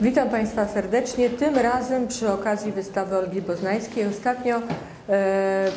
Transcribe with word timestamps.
Witam 0.00 0.30
Państwa 0.30 0.68
serdecznie. 0.68 1.30
Tym 1.30 1.56
razem 1.56 2.08
przy 2.08 2.32
okazji 2.32 2.72
wystawy 2.72 3.16
Olgi 3.16 3.42
Boznańskiej. 3.42 4.06
Ostatnio 4.06 4.62
e, 5.08 5.68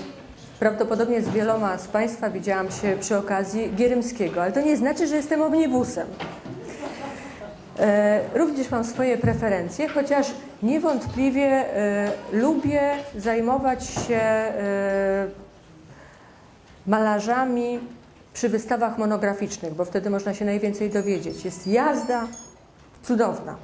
prawdopodobnie 0.60 1.22
z 1.22 1.30
wieloma 1.30 1.78
z 1.78 1.88
Państwa 1.88 2.30
widziałam 2.30 2.72
się 2.72 2.98
przy 3.00 3.18
okazji 3.18 3.72
Gierymskiego, 3.76 4.44
ale 4.44 4.52
to 4.52 4.62
nie 4.62 4.78
znaczy, 4.78 5.08
że 5.08 5.16
jestem 5.16 5.42
omnibusem. 5.42 6.08
E, 7.80 8.20
również 8.34 8.72
mam 8.72 8.84
swoje 8.84 9.18
preferencje, 9.18 9.88
chociaż 9.88 10.32
niewątpliwie 10.64 11.48
e, 11.48 12.12
lubię 12.32 12.92
zajmować 13.18 13.86
się 13.86 14.16
e, 14.16 15.28
malarzami 16.88 17.80
przy 18.34 18.50
wystawach 18.50 18.98
monograficznych, 18.98 19.74
bo 19.74 19.86
wtedy 19.86 20.10
można 20.10 20.34
się 20.34 20.46
najwięcej 20.46 20.90
dowiedzieć. 20.90 21.46
Jest 21.46 21.68
jazda 21.68 22.28
cudowna, 23.04 23.56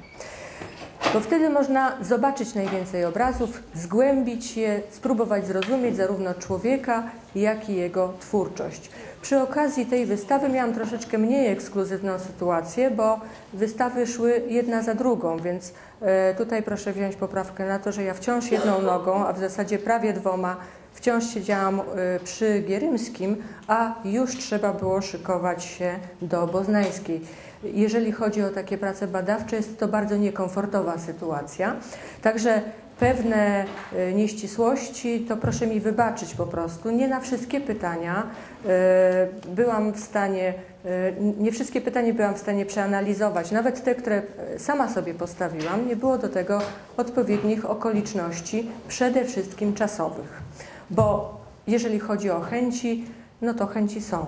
bo 1.14 1.20
wtedy 1.20 1.50
można 1.50 1.92
zobaczyć 2.02 2.54
najwięcej 2.54 3.04
obrazów, 3.04 3.62
zgłębić 3.74 4.56
je, 4.56 4.82
spróbować 4.90 5.46
zrozumieć 5.46 5.96
zarówno 5.96 6.34
człowieka, 6.34 7.02
jak 7.34 7.68
i 7.70 7.74
jego 7.74 8.12
twórczość. 8.20 8.90
Przy 9.22 9.40
okazji 9.40 9.86
tej 9.86 10.06
wystawy 10.06 10.48
miałam 10.48 10.74
troszeczkę 10.74 11.18
mniej 11.18 11.52
ekskluzywną 11.52 12.18
sytuację, 12.18 12.90
bo 12.90 13.20
wystawy 13.52 14.06
szły 14.06 14.42
jedna 14.48 14.82
za 14.82 14.94
drugą, 14.94 15.38
więc 15.38 15.72
e, 16.00 16.34
tutaj 16.34 16.62
proszę 16.62 16.92
wziąć 16.92 17.16
poprawkę 17.16 17.66
na 17.66 17.78
to, 17.78 17.92
że 17.92 18.02
ja 18.02 18.14
wciąż 18.14 18.50
jedną 18.50 18.82
nogą, 18.82 19.26
a 19.26 19.32
w 19.32 19.38
zasadzie 19.38 19.78
prawie 19.78 20.12
dwoma, 20.12 20.56
wciąż 20.92 21.24
siedziałam 21.34 21.80
e, 21.80 21.84
przy 22.24 22.62
Gierymskim, 22.66 23.36
a 23.68 23.94
już 24.04 24.36
trzeba 24.36 24.72
było 24.72 25.02
szykować 25.02 25.64
się 25.64 25.98
do 26.22 26.46
Boznańskiej. 26.46 27.20
Jeżeli 27.64 28.12
chodzi 28.12 28.42
o 28.42 28.50
takie 28.50 28.78
prace 28.78 29.06
badawcze, 29.06 29.56
jest 29.56 29.78
to 29.78 29.88
bardzo 29.88 30.16
niekomfortowa 30.16 30.98
sytuacja. 30.98 31.76
Także 32.22 32.62
pewne 33.00 33.64
e, 33.96 34.12
nieścisłości, 34.12 35.20
to 35.28 35.36
proszę 35.36 35.66
mi 35.66 35.80
wybaczyć 35.80 36.34
po 36.34 36.46
prostu. 36.46 36.90
Nie 36.90 37.08
na 37.08 37.20
wszystkie 37.20 37.60
pytania 37.60 38.26
e, 38.66 39.28
byłam 39.48 39.92
w 39.92 40.00
stanie, 40.00 40.54
e, 40.84 41.12
nie 41.38 41.52
wszystkie 41.52 41.80
pytania 41.80 42.14
byłam 42.14 42.34
w 42.34 42.38
stanie 42.38 42.66
przeanalizować. 42.66 43.50
Nawet 43.50 43.84
te, 43.84 43.94
które 43.94 44.22
sama 44.58 44.88
sobie 44.88 45.14
postawiłam, 45.14 45.88
nie 45.88 45.96
było 45.96 46.18
do 46.18 46.28
tego 46.28 46.60
odpowiednich 46.96 47.70
okoliczności, 47.70 48.70
przede 48.88 49.24
wszystkim 49.24 49.74
czasowych. 49.74 50.42
Bo 50.90 51.36
jeżeli 51.66 52.00
chodzi 52.00 52.30
o 52.30 52.40
chęci, 52.40 53.04
no 53.42 53.54
to 53.54 53.66
chęci 53.66 54.00
są. 54.00 54.26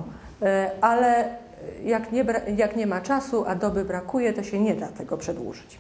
Ale 0.81 1.25
jak 1.85 2.13
nie, 2.13 2.25
jak 2.57 2.77
nie 2.77 2.87
ma 2.87 3.01
czasu, 3.01 3.45
a 3.47 3.55
doby 3.55 3.85
brakuje, 3.85 4.33
to 4.33 4.43
się 4.43 4.61
nie 4.61 4.75
da 4.75 4.89
tego 4.89 5.17
przedłużyć. 5.17 5.79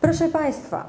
Proszę 0.00 0.28
Państwa, 0.28 0.88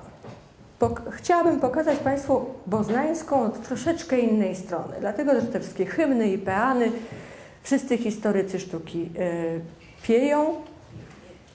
chciałabym 1.12 1.60
pokazać 1.60 2.00
Państwu 2.00 2.46
Boznańską 2.68 3.42
od 3.44 3.68
troszeczkę 3.68 4.20
innej 4.20 4.56
strony, 4.56 4.96
dlatego 5.00 5.42
że 5.42 5.48
te 5.48 5.60
wszystkie 5.60 5.86
hymny 5.86 6.30
i 6.30 6.38
peany, 6.38 6.92
wszyscy 7.64 7.98
historycy 7.98 8.60
sztuki 8.60 9.00
yy, 9.02 9.62
pieją. 10.04 10.56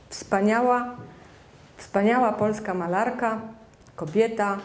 Wspaniała, 0.08 0.96
wspaniała 1.76 2.32
polska 2.32 2.74
malarka, 2.74 3.40
kobieta, 3.96 4.58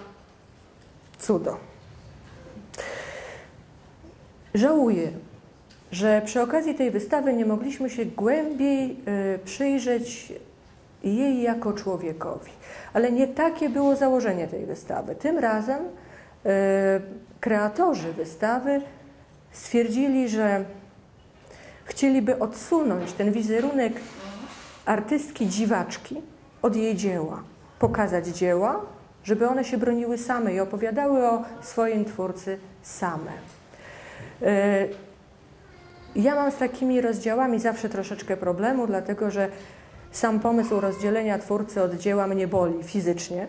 cudo. 1.20 1.58
Żałuję, 4.54 5.12
że 5.94 6.22
przy 6.26 6.42
okazji 6.42 6.76
tej 6.76 6.92
wystawy 6.92 7.34
nie 7.34 7.46
mogliśmy 7.46 7.90
się 7.90 8.06
głębiej 8.06 8.88
yy, 8.90 9.40
przyjrzeć 9.46 10.34
jej 11.04 11.42
jako 11.42 11.74
człowiekowi. 11.74 12.52
Ale 12.94 13.12
nie 13.12 13.28
takie 13.28 13.70
było 13.70 13.96
założenie 13.96 14.48
tej 14.48 14.66
wystawy. 14.66 15.16
Tym 15.16 15.40
razem 15.40 15.80
e, 16.46 17.02
kreatorzy 17.40 18.14
wystawy 18.14 18.82
stwierdzili, 19.52 20.30
że 20.30 20.66
chcieliby 21.86 22.40
odsunąć 22.40 23.14
ten 23.14 23.32
wizerunek 23.32 23.94
artystki 24.86 25.48
dziwaczki 25.48 26.22
od 26.62 26.76
jej 26.76 26.96
dzieła, 26.96 27.44
pokazać 27.80 28.28
dzieła, 28.28 28.82
żeby 29.24 29.48
one 29.48 29.64
się 29.64 29.78
broniły 29.78 30.18
same 30.18 30.54
i 30.54 30.60
opowiadały 30.60 31.30
o 31.30 31.44
swoim 31.62 32.06
twórcy 32.06 32.58
same. 32.82 33.32
Ja 36.16 36.36
mam 36.36 36.52
z 36.52 36.58
takimi 36.58 37.02
rozdziałami 37.02 37.60
zawsze 37.60 37.90
troszeczkę 37.90 38.38
problemu, 38.38 38.88
dlatego 38.88 39.32
że 39.32 39.50
sam 40.12 40.40
pomysł 40.40 40.80
rozdzielenia 40.80 41.40
twórcy 41.40 41.82
od 41.82 41.96
dzieła 41.96 42.28
mnie 42.28 42.48
boli 42.48 42.84
fizycznie, 42.84 43.48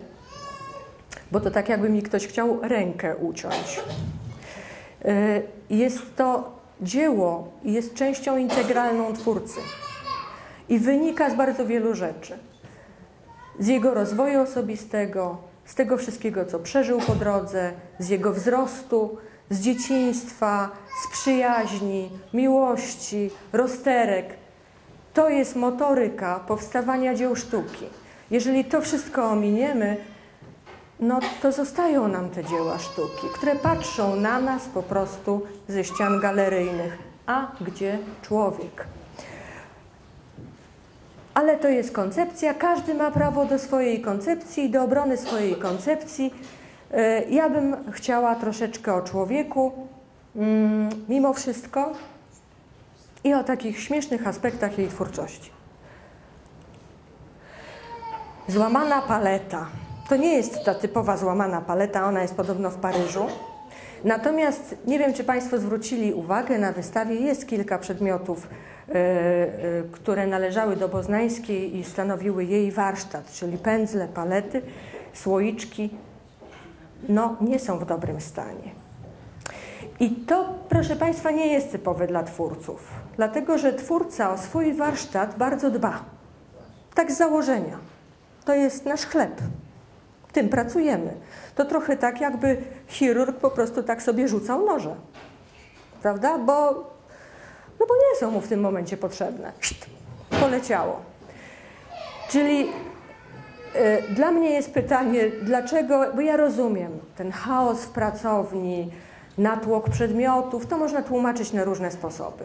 bo 1.31 1.39
to 1.39 1.51
tak 1.51 1.69
jakby 1.69 1.89
mi 1.89 2.01
ktoś 2.03 2.27
chciał 2.27 2.59
rękę 2.61 3.15
uciąć. 3.15 3.81
Y, 5.05 5.41
jest 5.69 6.15
to 6.15 6.55
dzieło 6.81 7.51
i 7.63 7.73
jest 7.73 7.93
częścią 7.93 8.37
integralną 8.37 9.13
twórcy 9.13 9.59
i 10.69 10.79
wynika 10.79 11.29
z 11.29 11.35
bardzo 11.35 11.65
wielu 11.65 11.95
rzeczy. 11.95 12.37
Z 13.59 13.67
jego 13.67 13.93
rozwoju 13.93 14.41
osobistego, 14.41 15.37
z 15.65 15.75
tego 15.75 15.97
wszystkiego, 15.97 16.45
co 16.45 16.59
przeżył 16.59 16.99
po 16.99 17.15
drodze, 17.15 17.71
z 17.99 18.09
jego 18.09 18.33
wzrostu, 18.33 19.17
z 19.49 19.59
dzieciństwa, 19.59 20.69
z 21.03 21.11
przyjaźni, 21.11 22.09
miłości, 22.33 23.29
rozterek, 23.53 24.25
to 25.13 25.29
jest 25.29 25.55
motoryka 25.55 26.39
powstawania 26.47 27.15
dzieł 27.15 27.35
sztuki. 27.35 27.85
Jeżeli 28.31 28.65
to 28.65 28.81
wszystko 28.81 29.25
ominiemy, 29.25 29.97
no 30.99 31.19
to 31.41 31.51
zostają 31.51 32.07
nam 32.07 32.29
te 32.29 32.43
dzieła 32.43 32.79
sztuki, 32.79 33.27
które 33.33 33.55
patrzą 33.55 34.15
na 34.15 34.39
nas 34.39 34.65
po 34.65 34.83
prostu 34.83 35.41
ze 35.67 35.83
ścian 35.83 36.19
galeryjnych. 36.19 36.97
A 37.25 37.51
gdzie 37.61 37.99
człowiek? 38.21 38.85
Ale 41.33 41.57
to 41.57 41.67
jest 41.67 41.91
koncepcja, 41.91 42.53
każdy 42.53 42.93
ma 42.93 43.11
prawo 43.11 43.45
do 43.45 43.59
swojej 43.59 44.01
koncepcji, 44.01 44.69
do 44.69 44.83
obrony 44.83 45.17
swojej 45.17 45.55
koncepcji. 45.55 46.33
E, 46.95 47.23
ja 47.29 47.49
bym 47.49 47.91
chciała 47.91 48.35
troszeczkę 48.35 48.93
o 48.93 49.01
człowieku, 49.01 49.71
mm, 50.35 50.89
mimo 51.09 51.33
wszystko, 51.33 51.91
i 53.23 53.33
o 53.33 53.43
takich 53.43 53.79
śmiesznych 53.79 54.27
aspektach 54.27 54.77
jej 54.77 54.87
twórczości. 54.87 55.51
Złamana 58.47 59.01
paleta. 59.01 59.67
To 60.09 60.15
nie 60.15 60.33
jest 60.33 60.63
ta 60.63 60.75
typowa 60.75 61.17
złamana 61.17 61.61
paleta, 61.61 62.07
ona 62.07 62.21
jest 62.21 62.35
podobno 62.35 62.69
w 62.69 62.77
Paryżu. 62.77 63.25
Natomiast 64.03 64.75
nie 64.87 64.99
wiem, 64.99 65.13
czy 65.13 65.23
Państwo 65.23 65.57
zwrócili 65.57 66.13
uwagę, 66.13 66.59
na 66.59 66.71
wystawie 66.71 67.15
jest 67.15 67.47
kilka 67.47 67.77
przedmiotów, 67.77 68.47
yy, 68.87 68.93
yy, 68.93 69.89
które 69.91 70.27
należały 70.27 70.75
do 70.75 70.89
Boznańskiej 70.89 71.77
i 71.77 71.83
stanowiły 71.83 72.45
jej 72.45 72.71
warsztat, 72.71 73.31
czyli 73.31 73.57
pędzle, 73.57 74.07
palety, 74.07 74.61
słoiczki. 75.13 75.89
No, 77.09 77.35
nie 77.41 77.59
są 77.59 77.79
w 77.79 77.85
dobrym 77.85 78.21
stanie. 78.21 78.71
I 79.99 80.09
to, 80.11 80.53
proszę 80.69 80.95
Państwa, 80.95 81.31
nie 81.31 81.47
jest 81.47 81.71
typowe 81.71 82.07
dla 82.07 82.23
twórców, 82.23 82.91
dlatego 83.15 83.57
że 83.57 83.73
twórca 83.73 84.33
o 84.33 84.37
swój 84.37 84.73
warsztat 84.73 85.37
bardzo 85.37 85.71
dba. 85.71 86.03
Tak 86.93 87.11
z 87.11 87.17
założenia. 87.17 87.77
To 88.45 88.53
jest 88.53 88.85
nasz 88.85 89.05
chleb. 89.05 89.41
Tym 90.31 90.49
pracujemy. 90.49 91.13
To 91.55 91.65
trochę 91.65 91.97
tak, 91.97 92.21
jakby 92.21 92.57
chirurg 92.87 93.37
po 93.37 93.51
prostu 93.51 93.83
tak 93.83 94.01
sobie 94.01 94.27
rzucał 94.27 94.65
noże. 94.65 94.95
Prawda? 96.01 96.37
Bo, 96.37 96.71
no 97.79 97.85
bo 97.87 97.95
nie 97.95 98.19
są 98.19 98.31
mu 98.31 98.41
w 98.41 98.47
tym 98.47 98.59
momencie 98.59 98.97
potrzebne. 98.97 99.51
Poleciało. 100.41 100.99
Czyli 102.29 102.67
dla 104.09 104.31
mnie 104.31 104.49
jest 104.49 104.73
pytanie, 104.73 105.21
dlaczego, 105.41 106.05
bo 106.15 106.21
ja 106.21 106.37
rozumiem 106.37 106.91
ten 107.17 107.31
chaos 107.31 107.81
w 107.85 107.89
pracowni, 107.89 108.91
natłok 109.37 109.89
przedmiotów, 109.89 110.67
to 110.67 110.77
można 110.77 111.01
tłumaczyć 111.01 111.53
na 111.53 111.63
różne 111.63 111.91
sposoby. 111.91 112.43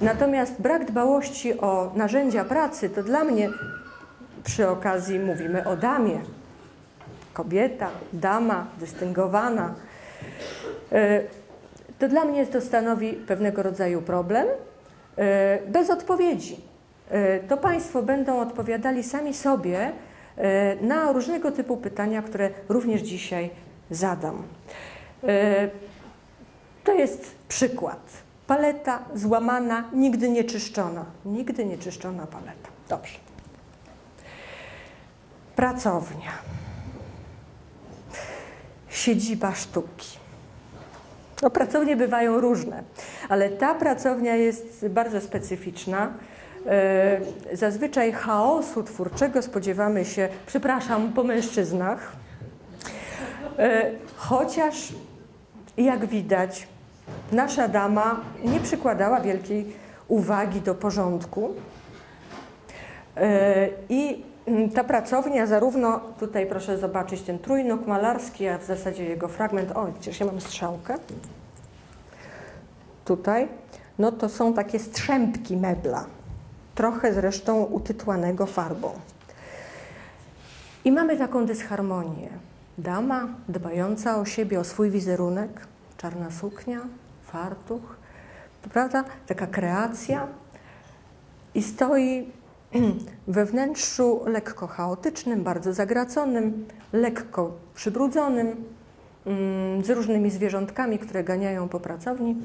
Natomiast 0.00 0.60
brak 0.60 0.84
dbałości 0.84 1.60
o 1.60 1.92
narzędzia 1.94 2.44
pracy 2.44 2.90
to 2.90 3.02
dla 3.02 3.24
mnie, 3.24 3.48
przy 4.44 4.68
okazji 4.68 5.18
mówimy 5.18 5.68
o 5.68 5.76
damie, 5.76 6.20
kobieta, 7.32 7.90
dama, 8.12 8.66
dystyngowana, 8.80 9.74
e, 10.92 11.20
to 11.98 12.08
dla 12.08 12.24
mnie 12.24 12.46
to 12.46 12.60
stanowi 12.60 13.12
pewnego 13.12 13.62
rodzaju 13.62 14.02
problem 14.02 14.46
e, 15.16 15.58
bez 15.66 15.90
odpowiedzi. 15.90 16.72
To 17.48 17.56
Państwo 17.56 18.02
będą 18.02 18.40
odpowiadali 18.40 19.02
sami 19.02 19.34
sobie 19.34 19.92
na 20.80 21.12
różnego 21.12 21.52
typu 21.52 21.76
pytania, 21.76 22.22
które 22.22 22.50
również 22.68 23.00
dzisiaj 23.00 23.50
zadam. 23.90 24.42
To 26.84 26.92
jest 26.94 27.34
przykład. 27.48 28.00
Paleta 28.46 29.04
złamana, 29.14 29.84
nigdy 29.92 30.28
nie 30.28 30.44
czyszczona. 30.44 31.04
Nigdy 31.24 31.64
nie 31.64 31.78
czyszczona 31.78 32.26
paleta. 32.26 32.68
Dobrze. 32.88 33.18
Pracownia. 35.56 36.32
Siedziba 38.88 39.54
sztuki. 39.54 40.18
No, 41.42 41.50
pracownie 41.50 41.96
bywają 41.96 42.40
różne, 42.40 42.82
ale 43.28 43.50
ta 43.50 43.74
pracownia 43.74 44.36
jest 44.36 44.86
bardzo 44.88 45.20
specyficzna. 45.20 46.12
E, 46.66 47.20
zazwyczaj 47.52 48.12
chaosu 48.12 48.82
twórczego 48.82 49.42
spodziewamy 49.42 50.04
się, 50.04 50.28
przepraszam, 50.46 51.12
po 51.12 51.24
mężczyznach, 51.24 52.12
e, 53.58 53.90
chociaż 54.16 54.92
jak 55.76 56.06
widać, 56.06 56.68
nasza 57.32 57.68
dama 57.68 58.20
nie 58.44 58.60
przykładała 58.60 59.20
wielkiej 59.20 59.72
uwagi 60.08 60.60
do 60.60 60.74
porządku. 60.74 61.54
E, 63.16 63.68
I 63.88 64.24
ta 64.74 64.84
pracownia, 64.84 65.46
zarówno 65.46 66.00
tutaj 66.18 66.46
proszę 66.46 66.78
zobaczyć 66.78 67.22
ten 67.22 67.38
trójnóg 67.38 67.86
malarski, 67.86 68.48
a 68.48 68.58
w 68.58 68.64
zasadzie 68.64 69.04
jego 69.04 69.28
fragment, 69.28 69.70
o, 69.70 69.86
przecież 70.00 70.20
ja 70.20 70.26
mam 70.26 70.40
strzałkę, 70.40 70.94
tutaj, 73.04 73.48
no 73.98 74.12
to 74.12 74.28
są 74.28 74.54
takie 74.54 74.78
strzępki 74.78 75.56
mebla, 75.56 76.04
trochę 76.74 77.14
zresztą 77.14 77.64
utytłanego 77.64 78.46
farbą. 78.46 78.92
I 80.84 80.92
mamy 80.92 81.16
taką 81.16 81.46
dysharmonię. 81.46 82.28
Dama 82.78 83.28
dbająca 83.48 84.16
o 84.16 84.24
siebie, 84.24 84.60
o 84.60 84.64
swój 84.64 84.90
wizerunek, 84.90 85.66
czarna 85.96 86.30
suknia, 86.30 86.80
fartuch, 87.22 87.96
prawda, 88.72 89.04
taka 89.26 89.46
kreacja 89.46 90.26
i 91.54 91.62
stoi 91.62 92.26
we 93.28 93.44
wnętrzu 93.44 94.20
lekko 94.26 94.66
chaotycznym, 94.66 95.42
bardzo 95.42 95.74
zagraconym, 95.74 96.66
lekko 96.92 97.52
przybrudzonym, 97.74 98.64
mm, 99.26 99.84
z 99.84 99.90
różnymi 99.90 100.30
zwierzątkami, 100.30 100.98
które 100.98 101.24
ganiają 101.24 101.68
po 101.68 101.80
pracowni, 101.80 102.36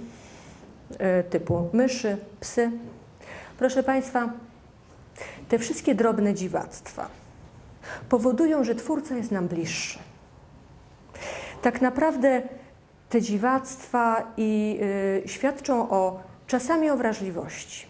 e, 1.00 1.24
typu 1.24 1.70
myszy, 1.74 2.18
psy. 2.40 2.72
Proszę 3.58 3.84
Państwa, 3.84 4.30
te 5.50 5.60
wszystkie 5.60 5.96
drobne 5.96 6.34
dziwactwa 6.34 7.08
powodują, 8.10 8.64
że 8.64 8.76
twórca 8.76 9.16
jest 9.16 9.32
nam 9.32 9.48
bliższy. 9.48 10.00
Tak 11.62 11.82
naprawdę 11.82 12.42
te 13.10 13.22
dziwactwa 13.22 14.34
i 14.38 14.80
y, 15.26 15.30
świadczą 15.30 15.90
o 15.90 16.20
czasami 16.48 16.90
o 16.90 16.98
wrażliwości. 16.98 17.88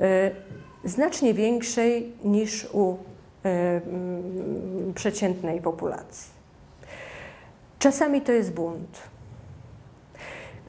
Y, 0.00 0.88
znacznie 0.88 1.34
większej 1.34 2.12
niż 2.24 2.68
u 2.72 2.92
y, 2.92 3.48
y, 4.90 4.92
przeciętnej 4.94 5.60
populacji. 5.60 6.30
Czasami 7.78 8.20
to 8.20 8.32
jest 8.32 8.52
bunt. 8.52 9.02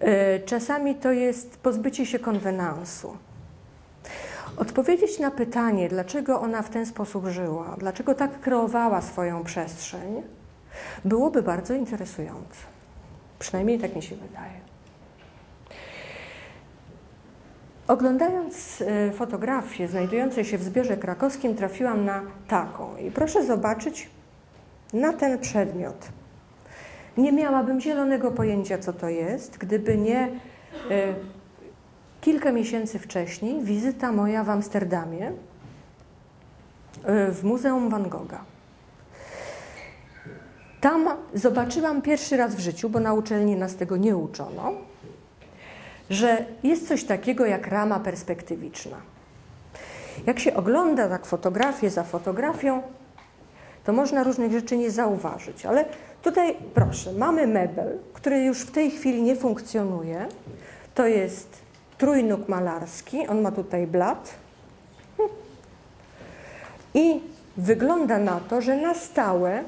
Y, 0.02 0.46
czasami 0.46 0.96
to 0.96 1.12
jest 1.12 1.58
pozbycie 1.58 2.06
się 2.06 2.20
konwenansu. 2.20 3.18
Odpowiedzieć 4.58 5.20
na 5.20 5.32
pytanie, 5.32 5.90
dlaczego 5.90 6.42
ona 6.42 6.62
w 6.62 6.70
ten 6.70 6.86
sposób 6.86 7.28
żyła, 7.28 7.76
dlaczego 7.80 8.16
tak 8.16 8.40
kreowała 8.40 9.02
swoją 9.02 9.44
przestrzeń, 9.44 10.22
byłoby 11.06 11.44
bardzo 11.44 11.74
interesujące. 11.74 12.60
Przynajmniej 13.40 13.80
tak 13.80 13.96
mi 13.96 14.02
się 14.02 14.16
wydaje. 14.16 14.66
Oglądając 17.88 18.82
e, 18.82 19.12
fotografię 19.12 19.88
znajdujące 19.88 20.46
się 20.46 20.58
w 20.58 20.64
zbiorze 20.64 20.98
krakowskim, 20.98 21.56
trafiłam 21.56 22.06
na 22.06 22.22
taką. 22.48 22.98
I 22.98 23.12
proszę 23.12 23.46
zobaczyć 23.46 24.10
na 24.94 25.14
ten 25.14 25.40
przedmiot. 25.40 26.08
Nie 27.18 27.32
miałabym 27.32 27.82
zielonego 27.82 28.32
pojęcia, 28.32 28.78
co 28.78 28.94
to 28.94 29.10
jest, 29.10 29.58
gdyby 29.58 29.98
nie 29.98 30.20
e, 30.20 31.14
kilka 32.26 32.52
miesięcy 32.52 33.00
wcześniej 33.00 33.64
wizyta 33.64 34.12
moja 34.12 34.44
w 34.44 34.50
Amsterdamie 34.50 35.32
e, 37.04 37.32
w 37.32 37.44
Muzeum 37.44 37.90
Van 37.90 38.10
Gogha. 38.10 38.44
Tam 40.82 41.08
zobaczyłam 41.34 42.02
pierwszy 42.02 42.38
raz 42.38 42.56
w 42.56 42.60
życiu, 42.60 42.90
bo 42.90 43.00
na 43.00 43.14
uczelni 43.14 43.56
nas 43.56 43.76
tego 43.76 43.98
nie 43.98 44.18
uczono, 44.18 44.72
że 46.10 46.46
jest 46.64 46.88
coś 46.88 47.04
takiego 47.04 47.46
jak 47.46 47.68
rama 47.68 48.00
perspektywiczna. 48.00 48.98
Jak 50.26 50.40
się 50.40 50.54
ogląda 50.54 51.10
tak 51.10 51.26
fotografię 51.26 51.90
za 51.90 52.04
fotografią, 52.04 52.82
to 53.84 53.94
można 53.94 54.24
różnych 54.24 54.52
rzeczy 54.52 54.78
nie 54.78 54.92
zauważyć, 54.92 55.66
ale 55.66 55.86
tutaj 56.22 56.56
proszę, 56.74 57.14
mamy 57.14 57.48
mebel, 57.48 58.00
który 58.14 58.40
już 58.44 58.62
w 58.62 58.72
tej 58.72 58.92
chwili 58.92 59.24
nie 59.24 59.36
funkcjonuje. 59.36 60.28
To 60.96 61.08
jest 61.08 61.65
trójnóg 61.98 62.50
malarski, 62.50 63.28
on 63.28 63.42
ma 63.42 63.52
tutaj 63.52 63.88
blat. 63.88 64.36
I 66.94 67.22
wygląda 67.58 68.18
na 68.18 68.40
to, 68.40 68.62
że 68.62 68.78
na 68.78 68.94
stałe 68.94 69.64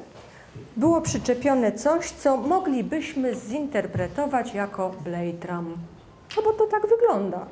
było 0.76 1.00
przyczepione 1.00 1.72
coś, 1.72 2.10
co 2.10 2.36
moglibyśmy 2.36 3.34
zinterpretować 3.34 4.54
jako 4.54 4.90
blade 5.04 5.46
ram. 5.46 5.76
No 6.36 6.42
bo 6.42 6.52
to 6.52 6.66
tak 6.66 6.86
wygląda. 6.86 7.46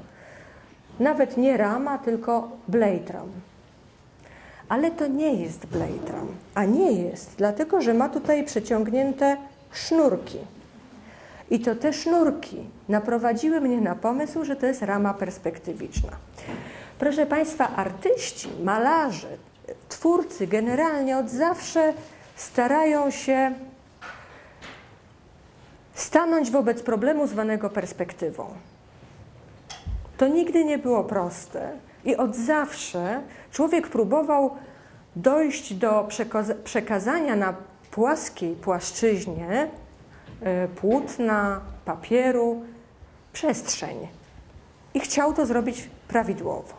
Nawet 1.01 1.37
nie 1.37 1.57
rama, 1.57 1.99
tylko 1.99 2.49
blade 2.69 3.13
ram. 3.13 3.29
Ale 4.69 4.91
to 4.91 5.07
nie 5.07 5.35
jest 5.35 5.67
blade 5.67 6.13
ram, 6.13 6.29
a 6.55 6.65
nie 6.65 6.93
jest, 6.93 7.35
dlatego 7.39 7.81
że 7.81 7.95
ma 7.95 8.09
tutaj 8.09 8.45
przeciągnięte 8.45 9.37
sznurki. 9.73 10.39
I 11.51 11.61
to 11.61 11.75
te 11.75 11.93
sznurki 11.93 12.71
naprowadziły 12.89 13.61
mnie 13.61 13.81
na 13.81 13.95
pomysł, 13.95 14.45
że 14.45 14.57
to 14.57 14.67
jest 14.67 14.83
rama 14.83 15.15
perspektywiczna. 15.15 16.11
Proszę 16.99 17.27
Państwa, 17.27 17.77
artyści, 17.77 18.49
malarze, 18.65 19.29
twórcy 19.89 20.47
generalnie 20.47 21.19
od 21.19 21.31
zawsze 21.31 21.93
starają 22.37 23.11
się 23.11 23.55
stanąć 25.95 26.51
wobec 26.51 26.83
problemu 26.83 27.27
zwanego 27.27 27.71
perspektywą. 27.71 28.47
To 30.17 30.29
nigdy 30.29 30.65
nie 30.65 30.79
było 30.79 31.05
proste 31.05 31.73
i 32.05 32.17
od 32.17 32.37
zawsze 32.37 33.23
człowiek 33.53 33.89
próbował 33.89 34.57
dojść 35.17 35.75
do 35.75 36.09
przekazania 36.65 37.37
na 37.37 37.55
płaskiej 37.91 38.55
płaszczyźnie 38.55 39.69
płótna, 40.81 41.61
papieru, 41.85 42.63
przestrzeń. 43.33 44.09
I 44.95 45.01
chciał 45.01 45.33
to 45.33 45.47
zrobić 45.47 45.91
prawidłowo. 46.09 46.75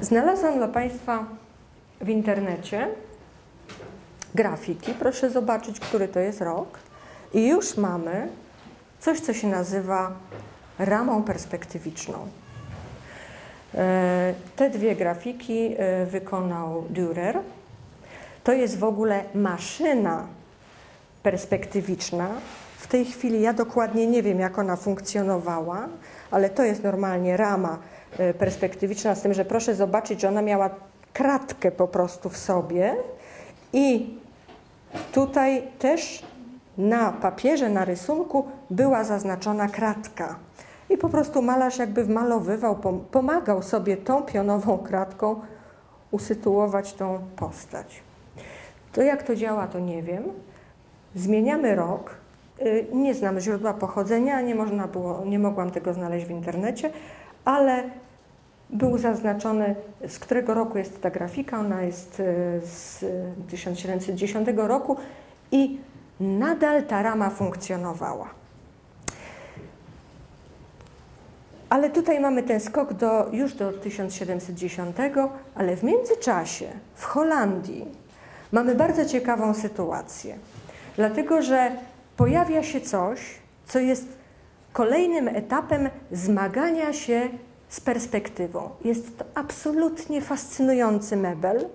Znalazłam 0.00 0.54
dla 0.54 0.68
Państwa 0.68 1.24
w 2.00 2.08
internecie 2.08 2.88
grafiki. 4.34 4.94
Proszę 4.94 5.30
zobaczyć, 5.30 5.80
który 5.80 6.08
to 6.08 6.20
jest 6.20 6.40
rok. 6.40 6.78
I 7.34 7.48
już 7.48 7.76
mamy 7.76 8.28
coś, 9.00 9.20
co 9.20 9.32
się 9.34 9.48
nazywa 9.48 10.12
ramą 10.78 11.22
perspektywiczną. 11.22 12.28
E, 13.74 14.34
te 14.56 14.70
dwie 14.70 14.96
grafiki 14.96 15.74
e, 15.78 16.06
wykonał 16.06 16.84
Dürer. 16.92 17.38
To 18.44 18.52
jest 18.52 18.78
w 18.78 18.84
ogóle 18.84 19.24
maszyna 19.34 20.26
perspektywiczna. 21.22 22.28
W 22.78 22.86
tej 22.86 23.04
chwili 23.04 23.40
ja 23.40 23.52
dokładnie 23.52 24.06
nie 24.06 24.22
wiem, 24.22 24.40
jak 24.40 24.58
ona 24.58 24.76
funkcjonowała, 24.76 25.88
ale 26.30 26.50
to 26.50 26.64
jest 26.64 26.84
normalnie 26.84 27.36
rama 27.36 27.78
e, 28.18 28.34
perspektywiczna, 28.34 29.14
z 29.14 29.22
tym, 29.22 29.34
że 29.34 29.44
proszę 29.44 29.74
zobaczyć, 29.74 30.20
że 30.20 30.28
ona 30.28 30.42
miała 30.42 30.70
kratkę 31.12 31.70
po 31.70 31.88
prostu 31.88 32.28
w 32.28 32.36
sobie 32.36 32.96
i 33.72 34.18
tutaj 35.12 35.62
też 35.78 36.22
na 36.78 37.12
papierze, 37.12 37.68
na 37.68 37.84
rysunku 37.84 38.46
była 38.70 39.04
zaznaczona 39.04 39.68
kratka. 39.68 40.36
I 40.90 40.98
po 40.98 41.08
prostu 41.08 41.42
malarz 41.42 41.78
jakby 41.78 42.04
wmalowywał, 42.04 42.76
pomagał 43.10 43.62
sobie 43.62 43.96
tą 43.96 44.22
pionową 44.22 44.78
kratką 44.78 45.40
usytuować 46.10 46.92
tą 46.92 47.20
postać. 47.36 48.02
To 48.92 49.02
jak 49.02 49.22
to 49.22 49.36
działa, 49.36 49.66
to 49.66 49.78
nie 49.78 50.02
wiem. 50.02 50.22
Zmieniamy 51.14 51.74
rok. 51.74 52.14
Y, 52.60 52.86
nie 52.92 53.14
znam 53.14 53.40
źródła 53.40 53.74
pochodzenia, 53.74 54.40
nie, 54.40 54.54
można 54.54 54.88
było, 54.88 55.24
nie 55.26 55.38
mogłam 55.38 55.70
tego 55.70 55.94
znaleźć 55.94 56.26
w 56.26 56.30
internecie, 56.30 56.90
ale 57.44 57.82
był 58.70 58.98
zaznaczony, 58.98 59.74
z 60.08 60.18
którego 60.18 60.54
roku 60.54 60.78
jest 60.78 61.02
ta 61.02 61.10
grafika. 61.10 61.60
Ona 61.60 61.82
jest 61.82 62.20
y, 62.20 62.24
z 62.64 63.04
1710 63.50 64.48
roku 64.56 64.96
i 65.50 65.78
nadal 66.20 66.82
ta 66.82 67.02
rama 67.02 67.30
funkcjonowała. 67.30 68.28
Ale 71.68 71.90
tutaj 71.90 72.20
mamy 72.20 72.42
ten 72.42 72.60
skok 72.60 72.92
do, 72.92 73.28
już 73.32 73.54
do 73.54 73.72
1710, 73.72 74.96
ale 75.54 75.76
w 75.76 75.82
międzyczasie 75.82 76.66
w 76.94 77.04
Holandii 77.04 78.01
mamy 78.52 78.74
bardzo 78.74 79.04
ciekawą 79.04 79.54
sytuację, 79.54 80.38
dlatego 80.96 81.42
że 81.42 81.72
pojawia 82.16 82.62
się 82.62 82.80
coś, 82.80 83.20
co 83.66 83.78
jest 83.78 84.08
kolejnym 84.72 85.28
etapem 85.28 85.90
zmagania 86.12 86.92
się 86.92 87.28
z 87.68 87.80
perspektywą. 87.80 88.70
Jest 88.84 89.18
to 89.18 89.24
absolutnie 89.34 90.20
fascynujący 90.20 91.16
mebel 91.16 91.68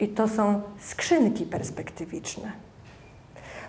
i 0.00 0.08
to 0.08 0.28
są 0.28 0.62
skrzynki 0.78 1.46
perspektywiczne. 1.46 2.52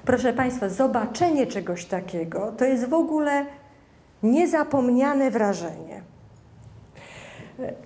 Proszę 0.05 0.33
Państwa, 0.33 0.69
zobaczenie 0.69 1.48
czegoś 1.48 1.86
takiego 1.86 2.51
to 2.51 2.65
jest 2.65 2.86
w 2.86 2.93
ogóle 2.93 3.45
niezapomniane 4.24 5.31
wrażenie. 5.31 6.01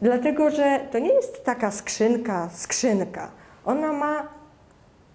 Dlatego, 0.01 0.51
że 0.51 0.79
to 0.91 1.00
nie 1.00 1.13
jest 1.13 1.45
taka 1.45 1.71
skrzynka, 1.71 2.50
skrzynka. 2.53 3.31
Ona 3.65 3.93
ma, 3.93 4.27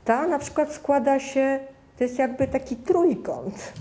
ta 0.05 0.27
na 0.27 0.39
przykład 0.39 0.73
składa 0.73 1.21
się, 1.21 1.61
to 1.99 2.05
jest 2.05 2.19
jakby 2.19 2.49
taki 2.49 2.77
trójkąt. 2.77 3.73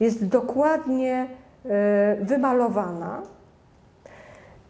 Jest 0.00 0.26
dokładnie 0.26 1.26
y, 1.64 1.68
wymalowana. 2.24 3.22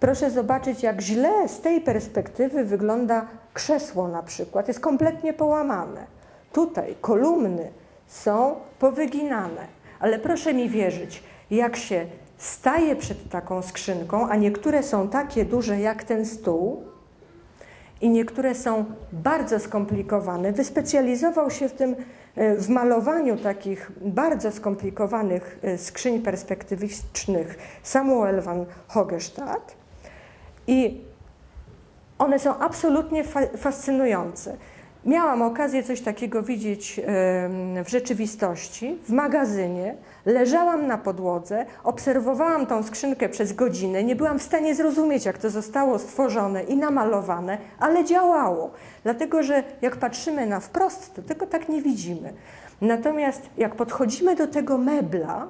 Proszę 0.00 0.30
zobaczyć, 0.30 0.82
jak 0.82 1.00
źle 1.00 1.48
z 1.48 1.60
tej 1.60 1.80
perspektywy 1.80 2.64
wygląda 2.64 3.26
krzesło 3.54 4.08
na 4.08 4.22
przykład. 4.22 4.68
Jest 4.68 4.80
kompletnie 4.80 5.32
połamane. 5.32 6.06
Tutaj 6.52 6.96
kolumny 7.00 7.70
są 8.06 8.54
powyginane, 8.78 9.66
ale 10.00 10.18
proszę 10.18 10.54
mi 10.54 10.68
wierzyć, 10.68 11.22
jak 11.50 11.76
się 11.76 12.06
staje 12.38 12.96
przed 12.96 13.30
taką 13.30 13.62
skrzynką, 13.62 14.28
a 14.28 14.36
niektóre 14.36 14.82
są 14.82 15.08
takie 15.08 15.44
duże 15.44 15.80
jak 15.80 16.04
ten 16.04 16.26
stół 16.26 16.82
i 18.00 18.10
niektóre 18.10 18.54
są 18.54 18.84
bardzo 19.12 19.60
skomplikowane. 19.60 20.52
Wyspecjalizował 20.52 21.50
się 21.50 21.68
w 21.68 21.72
tym 21.72 21.96
e, 22.36 22.56
w 22.56 22.68
malowaniu 22.68 23.36
takich 23.36 23.92
bardzo 24.00 24.52
skomplikowanych 24.52 25.58
e, 25.62 25.78
skrzyń 25.78 26.22
perspektywicznych 26.22 27.58
Samuel 27.82 28.42
van 28.42 28.66
Hogestad 28.88 29.76
i 30.66 31.00
one 32.18 32.38
są 32.38 32.58
absolutnie 32.58 33.24
fa 33.24 33.40
fascynujące. 33.56 34.56
Miałam 35.06 35.42
okazję 35.42 35.82
coś 35.82 36.00
takiego 36.00 36.42
widzieć 36.42 37.00
w 37.84 37.88
rzeczywistości, 37.88 38.98
w 39.08 39.12
magazynie. 39.12 39.94
Leżałam 40.24 40.86
na 40.86 40.98
podłodze, 40.98 41.66
obserwowałam 41.84 42.66
tą 42.66 42.82
skrzynkę 42.82 43.28
przez 43.28 43.52
godzinę. 43.52 44.04
Nie 44.04 44.16
byłam 44.16 44.38
w 44.38 44.42
stanie 44.42 44.74
zrozumieć, 44.74 45.24
jak 45.24 45.38
to 45.38 45.50
zostało 45.50 45.98
stworzone 45.98 46.64
i 46.64 46.76
namalowane, 46.76 47.58
ale 47.78 48.04
działało. 48.04 48.70
Dlatego, 49.02 49.42
że 49.42 49.62
jak 49.82 49.96
patrzymy 49.96 50.46
na 50.46 50.60
wprost, 50.60 51.14
to 51.14 51.22
tego 51.22 51.46
tak 51.46 51.68
nie 51.68 51.82
widzimy. 51.82 52.32
Natomiast 52.80 53.42
jak 53.56 53.74
podchodzimy 53.74 54.36
do 54.36 54.46
tego 54.46 54.78
mebla 54.78 55.46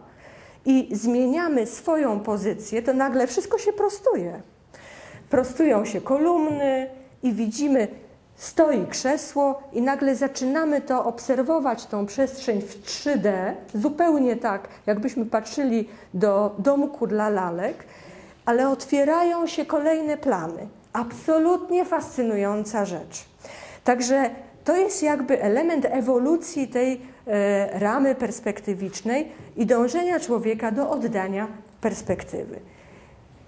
i 0.67 0.89
zmieniamy 0.93 1.67
swoją 1.67 2.21
pozycję, 2.21 2.83
to 2.83 2.93
nagle 2.93 3.27
wszystko 3.27 3.59
się 3.59 3.73
prostuje. 3.73 4.41
Prostują 5.31 5.85
się 5.85 6.01
kolumny 6.01 6.87
i 7.23 7.33
widzimy 7.33 7.89
stoi 8.37 8.87
krzesło 8.87 9.63
i 9.73 9.83
nagle 9.83 10.17
zaczynamy 10.17 10.81
to 10.81 11.05
obserwować, 11.05 11.87
tą 11.87 12.07
przestrzeń 12.07 12.63
w 12.63 12.83
3D, 12.83 13.53
zupełnie 13.75 14.37
tak, 14.37 14.69
jakbyśmy 14.87 15.27
patrzyli 15.27 15.89
do 16.15 16.55
domku 16.59 17.07
dla 17.07 17.29
lalek, 17.29 17.85
ale 18.45 18.69
otwierają 18.69 19.47
się 19.47 19.67
kolejne 19.67 20.17
plany. 20.17 20.69
Absolutnie 20.93 21.85
fascynująca 21.85 22.85
rzecz. 22.85 23.25
Także 23.85 24.31
to 24.65 24.77
jest 24.77 25.03
jakby 25.03 25.43
element 25.43 25.87
ewolucji 25.91 26.69
tej 26.69 27.01
e, 27.27 27.79
ramy 27.79 28.15
perspektywicznej 28.15 29.33
i 29.57 29.67
dążenia 29.67 30.21
człowieka 30.21 30.71
do 30.71 30.91
oddania 30.91 31.49
perspektywy. 31.81 32.61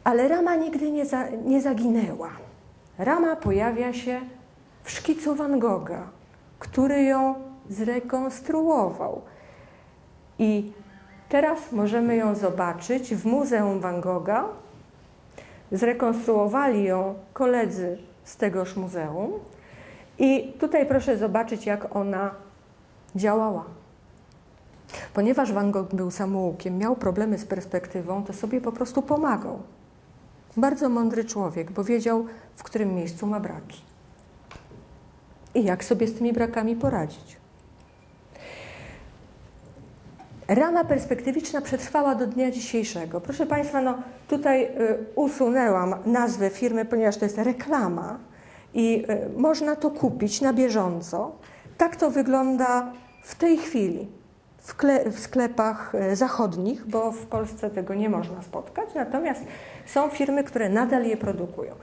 Ale 0.05 0.29
rama 0.29 0.57
nigdy 0.57 0.91
nie, 0.91 1.07
za, 1.07 1.29
nie 1.45 1.61
zaginęła. 1.63 2.31
Rama 2.99 3.37
pojawia 3.37 3.93
się 3.93 4.21
w 4.83 4.91
szkicu 4.91 5.35
Van 5.35 5.59
Gogha, 5.59 6.07
który 6.59 7.03
ją 7.03 7.35
zrekonstruował. 7.71 9.23
I 10.39 10.73
teraz 11.29 11.73
możemy 11.73 12.17
ją 12.17 12.35
zobaczyć 12.35 13.15
w 13.15 13.27
Muzeum 13.27 13.81
Van 13.81 14.01
Gogha. 14.01 14.45
Zrekonstruowali 15.73 16.85
ją 16.85 17.15
koledzy 17.33 17.99
z 18.25 18.37
tegoż 18.37 18.77
muzeum. 18.77 19.33
I 20.19 20.53
tutaj 20.61 20.87
proszę 20.87 21.19
zobaczyć, 21.19 21.67
jak 21.67 21.97
ona 21.97 22.31
działała. 23.17 23.65
Ponieważ 25.15 25.53
Van 25.53 25.71
Gogh 25.71 25.95
był 25.95 26.11
samoukiem, 26.11 26.79
miał 26.79 26.97
problemy 26.97 27.39
z 27.39 27.45
perspektywą, 27.45 28.25
to 28.25 28.33
sobie 28.33 28.61
po 28.61 28.73
prostu 28.73 29.03
pomagał. 29.03 29.59
Bardzo 30.57 30.89
mądry 30.89 31.25
człowiek, 31.25 31.71
bo 31.71 31.85
wiedział, 31.85 32.27
w 32.57 32.63
którym 32.63 32.95
miejscu 32.95 33.27
ma 33.27 33.41
braki 33.41 33.88
i 35.59 35.65
jak 35.65 35.85
sobie 35.85 36.07
z 36.07 36.15
tymi 36.15 36.33
brakami 36.33 36.77
poradzić. 36.77 37.37
Rama 40.49 40.85
perspektywiczna 40.85 41.61
przetrwała 41.61 42.15
do 42.15 42.27
dnia 42.27 42.51
dzisiejszego. 42.51 43.21
Proszę 43.21 43.47
Państwa, 43.47 43.81
no 43.81 43.99
tutaj 44.29 44.65
y, 44.65 44.69
usunęłam 45.15 45.95
nazwę 46.07 46.51
firmy, 46.51 46.85
ponieważ 46.85 47.17
to 47.17 47.25
jest 47.25 47.39
reklama 47.39 48.19
i 48.75 49.05
y, 49.11 49.39
można 49.39 49.77
to 49.77 49.91
kupić 49.91 50.41
na 50.41 50.53
bieżąco. 50.53 51.33
Tak 51.79 51.97
to 51.97 52.11
wygląda 52.11 52.93
w 53.23 53.35
tej 53.35 53.59
chwili 53.59 54.09
w, 55.11 55.19
sklepach 55.19 55.95
y, 55.95 56.17
zachodnich, 56.17 56.87
bo 56.87 57.13
w 57.13 57.27
Polsce 57.27 57.71
tego 57.71 57.95
nie 57.95 58.09
można 58.09 58.43
spotkać, 58.43 58.89
natomiast 58.95 59.45
są 59.87 60.09
firmy, 60.09 60.45
które 60.45 60.69
nadal 60.69 61.05
je 61.05 61.17
produkują. 61.17 61.75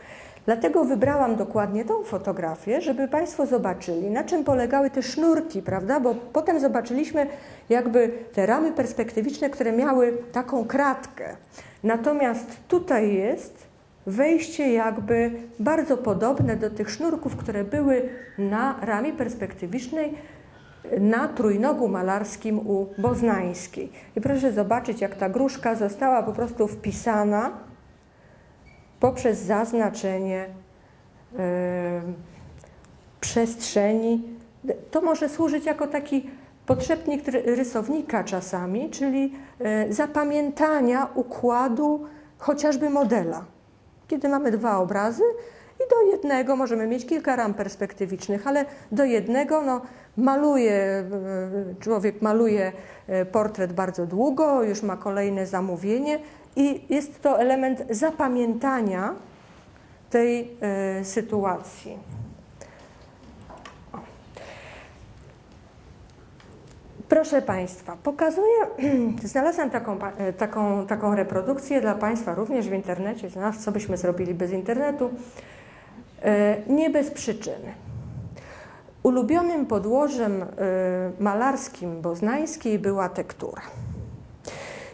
Dlatego 0.46 0.84
wybrałam 0.84 1.36
dokładnie 1.36 1.86
tą 1.86 2.04
fotografię, 2.04 2.82
żeby 2.82 3.08
Państwo 3.08 3.46
zobaczyli, 3.46 4.10
na 4.10 4.24
czym 4.24 4.44
polegały 4.44 4.90
te 4.90 5.04
sznurki, 5.04 5.62
prawda? 5.62 6.00
Bo 6.00 6.16
potem 6.34 6.60
zobaczyliśmy 6.60 7.28
jakby 7.70 8.12
te 8.34 8.46
ramy 8.46 8.72
perspektywiczne, 8.72 9.50
które 9.50 9.72
miały 9.72 10.18
taką 10.32 10.66
kratkę. 10.66 11.36
Natomiast 11.84 12.58
tutaj 12.68 13.14
jest 13.14 13.68
wejście 14.08 14.74
jakby 14.74 15.32
bardzo 15.60 15.98
podobne 15.98 16.56
do 16.56 16.70
tych 16.70 16.90
sznurków, 16.90 17.36
które 17.36 17.64
były 17.64 18.10
na 18.38 18.76
ramie 18.82 19.14
perspektywicznej 19.14 20.14
na 21.00 21.28
trójnogu 21.28 21.88
malarskim 21.88 22.60
u 22.60 22.88
Boznańskiej. 22.98 23.92
I 24.16 24.22
proszę 24.22 24.52
zobaczyć, 24.52 25.02
jak 25.02 25.16
ta 25.16 25.30
gruszka 25.30 25.76
została 25.76 26.24
po 26.24 26.34
prostu 26.34 26.68
wpisana 26.68 27.52
poprzez 29.06 29.40
zaznaczenie 29.40 30.46
przestrzeni. 33.22 34.24
To 34.92 35.02
może 35.02 35.30
służyć 35.30 35.66
jako 35.66 35.88
taki 35.88 36.30
podszepnik 36.66 37.28
rysownika 37.28 38.24
czasami, 38.24 38.90
czyli 38.90 39.34
y, 39.90 39.94
zapamiętania 39.94 41.08
układu 41.16 42.06
chociażby 42.38 42.90
modela. 42.90 43.46
Kiedy 44.08 44.30
mamy 44.30 44.52
dwa 44.52 44.78
obrazy 44.78 45.24
i 45.76 45.90
do 45.90 46.12
jednego 46.12 46.56
możemy 46.56 46.88
mieć 46.88 47.06
kilka 47.06 47.36
ram 47.36 47.54
perspektywicznych, 47.54 48.48
ale 48.48 48.66
do 48.92 49.04
jednego 49.04 49.62
no, 49.62 49.82
maluje, 50.18 51.04
człowiek 51.80 52.22
maluje 52.22 52.72
portret 53.32 53.74
bardzo 53.74 54.06
długo, 54.06 54.64
już 54.64 54.84
ma 54.84 54.98
kolejne 54.98 55.46
zamówienie 55.46 56.20
i 56.56 56.94
jest 56.94 57.22
to 57.22 57.40
element 57.40 57.84
zapamiętania 57.90 59.16
tej 60.10 60.52
y, 61.02 61.06
sytuacji. 61.06 61.98
Proszę 67.10 67.42
Państwa, 67.42 67.98
pokazuję, 68.04 68.68
znalazłam 69.24 69.70
taką, 69.70 70.00
e, 70.18 70.34
taką, 70.34 70.88
taką 70.88 71.16
reprodukcję 71.16 71.82
dla 71.82 71.96
Państwa 71.96 72.36
również 72.36 72.70
w 72.70 72.74
internecie, 72.74 73.30
co 73.60 73.72
byśmy 73.72 73.98
zrobili 73.98 74.34
bez 74.34 74.52
internetu, 74.52 75.10
e, 76.22 76.58
nie 76.68 76.90
bez 76.90 77.12
przyczyny. 77.12 77.74
Ulubionym 79.04 79.66
podłożem 79.66 80.46
malarskim 81.20 82.02
Boznańskiej 82.02 82.80
była 82.80 83.10
tektura. 83.10 83.62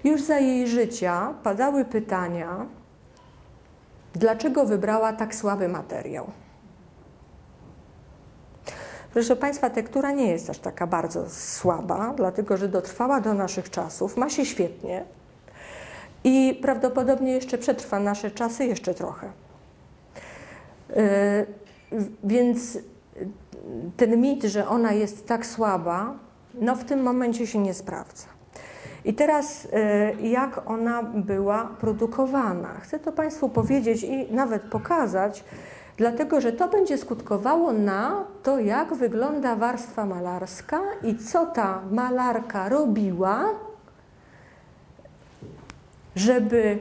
Już 0.03 0.21
za 0.21 0.39
jej 0.39 0.67
życia 0.67 1.33
padały 1.43 1.85
pytania, 1.85 2.65
dlaczego 4.13 4.65
wybrała 4.65 5.13
tak 5.13 5.35
słaby 5.35 5.67
materiał. 5.67 6.31
Proszę 9.13 9.35
Państwa, 9.35 9.69
tektura 9.69 10.11
nie 10.11 10.27
jest 10.27 10.49
aż 10.49 10.59
taka 10.59 10.87
bardzo 10.87 11.29
słaba, 11.29 12.13
dlatego 12.17 12.57
że 12.57 12.67
dotrwała 12.67 13.21
do 13.21 13.33
naszych 13.33 13.69
czasów, 13.69 14.17
ma 14.17 14.29
się 14.29 14.45
świetnie 14.45 15.03
i 16.23 16.59
prawdopodobnie 16.61 17.31
jeszcze 17.31 17.57
przetrwa 17.57 17.99
nasze 17.99 18.31
czasy 18.31 18.65
jeszcze 18.65 18.93
trochę. 18.93 19.31
Więc 22.23 22.77
ten 23.97 24.21
mit, 24.21 24.43
że 24.43 24.67
ona 24.67 24.91
jest 24.91 25.27
tak 25.27 25.45
słaba, 25.45 26.13
no 26.53 26.75
w 26.75 26.83
tym 26.83 27.03
momencie 27.03 27.47
się 27.47 27.59
nie 27.59 27.73
sprawdza. 27.73 28.27
I 29.05 29.13
teraz 29.13 29.67
jak 30.21 30.69
ona 30.69 31.03
była 31.03 31.63
produkowana? 31.79 32.69
Chcę 32.81 32.99
to 32.99 33.11
Państwu 33.11 33.49
powiedzieć 33.49 34.03
i 34.03 34.33
nawet 34.33 34.61
pokazać, 34.61 35.43
dlatego 35.97 36.41
że 36.41 36.51
to 36.51 36.67
będzie 36.67 36.97
skutkowało 36.97 37.73
na 37.73 38.25
to, 38.43 38.59
jak 38.59 38.93
wygląda 38.93 39.55
warstwa 39.55 40.05
malarska 40.05 40.79
i 41.03 41.17
co 41.17 41.45
ta 41.45 41.81
malarka 41.91 42.69
robiła, 42.69 43.49
żeby 46.15 46.79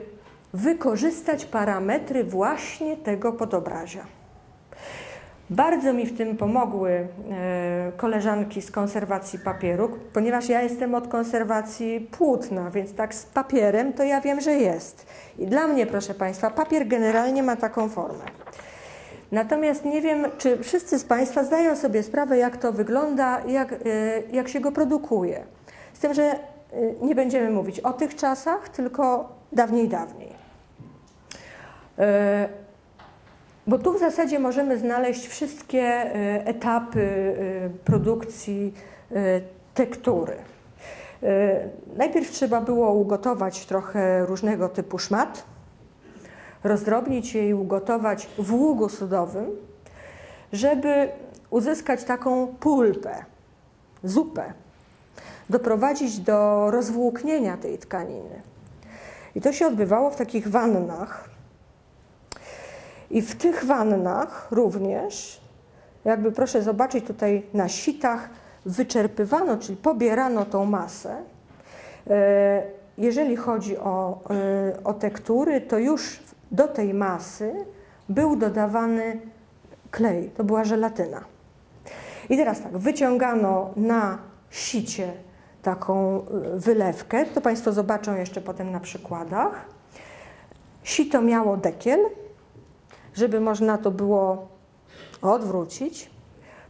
wykorzystać 0.55 1.45
parametry 1.45 2.25
właśnie 2.25 2.97
tego 2.97 3.33
podobrazia. 3.33 4.20
Bardzo 5.51 5.93
mi 5.93 6.07
w 6.07 6.17
tym 6.17 6.37
pomogły 6.37 6.91
e, 6.91 7.93
koleżanki 7.97 8.63
z 8.63 8.71
konserwacji 8.71 9.39
papieru, 9.39 9.99
ponieważ 10.13 10.49
ja 10.49 10.63
jestem 10.63 10.95
od 10.95 11.09
konserwacji 11.09 12.09
płótna, 12.11 12.71
więc 12.71 12.95
tak 12.95 13.15
z 13.15 13.25
papierem 13.25 13.93
to 13.93 14.05
ja 14.05 14.21
wiem, 14.21 14.41
że 14.41 14.53
jest. 14.53 15.07
I 15.39 15.47
dla 15.47 15.67
mnie, 15.67 15.87
proszę 15.87 16.15
Państwa, 16.15 16.51
papier 16.51 16.89
generalnie 16.89 17.43
ma 17.43 17.57
taką 17.57 17.89
formę. 17.89 18.25
Natomiast 19.33 19.85
nie 19.85 20.01
wiem, 20.01 20.27
czy 20.39 20.59
wszyscy 20.63 20.99
z 20.99 21.05
Państwa 21.05 21.45
zdają 21.45 21.77
sobie 21.77 22.03
sprawę, 22.03 22.39
jak 22.39 22.57
to 22.57 22.73
wygląda, 22.73 23.41
jak, 23.47 23.73
e, 23.73 23.77
jak 24.33 24.49
się 24.49 24.61
go 24.61 24.73
produkuje. 24.73 25.45
Z 25.93 25.99
tym, 25.99 26.15
że 26.15 26.23
e, 26.23 26.39
nie 27.03 27.15
będziemy 27.15 27.51
mówić 27.51 27.81
o 27.81 27.93
tych 27.93 28.17
czasach, 28.17 28.69
tylko 28.69 29.29
dawniej, 29.53 29.89
dawniej. 29.89 30.41
E, 33.67 33.71
bo 33.71 33.79
tu 33.79 33.93
w 33.93 34.01
zasadzie 34.01 34.39
możemy 34.39 34.79
znaleźć 34.79 35.27
wszystkie 35.27 36.15
etapy 36.45 37.35
produkcji 37.85 38.75
tektury. 39.75 40.37
Najpierw 41.97 42.31
trzeba 42.31 42.61
było 42.61 42.93
ugotować 42.93 43.67
trochę 43.67 44.27
różnego 44.27 44.69
typu 44.69 44.99
szmat, 44.99 45.45
rozdrobnić 46.65 47.35
je 47.35 47.49
i 47.49 47.55
ugotować 47.55 48.29
w 48.39 48.55
ługu 48.55 48.89
sudowym, 48.89 49.47
żeby 50.53 51.09
uzyskać 51.51 52.05
taką 52.05 52.47
pulpę, 52.47 53.25
zupę, 54.05 54.53
doprowadzić 55.51 56.19
do 56.19 56.71
rozwłóknienia 56.71 57.57
tej 57.57 57.79
tkaniny. 57.79 58.43
I 59.35 59.41
to 59.41 59.53
się 59.53 59.67
odbywało 59.67 60.11
w 60.11 60.17
takich 60.17 60.49
wannach. 60.49 61.30
I 63.11 63.23
w 63.23 63.35
tych 63.35 63.65
wannach 63.65 64.49
również, 64.51 65.41
jakby 66.05 66.33
proszę 66.33 66.63
zobaczyć 66.63 67.07
tutaj 67.07 67.43
na 67.55 67.69
sitach, 67.69 68.31
wyczerpywano, 68.67 69.57
czyli 69.57 69.77
pobierano 69.77 70.45
tą 70.45 70.65
masę. 70.65 71.17
E, 72.11 72.63
jeżeli 72.99 73.37
chodzi 73.37 73.79
o, 73.79 74.21
e, 74.31 74.85
o 74.85 74.95
tektury, 74.95 75.61
to 75.61 75.79
już 75.79 76.21
do 76.51 76.69
tej 76.69 76.95
masy 76.95 77.53
był 78.09 78.37
dodawany 78.37 79.21
klej, 79.91 80.31
to 80.37 80.45
była 80.45 80.65
żelatyna. 80.65 81.25
I 82.29 82.37
teraz 82.37 82.61
tak, 82.61 82.79
wyciągano 82.79 83.71
na 83.77 84.19
sicie 84.51 85.13
taką 85.63 86.19
y, 86.57 86.61
wylewkę, 86.61 87.27
to 87.27 87.41
Państwo 87.41 87.73
zobaczą 87.73 88.17
jeszcze 88.17 88.41
potem 88.41 88.73
na 88.73 88.81
przykładach. 88.81 89.65
Sito 90.83 91.23
miało 91.23 91.57
dekiel, 91.57 92.01
żeby 93.15 93.41
można 93.41 93.79
to 93.79 93.91
było 93.91 94.49
odwrócić. 95.23 96.11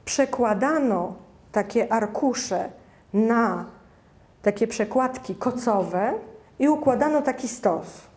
Przekładano 0.05 1.15
takie 1.53 1.93
arkusze 1.93 2.71
na 3.15 3.65
takie 4.43 4.67
przekładki 4.67 5.35
kocowe 5.35 6.15
i 6.59 6.69
układano 6.69 7.23
taki 7.23 7.49
stos 7.49 8.11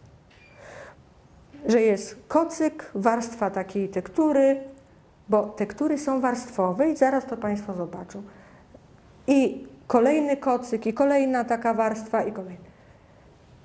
że 1.66 1.82
jest 1.82 2.16
kocyk, 2.28 2.92
warstwa 2.96 3.50
takiej 3.50 3.90
tektury, 3.90 4.64
bo 5.30 5.44
tektury 5.44 5.98
są 5.98 6.22
warstwowe 6.22 6.90
i 6.90 6.96
zaraz 6.96 7.26
to 7.26 7.38
Państwo 7.38 7.74
zobaczą. 7.74 8.24
I 9.28 9.68
kolejny 9.88 10.38
kocyk, 10.38 10.86
i 10.86 10.94
kolejna 10.94 11.44
taka 11.44 11.74
warstwa, 11.74 12.24
i 12.24 12.32
kolejna. 12.32 12.74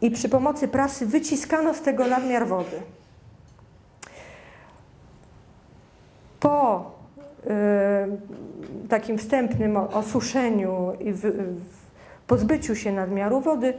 I 0.01 0.11
przy 0.11 0.29
pomocy 0.29 0.69
prasy 0.69 1.07
wyciskano 1.07 1.75
z 1.75 1.81
tego 1.81 2.07
nadmiar 2.07 2.47
wody. 2.47 2.83
Po 6.41 6.91
y, 7.45 8.89
takim 8.89 9.19
wstępnym 9.19 9.77
osuszeniu 9.77 10.93
i 11.01 11.15
pozbyciu 12.27 12.77
się 12.77 12.93
nadmiaru 12.93 13.41
wody, 13.41 13.75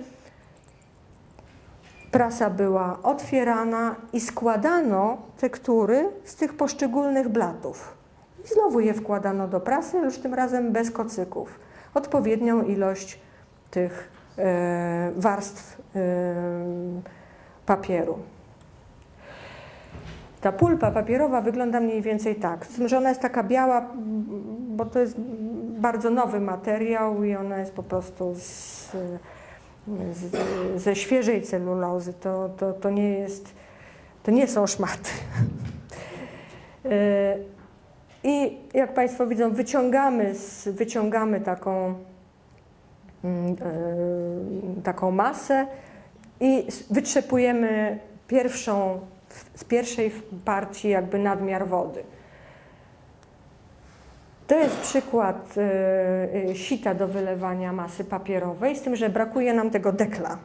prasa 2.11 2.49
była 2.49 2.99
otwierana 3.03 3.95
i 4.13 4.21
składano 4.21 5.17
tektury 5.37 6.09
z 6.23 6.35
tych 6.35 6.53
poszczególnych 6.53 7.29
blatów. 7.29 7.97
I 8.45 8.47
znowu 8.47 8.79
je 8.79 8.93
wkładano 8.93 9.47
do 9.47 9.59
prasy, 9.59 9.97
już 9.97 10.17
tym 10.17 10.33
razem 10.33 10.71
bez 10.71 10.91
kocyków. 10.91 11.59
Odpowiednią 11.93 12.63
ilość 12.63 13.19
tych 13.71 14.11
e, 14.37 15.11
warstw 15.15 15.81
e, 15.95 15.99
papieru. 17.65 18.19
Ta 20.41 20.51
pulpa 20.51 20.91
papierowa 20.91 21.41
wygląda 21.41 21.79
mniej 21.79 22.01
więcej 22.01 22.35
tak, 22.35 22.65
z 22.65 22.69
tym, 22.69 22.87
że 22.87 22.97
ona 22.97 23.09
jest 23.09 23.21
taka 23.21 23.43
biała, 23.43 23.89
bo 24.69 24.85
to 24.85 24.99
jest 24.99 25.15
bardzo 25.79 26.09
nowy 26.09 26.39
materiał 26.39 27.23
i 27.23 27.35
ona 27.35 27.59
jest 27.59 27.73
po 27.73 27.83
prostu 27.83 28.35
z, 28.35 28.91
z, 30.11 30.37
ze 30.75 30.95
świeżej 30.95 31.41
celulozy. 31.41 32.13
To, 32.13 32.49
to, 32.49 32.73
to, 32.73 32.89
nie 32.89 33.09
jest, 33.09 33.55
to 34.23 34.31
nie 34.31 34.47
są 34.47 34.67
szmaty. 34.67 35.09
E, 36.85 37.37
I 38.23 38.57
jak 38.73 38.93
Państwo 38.93 39.27
widzą, 39.27 39.53
wyciągamy, 39.53 40.33
wyciągamy 40.65 41.41
taką, 41.41 41.93
mm, 43.23 43.55
e, 44.79 44.81
taką 44.83 45.11
masę 45.11 45.67
i 46.39 46.67
wytrzepujemy 46.89 47.99
pierwszą, 48.27 48.99
z 49.55 49.63
pierwszej 49.63 50.11
partii 50.45 50.89
jakby 50.89 51.19
nadmiar 51.19 51.67
wody. 51.67 52.03
To 54.47 54.55
jest 54.55 54.77
przykład 54.77 55.55
y, 55.57 56.51
y, 56.51 56.55
sita 56.55 56.95
do 56.95 57.07
wylewania 57.07 57.73
masy 57.73 58.03
papierowej, 58.03 58.75
z 58.75 58.81
tym, 58.81 58.95
że 58.95 59.09
brakuje 59.09 59.53
nam 59.53 59.69
tego 59.69 59.91
dekla, 59.91 60.37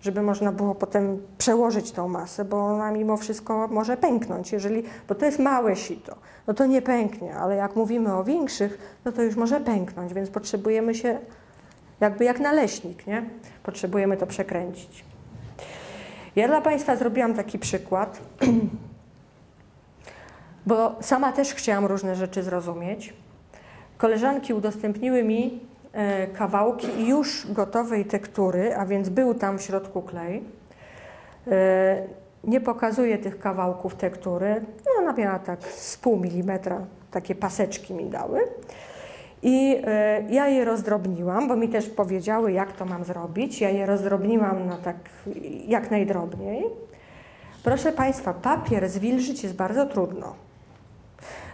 żeby 0.00 0.22
można 0.22 0.52
było 0.52 0.74
potem 0.74 1.22
przełożyć 1.38 1.92
tą 1.92 2.08
masę, 2.08 2.44
bo 2.44 2.66
ona 2.66 2.92
mimo 2.92 3.16
wszystko 3.16 3.68
może 3.68 3.96
pęknąć, 3.96 4.52
jeżeli, 4.52 4.82
bo 5.08 5.14
to 5.14 5.26
jest 5.26 5.38
małe 5.38 5.76
sito, 5.76 6.16
no 6.46 6.54
to 6.54 6.66
nie 6.66 6.82
pęknie, 6.82 7.36
ale 7.36 7.56
jak 7.56 7.76
mówimy 7.76 8.14
o 8.14 8.24
większych, 8.24 8.98
no 9.04 9.12
to 9.12 9.22
już 9.22 9.36
może 9.36 9.60
pęknąć, 9.60 10.14
więc 10.14 10.30
potrzebujemy 10.30 10.94
się 10.94 11.18
jakby 12.00 12.24
jak 12.24 12.40
naleśnik, 12.40 13.06
nie? 13.06 13.30
Potrzebujemy 13.62 14.16
to 14.16 14.26
przekręcić. 14.26 15.07
Ja 16.36 16.48
dla 16.48 16.60
Państwa 16.60 16.96
zrobiłam 16.96 17.34
taki 17.34 17.58
przykład, 17.58 18.20
bo 20.66 20.96
sama 21.00 21.32
też 21.32 21.54
chciałam 21.54 21.86
różne 21.86 22.16
rzeczy 22.16 22.42
zrozumieć. 22.42 23.12
Koleżanki 23.98 24.54
udostępniły 24.54 25.24
mi 25.24 25.60
e, 25.92 26.26
kawałki 26.26 27.06
już 27.06 27.52
gotowej 27.52 28.04
tektury, 28.04 28.76
a 28.76 28.86
więc 28.86 29.08
był 29.08 29.34
tam 29.34 29.58
w 29.58 29.62
środku 29.62 30.02
klej. 30.02 30.42
E, 31.46 32.02
nie 32.44 32.60
pokazuję 32.60 33.18
tych 33.18 33.38
kawałków 33.38 33.94
tektury. 33.94 34.64
No, 34.86 35.02
ona 35.02 35.12
miała 35.12 35.38
tak 35.38 35.64
z 35.64 35.96
pół 35.96 36.16
milimetra, 36.16 36.80
takie 37.10 37.34
paseczki 37.34 37.94
mi 37.94 38.10
dały. 38.10 38.40
I 39.42 39.76
e, 39.84 40.22
ja 40.30 40.48
je 40.48 40.64
rozdrobniłam, 40.64 41.48
bo 41.48 41.56
mi 41.56 41.68
też 41.68 41.88
powiedziały, 41.88 42.52
jak 42.52 42.72
to 42.72 42.84
mam 42.84 43.04
zrobić. 43.04 43.60
Ja 43.60 43.70
je 43.70 43.86
rozdrobniłam 43.86 44.66
na 44.66 44.76
tak 44.76 44.96
jak 45.66 45.90
najdrobniej. 45.90 46.64
Proszę 47.62 47.92
Państwa, 47.92 48.34
papier 48.34 48.88
zwilżyć 48.88 49.42
jest 49.42 49.56
bardzo 49.56 49.86
trudno. 49.86 50.34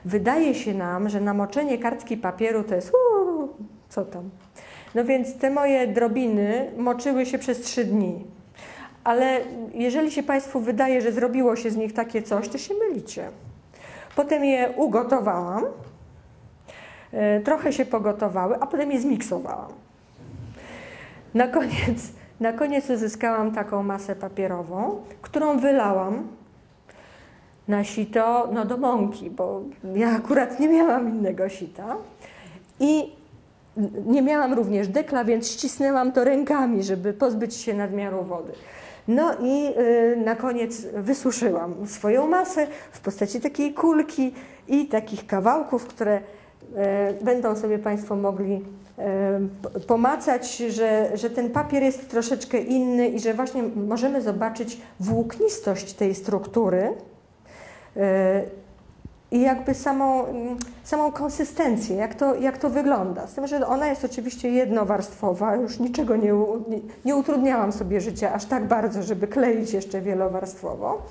Wydaje 0.04 0.54
się 0.54 0.74
nam, 0.74 1.08
że 1.08 1.20
namoczenie 1.20 1.78
kartki 1.78 2.16
papieru 2.16 2.62
to 2.64 2.74
jest 2.74 2.92
uu, 2.94 3.48
co 3.88 4.04
tam. 4.04 4.30
No 4.94 5.04
więc 5.04 5.36
te 5.38 5.50
moje 5.50 5.86
drobiny 5.86 6.70
moczyły 6.76 7.26
się 7.26 7.38
przez 7.38 7.60
trzy 7.60 7.84
dni. 7.84 8.24
Ale 9.04 9.40
jeżeli 9.74 10.10
się 10.10 10.22
Państwu 10.22 10.60
wydaje, 10.60 11.00
że 11.00 11.12
zrobiło 11.12 11.56
się 11.56 11.70
z 11.70 11.76
nich 11.76 11.92
takie 11.92 12.22
coś, 12.22 12.48
to 12.48 12.58
się 12.58 12.74
mylicie. 12.74 13.28
Potem 14.16 14.44
je 14.44 14.70
ugotowałam, 14.76 15.64
trochę 17.44 17.72
się 17.72 17.84
pogotowały, 17.84 18.56
a 18.60 18.66
potem 18.66 18.92
je 18.92 19.00
zmiksowałam. 19.00 19.72
Na 21.34 21.48
koniec 21.48 22.12
Na 22.40 22.52
koniec 22.52 22.90
uzyskałam 22.90 23.52
taką 23.52 23.82
masę 23.82 24.16
papierową, 24.16 25.02
którą 25.22 25.58
wylałam 25.58 26.28
na 27.68 27.84
sito, 27.84 28.48
no 28.52 28.64
do 28.64 28.76
mąki, 28.76 29.30
bo 29.30 29.62
ja 29.94 30.10
akurat 30.10 30.60
nie 30.60 30.68
miałam 30.68 31.08
innego 31.08 31.48
sita. 31.48 31.96
I 32.80 33.12
nie 34.06 34.22
miałam 34.22 34.52
również 34.52 34.88
dekla, 34.88 35.24
więc 35.24 35.50
ścisnęłam 35.50 36.12
to 36.12 36.24
rękami, 36.24 36.82
żeby 36.82 37.12
pozbyć 37.12 37.54
się 37.54 37.74
nadmiaru 37.74 38.22
wody. 38.22 38.52
No 39.08 39.34
i 39.42 39.78
y, 39.78 40.16
na 40.24 40.36
koniec 40.36 40.86
wysuszyłam 40.94 41.74
swoją 41.86 42.26
masę 42.26 42.66
w 42.92 43.00
postaci 43.00 43.40
takiej 43.40 43.74
kulki 43.74 44.34
i 44.68 44.86
takich 44.86 45.26
kawałków, 45.26 45.86
które 45.86 46.20
będą 47.22 47.56
sobie 47.56 47.78
Państwo 47.78 48.16
mogli 48.16 48.64
y, 49.76 49.80
pomacać, 49.80 50.56
że, 50.56 51.10
że 51.14 51.30
ten 51.30 51.50
papier 51.50 51.82
jest 51.82 52.10
troszeczkę 52.10 52.58
inny 52.58 53.08
i 53.08 53.20
że 53.20 53.34
właśnie 53.34 53.62
możemy 53.62 54.22
zobaczyć 54.22 54.80
włóknistość 55.00 55.92
tej 55.92 56.14
struktury 56.14 56.94
i 59.34 59.40
jakby 59.40 59.74
samą, 59.74 60.24
samą 60.84 61.12
konsystencję, 61.12 61.96
jak 61.96 62.14
to, 62.14 62.34
jak 62.34 62.58
to 62.58 62.70
wygląda. 62.70 63.26
Z 63.26 63.34
tym, 63.34 63.46
że 63.46 63.66
ona 63.66 63.86
jest 63.86 64.04
oczywiście 64.04 64.50
jednowarstwowa, 64.50 65.56
już 65.56 65.78
niczego 65.78 66.16
nie, 66.16 66.32
nie, 66.68 66.80
nie 67.04 67.16
utrudniałam 67.16 67.72
sobie 67.72 68.00
życia 68.00 68.32
aż 68.32 68.44
tak 68.44 68.68
bardzo, 68.68 69.02
żeby 69.02 69.26
kleić 69.26 69.72
jeszcze 69.72 70.00
wielowarstwowo. 70.00 71.02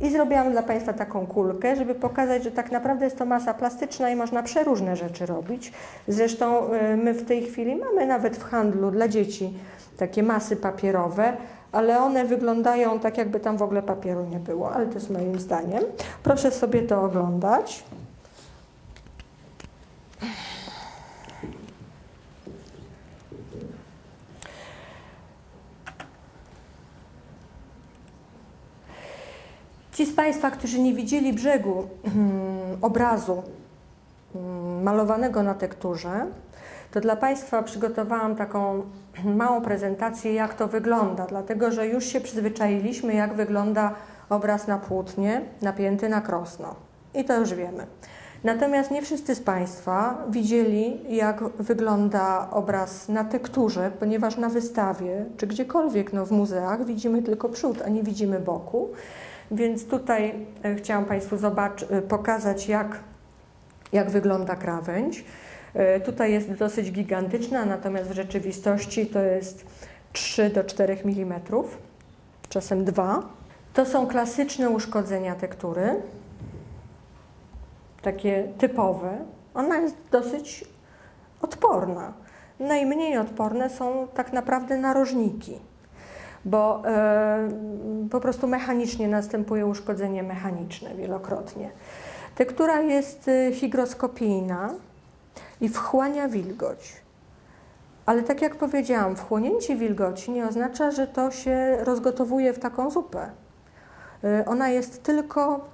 I 0.00 0.10
zrobiłam 0.10 0.52
dla 0.52 0.62
Państwa 0.62 0.92
taką 0.92 1.26
kulkę, 1.26 1.76
żeby 1.76 1.94
pokazać, 1.94 2.44
że 2.44 2.50
tak 2.50 2.72
naprawdę 2.72 3.04
jest 3.04 3.18
to 3.18 3.24
masa 3.24 3.54
plastyczna 3.54 4.10
i 4.10 4.16
można 4.16 4.42
przeróżne 4.42 4.96
rzeczy 4.96 5.26
robić. 5.26 5.72
Zresztą 6.08 6.68
my 6.96 7.14
w 7.14 7.26
tej 7.26 7.42
chwili 7.42 7.76
mamy 7.76 8.06
nawet 8.06 8.36
w 8.36 8.42
handlu 8.42 8.90
dla 8.90 9.08
dzieci 9.08 9.58
takie 9.96 10.22
masy 10.22 10.56
papierowe, 10.56 11.36
ale 11.72 11.98
one 11.98 12.24
wyglądają 12.24 13.00
tak, 13.00 13.18
jakby 13.18 13.40
tam 13.40 13.56
w 13.56 13.62
ogóle 13.62 13.82
papieru 13.82 14.24
nie 14.24 14.38
było, 14.38 14.72
ale 14.72 14.86
to 14.86 14.94
jest 14.94 15.10
moim 15.10 15.40
zdaniem. 15.40 15.82
Proszę 16.22 16.50
sobie 16.50 16.82
to 16.82 17.02
oglądać. 17.02 17.84
Ci 29.96 30.06
z 30.06 30.14
Państwa, 30.14 30.50
którzy 30.50 30.80
nie 30.80 30.94
widzieli 30.94 31.32
brzegu 31.32 31.88
hmm, 32.04 32.78
obrazu 32.82 33.42
hmm, 34.32 34.82
malowanego 34.82 35.42
na 35.42 35.54
tekturze, 35.54 36.26
to 36.90 37.00
dla 37.00 37.16
Państwa 37.16 37.62
przygotowałam 37.62 38.36
taką 38.36 38.82
małą 39.42 39.60
prezentację, 39.60 40.34
jak 40.34 40.54
to 40.54 40.68
wygląda, 40.68 41.26
dlatego 41.26 41.72
że 41.72 41.86
już 41.86 42.04
się 42.04 42.20
przyzwyczailiśmy, 42.20 43.14
jak 43.14 43.34
wygląda 43.34 43.94
obraz 44.28 44.66
na 44.66 44.78
płótnie 44.78 45.40
napięty 45.62 46.08
na 46.08 46.20
krosno. 46.20 46.74
I 47.14 47.24
to 47.24 47.40
już 47.40 47.54
wiemy. 47.54 47.86
Natomiast 48.44 48.90
nie 48.90 49.02
wszyscy 49.02 49.34
z 49.34 49.40
Państwa 49.40 50.24
widzieli, 50.28 51.16
jak 51.16 51.44
wygląda 51.48 52.48
obraz 52.50 53.08
na 53.08 53.24
tekturze, 53.24 53.90
ponieważ 54.00 54.36
na 54.36 54.48
wystawie, 54.48 55.24
czy 55.36 55.46
gdziekolwiek 55.46 56.12
no, 56.12 56.26
w 56.26 56.30
muzeach 56.30 56.84
widzimy 56.84 57.22
tylko 57.22 57.48
przód, 57.48 57.82
a 57.86 57.88
nie 57.88 58.02
widzimy 58.02 58.40
boku. 58.40 58.88
Więc 59.50 59.86
tutaj 59.86 60.46
e, 60.64 60.74
chciałam 60.74 61.04
Państwu 61.04 61.36
e, 61.90 62.02
pokazać, 62.02 62.68
jak, 62.68 62.98
jak 63.92 64.10
wygląda 64.10 64.56
krawędź. 64.56 65.24
E, 65.74 66.00
tutaj 66.00 66.32
jest 66.32 66.52
dosyć 66.52 66.92
gigantyczna, 66.92 67.64
natomiast 67.64 68.10
w 68.10 68.14
rzeczywistości 68.14 69.06
to 69.06 69.22
jest 69.22 69.66
3 70.12 70.50
do 70.50 70.64
4 70.64 70.98
mm, 71.04 71.40
czasem 72.48 72.84
2. 72.84 73.22
To 73.74 73.86
są 73.86 74.06
klasyczne 74.06 74.70
uszkodzenia 74.70 75.34
tektury, 75.34 76.02
takie 78.02 78.48
typowe. 78.58 79.18
Ona 79.54 79.76
jest 79.76 79.96
dosyć 80.10 80.64
odporna. 81.42 82.12
Najmniej 82.60 83.18
odporne 83.18 83.70
są 83.70 84.08
tak 84.14 84.32
naprawdę 84.32 84.76
narożniki, 84.76 85.58
bo 86.46 86.82
e, 86.86 87.48
po 88.10 88.20
prostu 88.20 88.46
mechanicznie 88.46 89.08
następuje 89.08 89.66
uszkodzenie 89.66 90.22
mechaniczne 90.22 90.94
wielokrotnie. 90.94 91.70
Tektura 92.34 92.80
jest 92.80 93.28
e, 93.28 93.52
hygroskopijna, 93.52 94.70
i 95.60 95.68
wchłania 95.68 96.28
wilgoć. 96.28 96.92
Ale 98.06 98.22
tak 98.22 98.42
jak 98.42 98.56
powiedziałam, 98.56 99.16
wchłonięcie 99.16 99.76
wilgoci 99.76 100.30
nie 100.30 100.48
oznacza, 100.48 100.90
że 100.90 101.06
to 101.06 101.30
się 101.30 101.76
rozgotowuje 101.80 102.52
w 102.52 102.58
taką 102.58 102.90
zupę. 102.90 103.30
Y, 104.24 104.44
ona 104.46 104.68
jest 104.68 105.02
tylko 105.02 105.68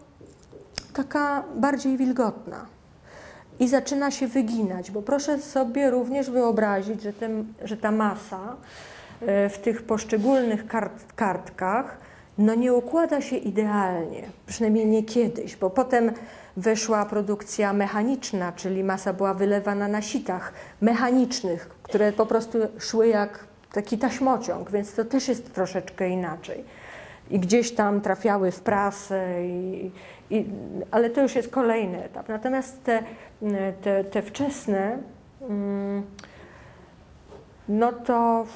taka 0.92 1.44
bardziej 1.54 1.96
wilgotna 1.96 2.66
i 3.60 3.68
zaczyna 3.68 4.10
się 4.10 4.26
wyginać, 4.26 4.90
bo 4.90 5.02
proszę 5.02 5.38
sobie 5.38 5.90
również 5.90 6.30
wyobrazić, 6.30 7.02
że, 7.02 7.12
że 7.64 7.76
ta 7.76 7.90
masa 7.90 8.56
w 9.26 9.58
tych 9.62 9.82
poszczególnych 9.82 10.66
kart, 10.66 11.12
kartkach 11.16 11.98
no 12.38 12.54
nie 12.54 12.74
układa 12.74 13.20
się 13.20 13.36
idealnie, 13.36 14.22
przynajmniej 14.46 14.86
nie 14.86 15.02
kiedyś, 15.02 15.56
bo 15.56 15.70
potem 15.70 16.12
weszła 16.56 17.06
produkcja 17.06 17.72
mechaniczna, 17.72 18.52
czyli 18.52 18.84
masa 18.84 19.12
była 19.12 19.34
wylewana 19.34 19.88
na 19.88 20.02
sitach 20.02 20.52
mechanicznych, 20.80 21.68
które 21.82 22.12
po 22.12 22.26
prostu 22.26 22.58
szły 22.78 23.08
jak 23.08 23.44
taki 23.72 23.98
taśmociąg, 23.98 24.70
więc 24.70 24.94
to 24.94 25.04
też 25.04 25.28
jest 25.28 25.54
troszeczkę 25.54 26.08
inaczej. 26.08 26.64
I 27.30 27.38
gdzieś 27.38 27.72
tam 27.72 28.00
trafiały 28.00 28.50
w 28.50 28.60
prasę, 28.60 29.46
i, 29.46 29.90
i, 30.30 30.44
ale 30.90 31.10
to 31.10 31.22
już 31.22 31.34
jest 31.34 31.50
kolejny 31.50 32.04
etap. 32.04 32.28
Natomiast 32.28 32.84
te, 32.84 33.02
te, 33.82 34.04
te 34.04 34.22
wczesne, 34.22 34.98
mm, 35.48 36.02
no 37.68 37.92
to 37.92 38.46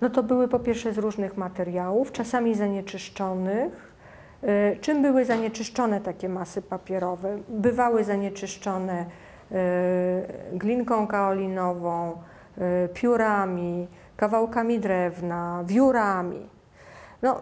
no 0.00 0.10
to 0.10 0.22
były 0.22 0.48
po 0.48 0.58
pierwsze 0.58 0.92
z 0.92 0.98
różnych 0.98 1.36
materiałów, 1.36 2.12
czasami 2.12 2.54
zanieczyszczonych. 2.54 3.92
Y, 4.44 4.78
czym 4.80 5.02
były 5.02 5.24
zanieczyszczone 5.24 6.00
takie 6.00 6.28
masy 6.28 6.62
papierowe? 6.62 7.38
Bywały 7.48 8.04
zanieczyszczone 8.04 9.04
y, 9.52 9.56
glinką 10.52 11.06
kaolinową, 11.06 12.12
y, 12.58 12.88
piórami, 12.94 13.88
kawałkami 14.16 14.78
drewna, 14.78 15.64
wiórami. 15.66 16.48
No, 17.22 17.40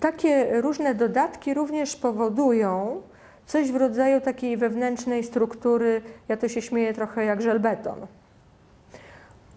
takie 0.00 0.60
różne 0.60 0.94
dodatki 0.94 1.54
również 1.54 1.96
powodują 1.96 3.02
coś 3.46 3.72
w 3.72 3.76
rodzaju 3.76 4.20
takiej 4.20 4.56
wewnętrznej 4.56 5.24
struktury, 5.24 6.02
ja 6.28 6.36
to 6.36 6.48
się 6.48 6.62
śmieję 6.62 6.94
trochę 6.94 7.24
jak 7.24 7.42
żelbeton. 7.42 8.06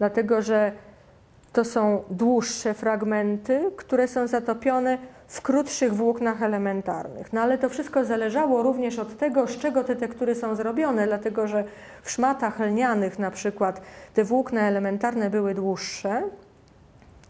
Dlatego, 0.04 0.42
że 0.42 0.72
to 1.54 1.66
są 1.66 2.04
dłuższe 2.10 2.74
fragmenty, 2.74 3.72
które 3.78 4.08
są 4.08 4.28
zatopione 4.28 4.98
w 5.28 5.42
krótszych 5.42 5.94
włóknach 5.94 6.44
elementarnych. 6.44 7.34
No 7.34 7.42
ale 7.42 7.58
to 7.58 7.70
wszystko 7.70 8.06
zależało 8.06 8.64
również 8.64 9.00
od 9.00 9.18
tego, 9.18 9.48
z 9.48 9.58
czego 9.58 9.84
te 9.84 9.96
tektury 9.96 10.36
są 10.36 10.56
zrobione, 10.56 11.08
dlatego 11.08 11.48
że 11.48 11.64
w 12.02 12.12
szmatach 12.12 12.60
lnianych 12.60 13.20
na 13.20 13.32
przykład 13.32 13.82
te 14.14 14.24
włókna 14.24 14.62
elementarne 14.62 15.30
były 15.30 15.54
dłuższe 15.54 16.24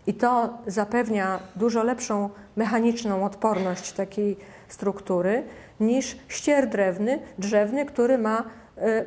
i 0.07 0.13
to 0.13 0.57
zapewnia 0.67 1.39
dużo 1.55 1.83
lepszą 1.83 2.29
mechaniczną 2.55 3.25
odporność 3.25 3.91
takiej 3.91 4.37
struktury 4.67 5.43
niż 5.79 6.17
ścier 6.27 6.69
drewny, 6.69 7.19
drzewny, 7.37 7.85
który 7.85 8.17
ma 8.17 8.43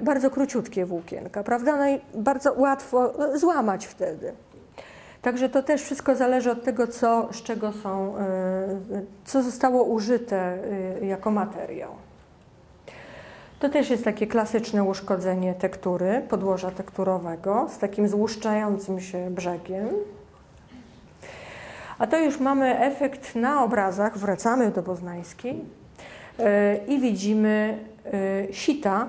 bardzo 0.00 0.30
króciutkie 0.30 0.86
włókienka, 0.86 1.42
prawda? 1.42 1.76
No 1.76 1.88
i 1.88 2.00
bardzo 2.14 2.52
łatwo 2.52 3.12
złamać 3.34 3.86
wtedy. 3.86 4.32
Także 5.26 5.48
to 5.48 5.62
też 5.62 5.82
wszystko 5.82 6.16
zależy 6.16 6.50
od 6.50 6.64
tego, 6.64 6.86
co, 6.86 7.28
z 7.32 7.42
czego 7.42 7.72
są, 7.72 8.16
e, 8.16 8.22
co 9.24 9.42
zostało 9.42 9.84
użyte 9.84 10.58
jako 11.02 11.30
materiał. 11.30 11.90
To 13.58 13.68
też 13.68 13.90
jest 13.90 14.04
takie 14.04 14.26
klasyczne 14.26 14.84
uszkodzenie 14.84 15.54
tektury, 15.54 16.22
podłoża 16.28 16.70
tekturowego 16.70 17.66
z 17.70 17.78
takim 17.78 18.08
złuszczającym 18.08 19.00
się 19.00 19.30
brzegiem. 19.30 19.88
A 21.98 22.06
to 22.06 22.18
już 22.18 22.40
mamy 22.40 22.78
efekt 22.78 23.34
na 23.34 23.64
obrazach, 23.64 24.18
wracamy 24.18 24.70
do 24.70 24.82
Poznańskiej 24.82 25.64
e, 26.38 26.76
i 26.76 27.00
widzimy 27.00 27.78
sita, 28.50 29.06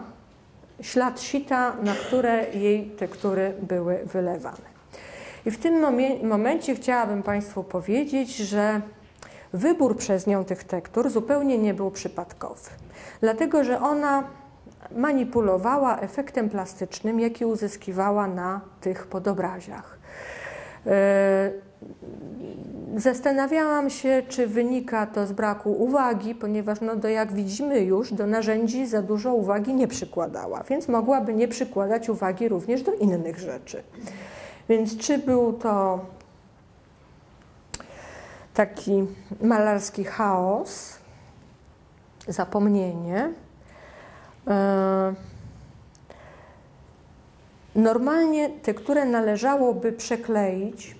ślad 0.82 1.22
sita, 1.22 1.76
na 1.84 1.96
które 1.96 2.50
jej 2.54 2.90
tektury 2.90 3.54
były 3.62 4.00
wylewane. 4.06 4.78
I 5.46 5.52
w 5.52 5.58
tym 5.58 5.86
momencie 6.24 6.76
chciałabym 6.76 7.24
Państwu 7.24 7.64
powiedzieć, 7.64 8.36
że 8.38 8.82
wybór 9.54 9.98
przez 9.98 10.28
nią 10.28 10.46
tych 10.46 10.64
tektur 10.64 11.10
zupełnie 11.10 11.58
nie 11.58 11.74
był 11.74 11.92
przypadkowy, 11.92 12.70
dlatego 13.22 13.64
że 13.64 13.82
ona 13.82 14.24
manipulowała 14.92 16.00
efektem 16.00 16.50
plastycznym, 16.50 17.20
jaki 17.20 17.46
uzyskiwała 17.46 18.28
na 18.28 18.62
tych 18.82 19.08
podobraziach. 19.08 19.98
Zastanawiałam 22.96 23.90
się, 23.90 24.24
czy 24.30 24.48
wynika 24.48 25.08
to 25.08 25.28
z 25.28 25.32
braku 25.32 25.72
uwagi, 25.72 26.36
ponieważ 26.36 26.82
no, 26.82 26.96
do, 26.96 27.08
jak 27.08 27.34
widzimy 27.34 27.80
już 27.80 28.14
do 28.14 28.28
narzędzi 28.28 28.88
za 28.88 29.02
dużo 29.02 29.34
uwagi 29.34 29.74
nie 29.74 29.88
przykładała, 29.88 30.64
więc 30.64 30.88
mogłaby 30.88 31.34
nie 31.34 31.48
przykładać 31.48 32.10
uwagi 32.10 32.48
również 32.48 32.84
do 32.84 32.94
innych 32.94 33.40
rzeczy. 33.40 33.84
Więc 34.70 34.98
czy 34.98 35.18
był 35.18 35.54
to 35.54 36.00
taki 38.54 39.06
malarski 39.42 40.04
chaos, 40.04 40.98
zapomnienie, 42.28 43.34
e, 44.48 45.14
Normalnie 47.78 48.50
tekturę 48.50 49.06
należałoby 49.06 49.92
przekleić 49.92 50.96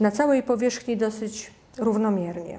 na 0.00 0.10
całej 0.10 0.42
powierzchni 0.42 0.96
dosyć 0.96 1.52
równomiernie, 1.78 2.58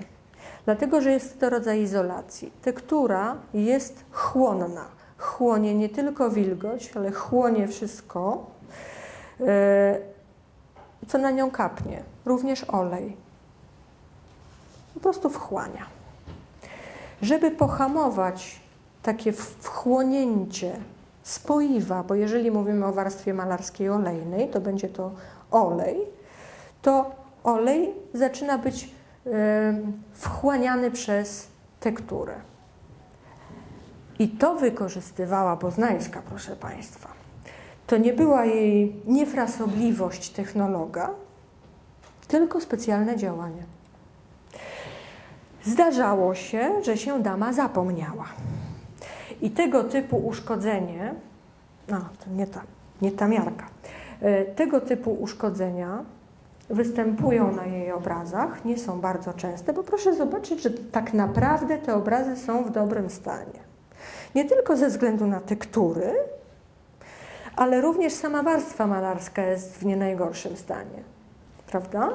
dlatego 0.66 1.02
że 1.02 1.12
jest 1.12 1.40
to 1.40 1.50
rodzaj 1.50 1.82
izolacji. 1.82 2.52
Tektura 2.62 3.36
jest 3.54 4.06
chłonna. 4.12 4.86
Chłonie 5.18 5.76
nie 5.76 5.90
tylko 5.90 6.30
wilgoć, 6.30 6.92
ale 6.96 7.12
chłonie 7.12 7.68
wszystko, 7.68 8.46
e, 9.48 10.00
co 11.08 11.18
na 11.18 11.32
nią 11.32 11.52
kapnie, 11.52 12.04
również 12.26 12.64
olej. 12.64 13.18
Po 14.94 15.00
prostu 15.00 15.30
wchłania. 15.30 15.86
Żeby 17.22 17.52
pohamować 17.52 18.60
takie 19.04 19.32
wchłonięcie 19.34 20.80
spoiwa, 21.24 22.04
bo 22.04 22.16
jeżeli 22.16 22.52
mówimy 22.52 22.86
o 22.86 22.94
warstwie 22.94 23.34
malarskiej 23.34 23.90
olejnej, 23.90 24.50
to 24.50 24.62
będzie 24.62 24.90
to 24.90 25.12
olej, 25.52 25.98
to 26.82 27.12
olej 27.44 27.94
zaczyna 28.14 28.58
być 28.58 28.90
wchłaniany 30.14 30.92
przez 30.92 31.48
tekturę. 31.80 32.36
I 34.20 34.30
to 34.30 34.56
wykorzystywała 34.56 35.58
Poznańska, 35.58 36.22
proszę 36.30 36.56
Państwa. 36.56 37.10
To 37.88 37.98
nie 37.98 38.14
była 38.14 38.46
jej 38.46 38.96
niefrasobliwość 39.06 40.30
technologa, 40.30 41.10
tylko 42.28 42.62
specjalne 42.62 43.18
działanie. 43.18 43.64
Zdarzało 45.64 46.36
się, 46.36 46.84
że 46.84 46.98
się 46.98 47.24
dama 47.24 47.54
zapomniała. 47.54 48.26
I 49.42 49.52
tego 49.52 49.84
typu 49.84 50.18
uszkodzenie, 50.18 51.14
no 51.88 51.98
to 52.00 52.32
nie 52.32 52.48
ta, 52.48 52.62
nie 53.02 53.12
ta 53.12 53.28
miarka, 53.28 53.66
e, 54.22 54.46
tego 54.46 54.82
typu 54.82 55.12
uszkodzenia 55.12 56.04
występują 56.70 57.56
na 57.56 57.66
jej 57.66 57.92
obrazach, 57.92 58.66
nie 58.66 58.78
są 58.78 59.02
bardzo 59.02 59.34
częste, 59.34 59.74
bo 59.74 59.84
proszę 59.84 60.16
zobaczyć, 60.16 60.62
że 60.62 60.70
tak 60.70 61.14
naprawdę 61.14 61.78
te 61.78 61.96
obrazy 61.96 62.36
są 62.36 62.64
w 62.64 62.72
dobrym 62.72 63.10
stanie. 63.10 63.60
Nie 64.36 64.46
tylko 64.46 64.78
ze 64.78 64.88
względu 64.88 65.28
na 65.28 65.40
tektury, 65.40 66.14
ale 67.56 67.82
również 67.82 68.14
sama 68.14 68.44
warstwa 68.44 68.88
malarska 68.88 69.42
jest 69.42 69.78
w 69.78 69.86
nie 69.86 69.98
najgorszym 69.98 70.58
stanie. 70.58 71.04
Prawda? 71.68 72.10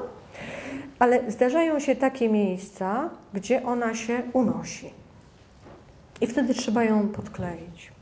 Ale 0.99 1.31
zdarzają 1.31 1.79
się 1.79 1.95
takie 1.95 2.29
miejsca, 2.29 3.09
gdzie 3.33 3.63
ona 3.63 3.95
się 3.95 4.21
unosi. 4.33 4.93
I 6.21 6.27
wtedy 6.27 6.53
trzeba 6.53 6.83
ją 6.83 7.07
podkleić. 7.07 7.94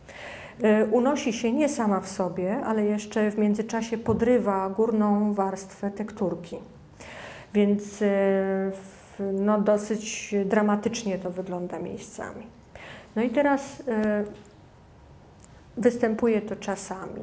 E, 0.62 0.86
unosi 0.86 1.34
się 1.34 1.52
nie 1.52 1.70
sama 1.70 2.00
w 2.00 2.08
sobie, 2.08 2.58
ale 2.66 2.86
jeszcze 2.86 3.32
w 3.32 3.38
międzyczasie 3.38 3.98
podrywa 3.98 4.70
górną 4.70 5.34
warstwę 5.34 5.92
tekturki. 5.92 6.58
Więc 7.54 8.02
e, 8.02 8.72
no, 9.34 9.62
dosyć 9.62 10.36
dramatycznie 10.46 11.20
to 11.20 11.32
wygląda 11.32 11.80
miejscami. 11.80 12.48
No 13.16 13.22
i 13.22 13.30
teraz 13.30 13.84
e, 13.88 14.24
występuje 15.78 16.42
to 16.42 16.56
czasami. 16.56 17.22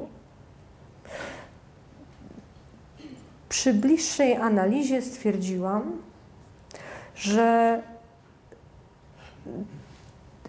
Przy 3.49 3.75
bliższej 3.75 4.37
analizie 4.37 5.03
stwierdziłam, 5.03 5.93
że 7.14 7.83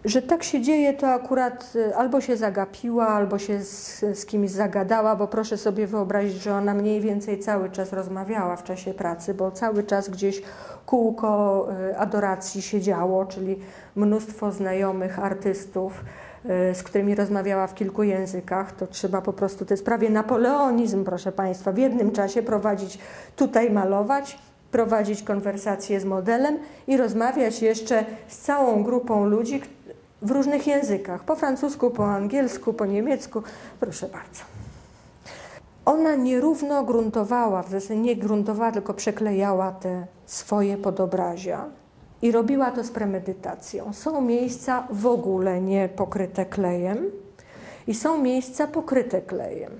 że 0.05 0.21
tak 0.21 0.43
się 0.43 0.61
dzieje, 0.61 0.93
to 0.93 1.07
akurat 1.07 1.73
y, 1.75 1.95
albo 1.95 2.21
się 2.21 2.37
zagapiła, 2.37 3.07
albo 3.07 3.39
się 3.39 3.63
z, 3.63 3.99
z, 3.99 4.25
kimś 4.25 4.51
zagadała, 4.51 5.15
bo 5.15 5.27
proszę 5.27 5.57
sobie 5.57 5.87
wyobrazić, 5.87 6.33
że 6.33 6.53
ona 6.55 6.73
mniej 6.73 7.01
więcej 7.01 7.39
cały 7.39 7.69
czas 7.69 7.93
rozmawiała 7.93 8.55
w 8.55 8.63
czasie 8.63 8.93
pracy, 8.93 9.33
bo 9.33 9.51
cały 9.51 9.83
czas 9.83 10.09
gdzieś 10.09 10.41
kółko 10.85 11.67
y, 11.89 11.97
adoracji 11.97 12.61
się 12.61 12.81
działo, 12.81 13.25
czyli 13.25 13.59
mnóstwo 13.95 14.51
znajomych 14.51 15.19
artystów, 15.19 16.03
y, 16.71 16.75
z 16.75 16.83
którymi 16.83 17.15
rozmawiała 17.15 17.67
w 17.67 17.75
kilku 17.75 18.03
językach. 18.03 18.71
To 18.71 18.87
trzeba 18.87 19.21
po 19.21 19.33
prostu, 19.33 19.65
to 19.65 19.73
jest 19.73 19.85
prawie 19.85 20.09
napoleonizm, 20.09 21.03
proszę 21.03 21.31
Państwa, 21.31 21.71
w 21.71 21.77
jednym 21.77 22.11
czasie 22.11 22.43
prowadzić, 22.43 22.99
tutaj 23.35 23.71
malować, 23.71 24.39
prowadzić 24.71 25.23
konwersację 25.23 25.99
z 25.99 26.05
modelem 26.05 26.59
i 26.87 26.97
rozmawiać 26.97 27.61
jeszcze 27.61 28.05
z 28.27 28.37
całą 28.37 28.83
grupą 28.83 29.25
ludzi, 29.25 29.61
w 30.21 30.31
różnych 30.31 30.67
językach, 30.67 31.23
po 31.23 31.35
francusku, 31.35 31.89
po 31.89 32.05
angielsku, 32.05 32.73
po 32.73 32.85
niemiecku. 32.85 33.43
Proszę 33.79 34.07
bardzo. 34.07 34.43
Ona 35.85 36.15
nierówno 36.15 36.83
gruntowała, 36.83 37.63
w 37.63 37.69
zasadzie 37.69 37.95
nie 37.95 38.15
gruntowała, 38.15 38.71
tylko 38.71 38.93
przeklejała 38.93 39.71
te 39.71 40.07
swoje 40.25 40.77
podobrazia 40.77 41.65
i 42.21 42.31
robiła 42.31 42.71
to 42.71 42.83
z 42.83 42.91
premedytacją. 42.91 43.93
Są 43.93 44.21
miejsca 44.21 44.87
w 44.89 45.05
ogóle 45.05 45.61
nie 45.61 45.89
pokryte 45.89 46.45
klejem 46.45 47.11
i 47.87 47.95
są 47.95 48.17
miejsca 48.17 48.67
pokryte 48.67 49.21
klejem. 49.21 49.71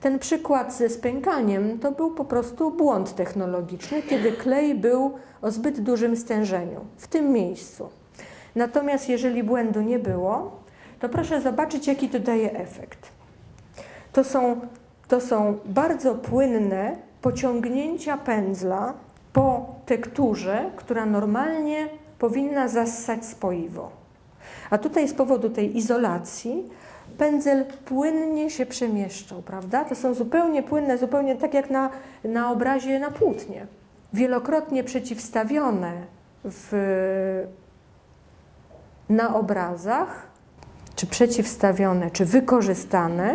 Ten 0.00 0.18
przykład 0.18 0.74
ze 0.74 0.88
spękaniem 0.88 1.78
to 1.78 1.92
był 1.92 2.10
po 2.10 2.24
prostu 2.24 2.70
błąd 2.70 3.14
technologiczny, 3.14 4.02
kiedy 4.02 4.32
klej 4.32 4.74
był 4.74 5.12
o 5.42 5.50
zbyt 5.50 5.80
dużym 5.80 6.16
stężeniu 6.16 6.80
w 6.96 7.08
tym 7.08 7.32
miejscu. 7.32 7.88
Natomiast 8.58 9.08
jeżeli 9.08 9.42
błędu 9.42 9.80
nie 9.80 9.98
było, 9.98 10.50
to 11.00 11.08
proszę 11.08 11.40
zobaczyć, 11.40 11.86
jaki 11.86 12.08
to 12.08 12.18
daje 12.18 12.52
efekt. 12.52 13.08
To 14.12 14.24
są, 14.24 14.60
to 15.08 15.20
są 15.20 15.58
bardzo 15.64 16.14
płynne 16.14 16.96
pociągnięcia 17.22 18.16
pędzla 18.16 18.94
po 19.32 19.74
tekturze, 19.86 20.70
która 20.76 21.06
normalnie 21.06 21.88
powinna 22.18 22.68
zassać 22.68 23.26
spoiwo. 23.26 23.90
A 24.70 24.78
tutaj 24.78 25.08
z 25.08 25.14
powodu 25.14 25.50
tej 25.50 25.76
izolacji 25.76 26.64
pędzel 27.18 27.64
płynnie 27.84 28.50
się 28.50 28.66
przemieszczał, 28.66 29.42
prawda? 29.42 29.84
To 29.84 29.94
są 29.94 30.14
zupełnie 30.14 30.62
płynne, 30.62 30.98
zupełnie 30.98 31.36
tak 31.36 31.54
jak 31.54 31.70
na, 31.70 31.90
na 32.24 32.50
obrazie 32.50 32.98
na 32.98 33.10
płótnie. 33.10 33.66
Wielokrotnie 34.12 34.84
przeciwstawione 34.84 35.92
w 36.44 36.72
na 39.08 39.36
obrazach, 39.36 40.28
czy 40.96 41.06
przeciwstawione, 41.06 42.10
czy 42.10 42.24
wykorzystane, 42.24 43.34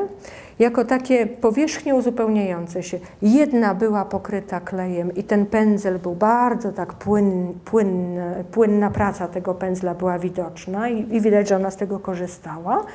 jako 0.60 0.86
takie 0.86 1.28
powierzchnie 1.28 1.96
uzupełniające 1.96 2.84
się. 2.84 3.00
Jedna 3.22 3.76
była 3.76 4.06
pokryta 4.06 4.60
klejem 4.60 5.16
i 5.16 5.24
ten 5.24 5.46
pędzel 5.46 6.00
był 6.00 6.16
bardzo 6.16 6.72
tak 6.72 6.94
płyn, 6.94 7.54
płyn, 7.66 8.20
płynna 8.52 8.90
praca 8.90 9.28
tego 9.28 9.54
pędzla 9.54 9.94
była 9.94 10.20
widoczna 10.20 10.90
i, 10.90 11.16
i 11.16 11.22
widać, 11.22 11.50
że 11.50 11.56
ona 11.56 11.72
z 11.72 11.76
tego 11.76 12.00
korzystała, 12.00 12.86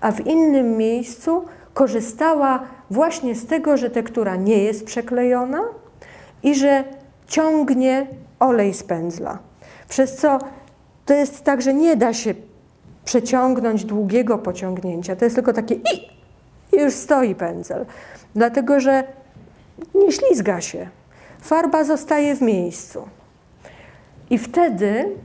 a 0.00 0.12
w 0.12 0.26
innym 0.26 0.76
miejscu 0.76 1.44
korzystała 1.74 2.62
właśnie 2.90 3.34
z 3.34 3.46
tego, 3.46 3.76
że 3.76 3.90
tektura 3.90 4.36
nie 4.36 4.62
jest 4.62 4.84
przeklejona 4.84 5.60
i 6.42 6.54
że 6.54 6.84
ciągnie 7.26 8.06
olej 8.40 8.74
z 8.74 8.82
pędzla. 8.82 9.38
Przez 9.88 10.16
co 10.16 10.38
to 11.08 11.14
jest 11.14 11.44
tak, 11.44 11.62
że 11.62 11.74
nie 11.74 11.96
da 11.96 12.14
się 12.14 12.34
przeciągnąć 13.04 13.84
długiego 13.84 14.38
pociągnięcia. 14.38 15.16
To 15.16 15.24
jest 15.24 15.36
tylko 15.36 15.52
takie 15.52 15.74
i, 15.74 16.08
i 16.72 16.80
już 16.80 16.94
stoi 16.94 17.34
pędzel. 17.34 17.86
Dlatego, 18.34 18.80
że 18.80 19.04
nie 19.94 20.12
ślizga 20.12 20.60
się. 20.60 20.88
Farba 21.40 21.84
zostaje 21.84 22.34
w 22.34 22.42
miejscu. 22.42 23.08
I 24.30 24.38
wtedy 24.38 25.16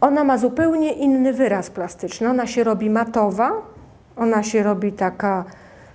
ona 0.00 0.24
ma 0.24 0.38
zupełnie 0.38 0.92
inny 0.92 1.32
wyraz 1.32 1.70
plastyczny. 1.70 2.28
Ona 2.28 2.46
się 2.46 2.64
robi 2.64 2.90
matowa, 2.90 3.52
ona 4.16 4.42
się 4.42 4.62
robi 4.62 4.92
taka 4.92 5.44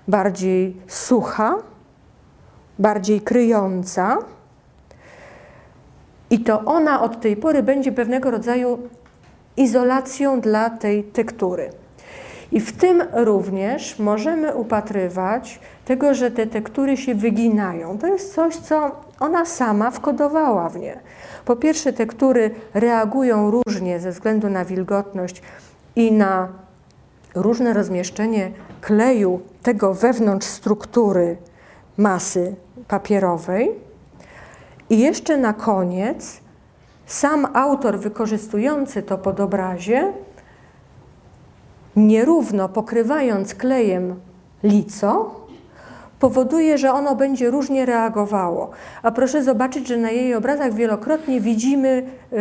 bardziej 0.07 0.77
sucha, 0.87 1.55
bardziej 2.79 3.21
kryjąca. 3.21 4.17
I 6.29 6.39
to 6.39 6.61
ona 6.65 7.01
od 7.01 7.21
tej 7.21 7.37
pory 7.37 7.63
będzie 7.63 7.91
pewnego 7.91 8.31
rodzaju 8.31 8.79
izolacją 9.57 10.41
dla 10.41 10.69
tej 10.69 11.03
tektury. 11.03 11.69
I 12.51 12.59
w 12.59 12.71
tym 12.71 13.03
również 13.13 13.99
możemy 13.99 14.55
upatrywać 14.55 15.59
tego, 15.85 16.13
że 16.13 16.31
te 16.31 16.47
tektury 16.47 16.97
się 16.97 17.15
wyginają. 17.15 17.97
To 17.97 18.07
jest 18.07 18.33
coś, 18.33 18.55
co 18.55 18.91
ona 19.19 19.45
sama 19.45 19.91
wkodowała 19.91 20.69
w 20.69 20.79
nie. 20.79 20.99
Po 21.45 21.55
pierwsze, 21.55 21.93
tektury 21.93 22.51
reagują 22.73 23.51
różnie 23.51 23.99
ze 23.99 24.11
względu 24.11 24.49
na 24.49 24.65
wilgotność 24.65 25.41
i 25.95 26.11
na 26.11 26.47
różne 27.35 27.73
rozmieszczenie 27.73 28.51
kleju 28.81 29.39
tego 29.63 29.93
wewnątrz 29.93 30.47
struktury 30.47 31.37
masy 31.97 32.55
papierowej. 32.87 33.84
I 34.89 34.99
jeszcze 34.99 35.37
na 35.37 35.53
koniec 35.53 36.39
sam 37.05 37.47
autor 37.53 37.99
wykorzystujący 37.99 39.03
to 39.03 39.17
podobrazie, 39.17 40.13
nierówno 41.95 42.69
pokrywając 42.69 43.55
klejem 43.55 44.15
lico, 44.63 45.35
powoduje, 46.19 46.77
że 46.77 46.93
ono 46.93 47.15
będzie 47.15 47.51
różnie 47.51 47.85
reagowało. 47.85 48.69
A 49.03 49.11
proszę 49.11 49.43
zobaczyć, 49.43 49.87
że 49.87 49.97
na 49.97 50.11
jej 50.11 50.35
obrazach 50.35 50.73
wielokrotnie 50.73 51.41
widzimy 51.41 52.03
yy, 52.31 52.37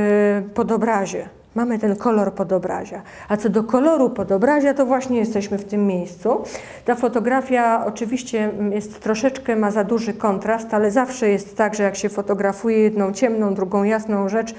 podobrazie. 0.54 1.28
Mamy 1.54 1.78
ten 1.78 1.96
kolor 1.96 2.32
podobrazia. 2.32 3.02
A 3.28 3.36
co 3.36 3.48
do 3.48 3.64
koloru 3.64 4.10
podobrazia, 4.10 4.74
to 4.74 4.86
właśnie 4.86 5.18
jesteśmy 5.18 5.58
w 5.58 5.64
tym 5.64 5.86
miejscu. 5.86 6.42
Ta 6.84 6.94
fotografia 6.94 7.86
oczywiście 7.86 8.50
jest 8.70 9.00
troszeczkę, 9.00 9.56
ma 9.56 9.70
za 9.70 9.84
duży 9.84 10.14
kontrast, 10.14 10.74
ale 10.74 10.90
zawsze 10.90 11.28
jest 11.28 11.56
tak, 11.56 11.74
że 11.74 11.82
jak 11.82 11.96
się 11.96 12.08
fotografuje 12.08 12.78
jedną 12.78 13.12
ciemną, 13.12 13.54
drugą 13.54 13.84
jasną 13.84 14.28
rzecz, 14.28 14.54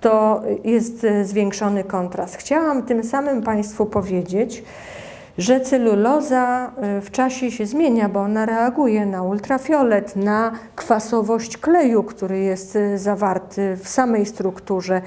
to 0.00 0.42
jest 0.64 1.04
e, 1.04 1.24
zwiększony 1.24 1.84
kontrast. 1.84 2.36
Chciałam 2.36 2.82
tym 2.82 3.04
samym 3.04 3.42
Państwu 3.42 3.86
powiedzieć, 3.86 4.64
że 5.38 5.60
celuloza 5.60 6.72
e, 6.76 7.00
w 7.00 7.10
czasie 7.10 7.50
się 7.50 7.66
zmienia, 7.66 8.08
bo 8.08 8.20
ona 8.20 8.46
reaguje 8.46 9.06
na 9.06 9.22
ultrafiolet, 9.22 10.16
na 10.16 10.52
kwasowość 10.76 11.58
kleju, 11.58 12.02
który 12.02 12.38
jest 12.38 12.76
e, 12.76 12.98
zawarty 12.98 13.76
w 13.76 13.88
samej 13.88 14.26
strukturze 14.26 15.02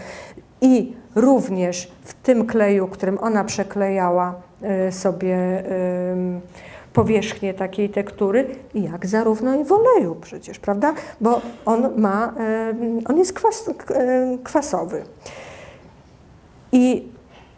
i 0.62 0.94
również 1.16 1.92
w 2.04 2.14
tym 2.14 2.48
kleju, 2.48 2.88
którym 2.88 3.18
ona 3.22 3.44
przeklejała 3.44 4.36
sobie 4.92 5.64
powierzchnię 6.94 7.54
takiej 7.54 7.90
tektury, 7.90 8.46
jak 8.74 9.06
zarówno 9.06 9.56
i 9.56 9.66
w 9.66 9.72
oleju 9.72 10.16
przecież, 10.16 10.60
prawda? 10.60 10.94
Bo 11.22 11.42
on 11.66 11.90
ma, 11.98 12.34
on 13.06 13.18
jest 13.18 13.34
kwas, 13.34 13.70
kwasowy. 14.44 15.04
I 16.72 17.08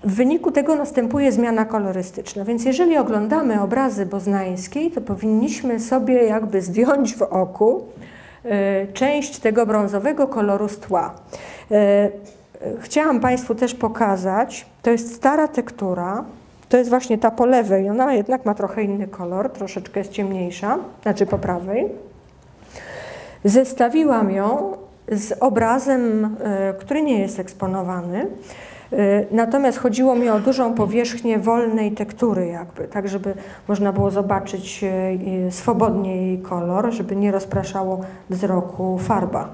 w 0.03 0.15
wyniku 0.15 0.51
tego 0.51 0.75
następuje 0.75 1.31
zmiana 1.31 1.65
kolorystyczna. 1.65 2.45
Więc 2.45 2.65
jeżeli 2.65 2.97
oglądamy 2.97 3.61
obrazy 3.61 4.05
boznańskiej, 4.05 4.91
to 4.91 5.01
powinniśmy 5.01 5.79
sobie 5.79 6.23
jakby 6.23 6.61
zdjąć 6.61 7.15
w 7.15 7.21
oku 7.21 7.83
e, 8.45 8.87
część 8.87 9.39
tego 9.39 9.65
brązowego 9.65 10.27
koloru 10.27 10.69
z 10.69 10.77
tła. 10.77 11.15
Chciałam 12.79 13.19
Państwu 13.19 13.55
też 13.55 13.73
pokazać, 13.75 14.65
to 14.81 14.89
jest 14.89 15.15
stara 15.15 15.47
tektura, 15.47 16.23
to 16.69 16.77
jest 16.77 16.89
właśnie 16.89 17.17
ta 17.17 17.31
po 17.31 17.45
lewej, 17.45 17.89
ona 17.89 18.13
jednak 18.13 18.45
ma 18.45 18.53
trochę 18.53 18.83
inny 18.83 19.07
kolor, 19.07 19.49
troszeczkę 19.49 19.99
jest 19.99 20.11
ciemniejsza, 20.11 20.77
znaczy 21.01 21.25
po 21.25 21.37
prawej. 21.37 21.89
Zestawiłam 23.43 24.31
ją 24.31 24.73
z 25.11 25.31
obrazem, 25.39 26.35
e, 26.43 26.73
który 26.73 27.01
nie 27.01 27.19
jest 27.19 27.39
eksponowany. 27.39 28.27
E, 28.93 29.25
natomiast 29.31 29.77
chodziło 29.77 30.15
mi 30.15 30.29
o 30.29 30.39
dużą 30.39 30.73
powierzchnię 30.73 31.39
wolnej 31.39 31.91
tektury, 31.91 32.47
jakby, 32.47 32.87
tak 32.87 33.09
żeby 33.09 33.33
można 33.67 33.93
było 33.93 34.11
zobaczyć 34.11 34.83
e, 34.83 35.51
swobodnie 35.51 36.15
jej 36.17 36.39
kolor, 36.39 36.91
żeby 36.91 37.15
nie 37.15 37.31
rozpraszało 37.31 38.01
wzroku 38.29 38.97
farba. 38.97 39.49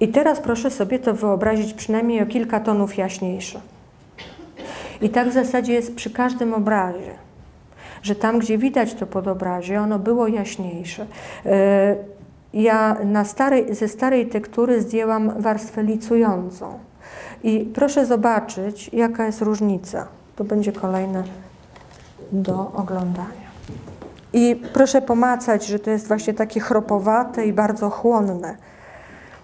I 0.00 0.08
teraz 0.08 0.40
proszę 0.40 0.70
sobie 0.70 0.98
to 0.98 1.14
wyobrazić 1.14 1.74
przynajmniej 1.74 2.22
o 2.22 2.26
kilka 2.26 2.60
tonów 2.60 2.96
jaśniejsze. 2.96 3.60
I 5.02 5.08
tak 5.08 5.28
w 5.28 5.32
zasadzie 5.32 5.72
jest 5.72 5.94
przy 5.94 6.10
każdym 6.10 6.54
obrazie, 6.54 7.14
że 8.02 8.14
tam, 8.14 8.38
gdzie 8.38 8.58
widać 8.58 8.94
to 8.94 9.06
podobrazie, 9.06 9.80
ono 9.80 9.98
było 9.98 10.28
jaśniejsze. 10.28 11.06
E, 11.46 11.96
ja 12.54 12.96
na 13.04 13.24
starej, 13.24 13.74
ze 13.74 13.88
starej 13.88 14.26
tektury 14.26 14.82
zdjęłam 14.82 15.42
warstwę 15.42 15.82
licującą. 15.82 16.78
I 17.42 17.70
proszę 17.74 18.06
zobaczyć, 18.06 18.90
jaka 18.92 19.26
jest 19.26 19.42
różnica. 19.42 20.08
To 20.36 20.44
będzie 20.44 20.72
kolejne 20.72 21.24
do 22.32 22.72
oglądania. 22.74 23.48
I 24.32 24.62
proszę 24.72 25.02
pomacać, 25.02 25.66
że 25.66 25.78
to 25.78 25.90
jest 25.90 26.08
właśnie 26.08 26.34
takie 26.34 26.60
chropowate 26.60 27.46
i 27.46 27.52
bardzo 27.52 27.90
chłonne 27.90 28.56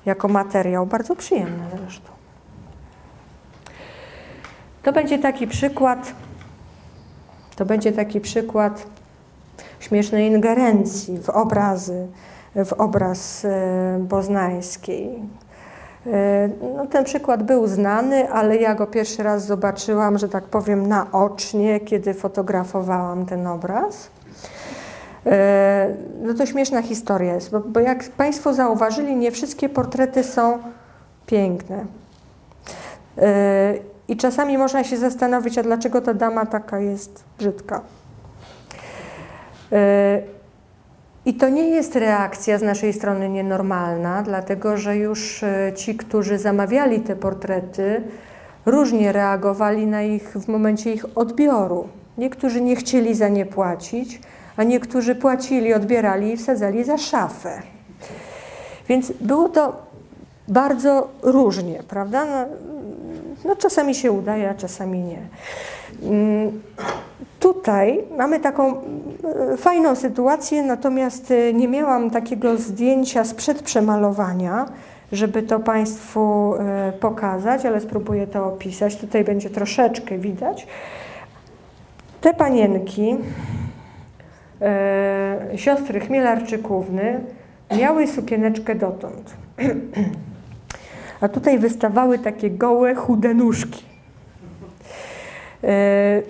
jako 0.06 0.28
materiał, 0.28 0.86
bardzo 0.86 1.16
przyjemne 1.16 1.64
zresztą. 1.80 2.10
To 4.82 4.92
będzie 4.92 5.18
taki 5.18 5.46
przykład, 5.46 6.14
to 7.56 7.64
będzie 7.64 7.92
taki 7.92 8.20
przykład 8.20 8.86
śmiesznej 9.80 10.26
ingerencji 10.26 11.18
w 11.18 11.30
obrazy, 11.30 12.06
w 12.54 12.72
obraz 12.72 13.44
e, 13.44 13.98
boznańskiej. 14.00 15.18
E, 16.06 16.48
no, 16.76 16.86
ten 16.86 17.04
przykład 17.04 17.42
był 17.42 17.66
znany, 17.66 18.30
ale 18.30 18.56
ja 18.56 18.74
go 18.74 18.86
pierwszy 18.86 19.22
raz 19.22 19.46
zobaczyłam, 19.46 20.18
że 20.18 20.28
tak 20.28 20.44
powiem, 20.44 20.88
naocznie, 20.88 21.80
kiedy 21.80 22.14
fotografowałam 22.14 23.26
ten 23.26 23.46
obraz. 23.46 24.10
No 26.22 26.34
to 26.34 26.46
śmieszna 26.46 26.82
historia 26.82 27.34
jest, 27.34 27.50
bo, 27.50 27.60
bo 27.60 27.80
jak 27.80 28.04
Państwo 28.08 28.54
zauważyli, 28.54 29.16
nie 29.16 29.30
wszystkie 29.30 29.68
portrety 29.68 30.24
są 30.24 30.58
piękne. 31.26 31.84
I 34.08 34.16
czasami 34.16 34.58
można 34.58 34.84
się 34.84 34.96
zastanowić, 34.96 35.58
a 35.58 35.62
dlaczego 35.62 36.00
ta 36.00 36.14
dama 36.14 36.46
taka 36.46 36.78
jest 36.78 37.24
brzydka. 37.38 37.80
E, 39.72 40.22
I 41.26 41.34
to 41.34 41.48
nie 41.48 41.68
jest 41.68 41.96
reakcja 41.96 42.58
z 42.58 42.62
naszej 42.62 42.92
strony 42.92 43.28
nienormalna, 43.28 44.22
dlatego 44.22 44.76
że 44.76 44.96
już 44.96 45.42
e, 45.42 45.72
ci, 45.76 45.96
którzy 45.96 46.38
zamawiali 46.38 47.00
te 47.00 47.16
portrety, 47.16 48.02
różnie 48.66 49.12
reagowali 49.12 49.86
na 49.86 50.02
ich 50.02 50.32
w 50.32 50.48
momencie 50.48 50.92
ich 50.92 51.18
odbioru. 51.18 51.88
Niektórzy 52.18 52.60
nie 52.60 52.76
chcieli 52.76 53.14
za 53.14 53.28
nie 53.28 53.46
płacić, 53.46 54.20
a 54.56 54.62
niektórzy 54.62 55.14
płacili, 55.14 55.74
odbierali 55.74 56.32
i 56.32 56.36
wsadzali 56.36 56.84
za 56.84 56.98
szafę. 56.98 57.62
Więc 58.88 59.12
było 59.20 59.48
to 59.48 59.76
bardzo 60.48 61.08
różnie, 61.22 61.82
prawda? 61.88 62.24
No, 62.24 62.46
no 63.44 63.56
czasami 63.56 63.94
się 63.94 64.12
udaje, 64.12 64.50
a 64.50 64.54
czasami 64.54 64.98
nie. 64.98 65.18
Mm, 66.02 66.62
tutaj 67.40 68.04
mamy 68.16 68.40
taką 68.40 68.66
mm, 68.68 69.56
fajną 69.56 69.94
sytuację, 69.94 70.62
natomiast 70.62 71.30
y, 71.30 71.54
nie 71.54 71.68
miałam 71.68 72.10
takiego 72.10 72.56
zdjęcia 72.56 73.24
sprzed 73.24 73.62
przemalowania, 73.62 74.66
żeby 75.12 75.42
to 75.42 75.60
Państwu 75.60 76.54
y, 76.54 76.92
pokazać, 76.92 77.66
ale 77.66 77.80
spróbuję 77.80 78.26
to 78.26 78.46
opisać. 78.46 78.96
Tutaj 78.96 79.24
będzie 79.24 79.50
troszeczkę 79.50 80.18
widać. 80.18 80.66
Te 82.20 82.34
panienki, 82.34 83.16
siostry 85.56 86.00
Chmielarczykówny, 86.00 87.20
miały 87.78 88.06
sukieneczkę 88.06 88.74
dotąd. 88.74 89.34
a 91.20 91.28
tutaj 91.28 91.58
wystawały 91.58 92.18
takie 92.18 92.50
gołe, 92.50 92.94
chude 92.94 93.34
nóżki. 93.34 93.84
E, 95.64 96.22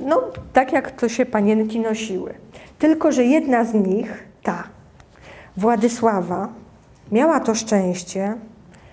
no, 0.00 0.22
tak 0.52 0.72
jak 0.72 0.90
to 0.90 1.08
się 1.08 1.26
panienki 1.26 1.80
nosiły. 1.80 2.34
Tylko, 2.78 3.12
że 3.12 3.24
jedna 3.24 3.64
z 3.64 3.74
nich, 3.74 4.24
ta, 4.42 4.64
Władysława, 5.56 6.48
miała 7.12 7.40
to 7.40 7.54
szczęście, 7.54 8.34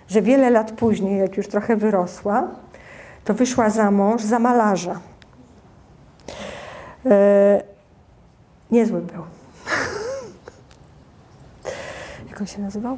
że 0.07 0.21
wiele 0.21 0.49
lat 0.49 0.71
później, 0.71 1.19
jak 1.19 1.38
już 1.38 1.47
trochę 1.47 1.76
wyrosła, 1.76 2.47
to 3.26 3.34
wyszła 3.34 3.69
za 3.69 3.91
mąż 3.91 4.21
za 4.21 4.39
malarza. 4.39 4.99
Niezły 8.74 9.01
był. 9.01 9.21
jak 12.30 12.41
on 12.41 12.47
się 12.47 12.61
nazywał? 12.61 12.97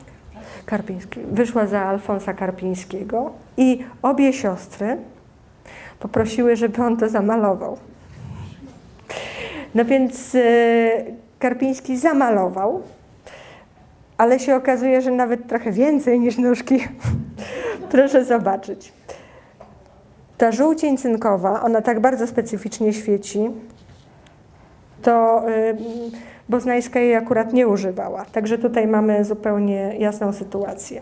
Karpiński, 0.66 1.20
wyszła 1.32 1.68
za 1.68 1.82
Alfonsa 1.82 2.34
Karpińskiego 2.34 3.32
i 3.58 3.86
obie 4.02 4.34
siostry 4.34 4.98
poprosiły, 6.00 6.56
żeby 6.56 6.84
on 6.84 6.98
to 6.98 7.10
zamalował. 7.10 7.78
No 9.76 9.86
więc 9.86 10.36
e, 10.36 10.40
Karpiński 11.40 11.98
zamalował, 11.98 12.82
ale 14.18 14.40
się 14.40 14.56
okazuje, 14.56 15.02
że 15.02 15.12
nawet 15.12 15.48
trochę 15.48 15.72
więcej 15.72 16.20
niż 16.20 16.38
nóżki. 16.38 16.88
Proszę 17.92 18.26
zobaczyć. 18.26 18.94
ta 20.38 20.52
żółcień 20.52 20.98
cynkowa, 20.98 21.62
ona 21.62 21.82
tak 21.82 22.00
bardzo 22.00 22.28
specyficznie 22.28 22.94
świeci, 22.94 23.50
to 25.06 25.44
y, 25.50 25.78
Boznańska 26.50 27.00
jej 27.00 27.16
akurat 27.16 27.54
nie 27.54 27.68
używała. 27.68 28.26
Także 28.26 28.58
tutaj 28.58 28.88
mamy 28.88 29.26
zupełnie 29.26 29.96
jasną 30.00 30.34
sytuację. 30.34 31.02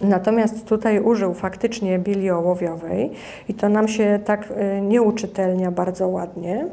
Natomiast 0.00 0.66
tutaj 0.66 1.00
użył 1.00 1.34
faktycznie 1.34 1.98
bieli 1.98 2.30
ołowiowej 2.30 3.10
i 3.48 3.54
to 3.54 3.68
nam 3.68 3.88
się 3.88 4.18
tak 4.24 4.50
y, 4.50 4.80
nie 4.80 5.02
uczytelnia 5.02 5.70
bardzo 5.70 6.08
ładnie. 6.08 6.66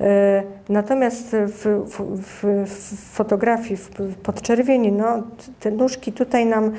Y, 0.00 0.04
natomiast 0.68 1.36
w, 1.46 1.84
w, 1.86 2.44
w, 2.66 3.12
fotografii 3.12 3.76
w 3.76 3.90
podczerwieni, 4.22 4.92
no, 4.92 5.22
te 5.60 5.70
nóżki 5.70 6.12
tutaj 6.12 6.46
nam 6.46 6.72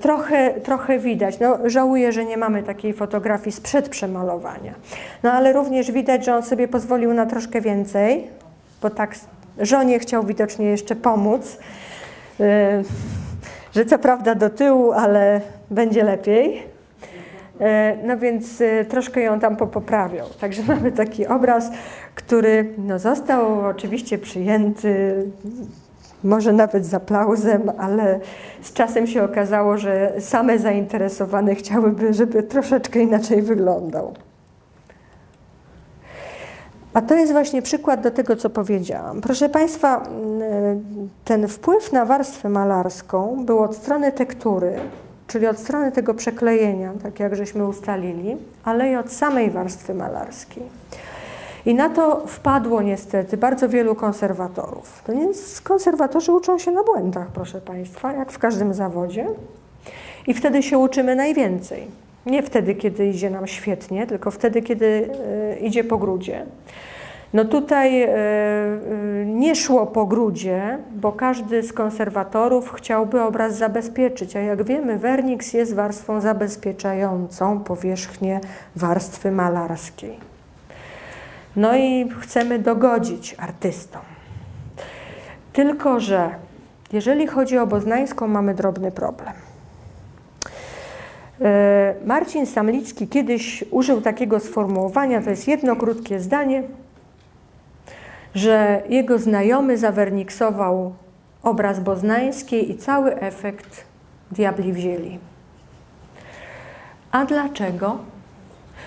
trochę, 0.00 0.50
trochę 0.50 0.98
widać. 0.98 1.40
No, 1.40 1.58
żałuję, 1.64 2.12
że 2.12 2.24
nie 2.24 2.36
mamy 2.36 2.62
takiej 2.62 2.92
fotografii 2.92 3.52
sprzed 3.52 3.88
przemalowania. 3.88 4.74
No 5.22 5.32
ale 5.32 5.52
również 5.52 5.92
widać, 5.92 6.24
że 6.24 6.36
on 6.36 6.42
sobie 6.42 6.68
pozwolił 6.68 7.14
na 7.14 7.26
troszkę 7.26 7.60
więcej, 7.60 8.26
bo 8.82 8.90
tak 8.90 9.14
żonie 9.58 9.98
chciał 9.98 10.22
widocznie 10.22 10.66
jeszcze 10.66 10.96
pomóc 10.96 11.58
że 13.74 13.84
co 13.84 13.98
prawda 13.98 14.34
do 14.34 14.50
tyłu, 14.50 14.92
ale 14.92 15.40
będzie 15.70 16.04
lepiej. 16.04 16.62
E, 17.60 17.96
no 18.04 18.18
więc 18.18 18.60
e, 18.60 18.84
troszkę 18.84 19.20
ją 19.20 19.40
tam 19.40 19.56
poprawiał. 19.56 20.26
Także 20.40 20.62
mamy 20.74 20.92
taki 20.92 21.26
obraz, 21.26 21.70
który 22.14 22.74
no, 22.78 22.98
został 22.98 23.60
oczywiście 23.60 24.18
przyjęty, 24.18 25.24
może 26.24 26.52
nawet 26.52 26.86
z 26.86 26.94
aplauzem, 26.94 27.72
ale 27.78 28.20
z 28.62 28.72
czasem 28.72 29.06
się 29.06 29.24
okazało, 29.24 29.78
że 29.78 30.12
same 30.20 30.58
zainteresowane 30.58 31.54
chciałyby, 31.54 32.14
żeby 32.14 32.42
troszeczkę 32.42 33.00
inaczej 33.00 33.42
wyglądał. 33.42 34.14
A 36.94 37.02
to 37.02 37.14
jest 37.14 37.32
właśnie 37.32 37.62
przykład 37.62 38.00
do 38.00 38.10
tego, 38.10 38.36
co 38.36 38.50
powiedziałam. 38.50 39.20
Proszę 39.20 39.48
Państwa, 39.48 40.02
ten 41.24 41.48
wpływ 41.48 41.92
na 41.92 42.04
warstwę 42.04 42.48
malarską 42.48 43.44
był 43.44 43.58
od 43.58 43.76
strony 43.76 44.12
tektury, 44.12 44.72
czyli 45.26 45.46
od 45.46 45.58
strony 45.58 45.92
tego 45.92 46.14
przeklejenia, 46.14 46.92
tak 47.02 47.20
jak 47.20 47.36
żeśmy 47.36 47.66
ustalili, 47.66 48.36
ale 48.64 48.90
i 48.90 48.96
od 48.96 49.12
samej 49.12 49.50
warstwy 49.50 49.94
malarskiej. 49.94 50.62
I 51.66 51.74
na 51.74 51.88
to 51.88 52.26
wpadło 52.26 52.82
niestety 52.82 53.36
bardzo 53.36 53.68
wielu 53.68 53.94
konserwatorów. 53.94 55.02
To 55.06 55.12
więc 55.12 55.60
konserwatorzy 55.60 56.32
uczą 56.32 56.58
się 56.58 56.70
na 56.70 56.82
błędach, 56.82 57.26
proszę 57.34 57.60
Państwa, 57.60 58.12
jak 58.12 58.32
w 58.32 58.38
każdym 58.38 58.74
zawodzie. 58.74 59.26
I 60.26 60.34
wtedy 60.34 60.62
się 60.62 60.78
uczymy 60.78 61.16
najwięcej. 61.16 61.86
Nie 62.26 62.42
wtedy, 62.42 62.74
kiedy 62.74 63.06
idzie 63.06 63.30
nam 63.30 63.46
świetnie, 63.46 64.06
tylko 64.06 64.30
wtedy, 64.30 64.62
kiedy 64.62 65.10
e, 65.54 65.58
idzie 65.58 65.84
po 65.84 65.98
grudzie. 65.98 66.46
No 67.32 67.44
tutaj 67.44 68.02
e, 68.02 68.08
e, 68.08 68.78
nie 69.26 69.54
szło 69.54 69.86
po 69.86 70.06
grudzie, 70.06 70.78
bo 70.96 71.12
każdy 71.12 71.62
z 71.62 71.72
konserwatorów 71.72 72.72
chciałby 72.72 73.22
obraz 73.22 73.56
zabezpieczyć, 73.56 74.36
a 74.36 74.40
jak 74.40 74.62
wiemy, 74.62 74.98
werniks 74.98 75.52
jest 75.52 75.74
warstwą 75.74 76.20
zabezpieczającą 76.20 77.60
powierzchnię 77.60 78.40
warstwy 78.76 79.30
malarskiej. 79.30 80.29
No 81.56 81.76
i 81.76 82.08
chcemy 82.20 82.58
dogodzić 82.58 83.34
artystom. 83.38 84.02
Tylko, 85.52 86.00
że 86.00 86.30
jeżeli 86.92 87.26
chodzi 87.26 87.58
o 87.58 87.66
Boznańską, 87.66 88.26
mamy 88.26 88.54
drobny 88.54 88.92
problem. 88.92 89.32
E, 91.40 91.94
Marcin 92.04 92.46
Samlicki 92.46 93.08
kiedyś 93.08 93.64
użył 93.70 94.00
takiego 94.00 94.40
sformułowania, 94.40 95.22
to 95.22 95.30
jest 95.30 95.48
jedno 95.48 95.76
krótkie 95.76 96.20
zdanie, 96.20 96.62
że 98.34 98.82
jego 98.88 99.18
znajomy 99.18 99.78
zawerniksował 99.78 100.94
obraz 101.42 101.80
boznański 101.80 102.70
i 102.70 102.76
cały 102.76 103.20
efekt 103.20 103.84
diabli 104.32 104.72
wzięli. 104.72 105.18
A 107.12 107.24
dlaczego? 107.24 107.98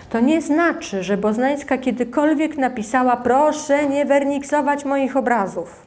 To 0.09 0.19
nie 0.19 0.41
znaczy, 0.41 1.03
że 1.03 1.17
Boznańska 1.17 1.77
kiedykolwiek 1.77 2.57
napisała 2.57 3.17
proszę 3.17 3.87
nie 3.87 4.05
werniksować 4.05 4.85
moich 4.85 5.17
obrazów. 5.17 5.85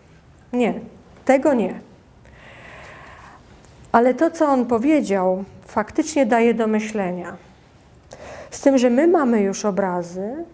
Nie, 0.52 0.74
tego 1.24 1.54
nie. 1.54 1.74
Ale 3.92 4.14
to, 4.14 4.30
co 4.30 4.46
on 4.46 4.66
powiedział, 4.66 5.44
faktycznie 5.66 6.26
daje 6.26 6.54
do 6.54 6.66
myślenia. 6.66 7.36
Z 8.50 8.60
tym, 8.60 8.78
że 8.78 8.90
my 8.90 9.06
mamy 9.06 9.40
już 9.40 9.64
obrazy, 9.64 10.44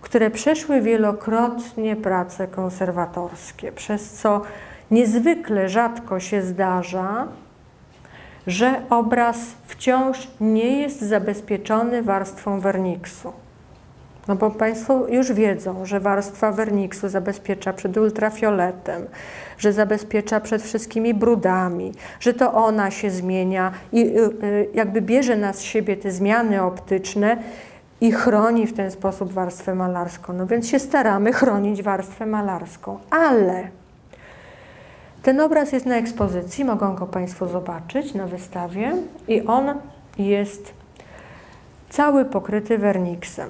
które 0.00 0.30
przeszły 0.30 0.80
wielokrotnie 0.80 1.96
prace 1.96 2.46
konserwatorskie, 2.46 3.72
przez 3.72 4.10
co 4.12 4.42
niezwykle 4.90 5.68
rzadko 5.68 6.20
się 6.20 6.42
zdarza, 6.42 7.28
że 8.48 8.82
obraz 8.90 9.38
wciąż 9.66 10.28
nie 10.40 10.80
jest 10.80 11.00
zabezpieczony 11.00 12.02
warstwą 12.02 12.60
werniksu. 12.60 13.32
No 14.28 14.36
bo 14.36 14.50
Państwo 14.50 15.08
już 15.08 15.32
wiedzą, 15.32 15.86
że 15.86 16.00
warstwa 16.00 16.52
werniksu 16.52 17.08
zabezpiecza 17.08 17.72
przed 17.72 17.96
ultrafioletem, 17.96 19.06
że 19.58 19.72
zabezpiecza 19.72 20.40
przed 20.40 20.62
wszystkimi 20.62 21.14
brudami, 21.14 21.92
że 22.20 22.34
to 22.34 22.54
ona 22.54 22.90
się 22.90 23.10
zmienia 23.10 23.72
i 23.92 24.06
y, 24.06 24.20
y, 24.44 24.68
jakby 24.74 25.02
bierze 25.02 25.36
na 25.36 25.52
siebie 25.52 25.96
te 25.96 26.10
zmiany 26.10 26.62
optyczne 26.62 27.36
i 28.00 28.12
chroni 28.12 28.66
w 28.66 28.72
ten 28.72 28.90
sposób 28.90 29.32
warstwę 29.32 29.74
malarską. 29.74 30.32
No 30.32 30.46
więc 30.46 30.68
się 30.68 30.78
staramy 30.78 31.32
chronić 31.32 31.82
warstwę 31.82 32.26
malarską, 32.26 32.98
ale 33.10 33.68
ten 35.28 35.40
obraz 35.40 35.72
jest 35.72 35.86
na 35.86 35.96
ekspozycji, 35.96 36.64
mogą 36.64 36.94
go 36.94 37.06
Państwo 37.06 37.48
zobaczyć 37.48 38.14
na 38.14 38.26
wystawie 38.26 38.92
i 39.28 39.42
on 39.42 39.74
jest 40.18 40.72
cały 41.90 42.24
pokryty 42.24 42.78
werniksem. 42.78 43.48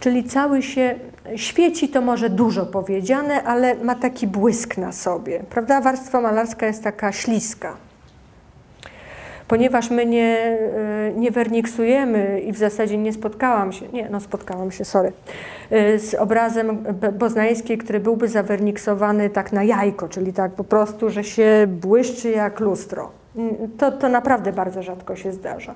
Czyli 0.00 0.24
cały 0.24 0.62
się 0.62 0.94
świeci, 1.36 1.88
to 1.88 2.00
może 2.00 2.30
dużo 2.30 2.66
powiedziane, 2.66 3.42
ale 3.42 3.74
ma 3.74 3.94
taki 3.94 4.26
błysk 4.26 4.76
na 4.76 4.92
sobie. 4.92 5.42
Prawda? 5.50 5.80
Warstwa 5.80 6.20
malarska 6.20 6.66
jest 6.66 6.84
taka 6.84 7.12
śliska. 7.12 7.76
Ponieważ 9.48 9.90
my 9.90 10.06
nie, 10.06 10.58
e, 11.06 11.12
nie 11.16 11.30
werniksujemy 11.30 12.40
i 12.40 12.52
w 12.52 12.58
zasadzie 12.58 12.98
nie 12.98 13.12
spotkałam 13.12 13.72
się, 13.72 13.88
nie, 13.88 14.10
no 14.10 14.20
spotkałam 14.20 14.70
się, 14.70 14.84
sorry, 14.84 15.12
e, 15.70 15.98
z 15.98 16.14
obrazem 16.14 16.84
boznańskiej, 17.12 17.78
który 17.78 18.00
byłby 18.00 18.28
zawerniksowany 18.28 19.30
tak 19.30 19.52
na 19.52 19.64
jajko, 19.64 20.08
czyli 20.08 20.32
tak 20.32 20.52
po 20.52 20.64
prostu, 20.64 21.10
że 21.10 21.24
się 21.24 21.66
błyszczy 21.66 22.30
jak 22.30 22.60
lustro. 22.60 23.10
To, 23.78 23.92
to 23.92 24.08
naprawdę 24.08 24.52
bardzo 24.52 24.82
rzadko 24.82 25.16
się 25.16 25.32
zdarza. 25.32 25.74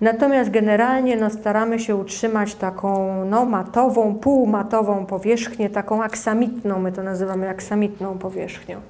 Natomiast 0.00 0.50
generalnie 0.50 1.16
no, 1.16 1.30
staramy 1.30 1.78
się 1.78 1.96
utrzymać 1.96 2.54
taką 2.54 3.24
no, 3.24 3.44
matową, 3.44 4.14
półmatową 4.14 5.06
powierzchnię, 5.06 5.70
taką 5.70 6.02
aksamitną, 6.02 6.78
my 6.78 6.92
to 6.92 7.02
nazywamy 7.02 7.48
aksamitną 7.48 8.18
powierzchnią. 8.18 8.80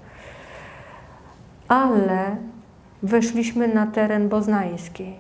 Ale 1.69 2.37
weszliśmy 3.05 3.69
na 3.69 3.87
teren 3.87 4.29
boznański. 4.29 5.15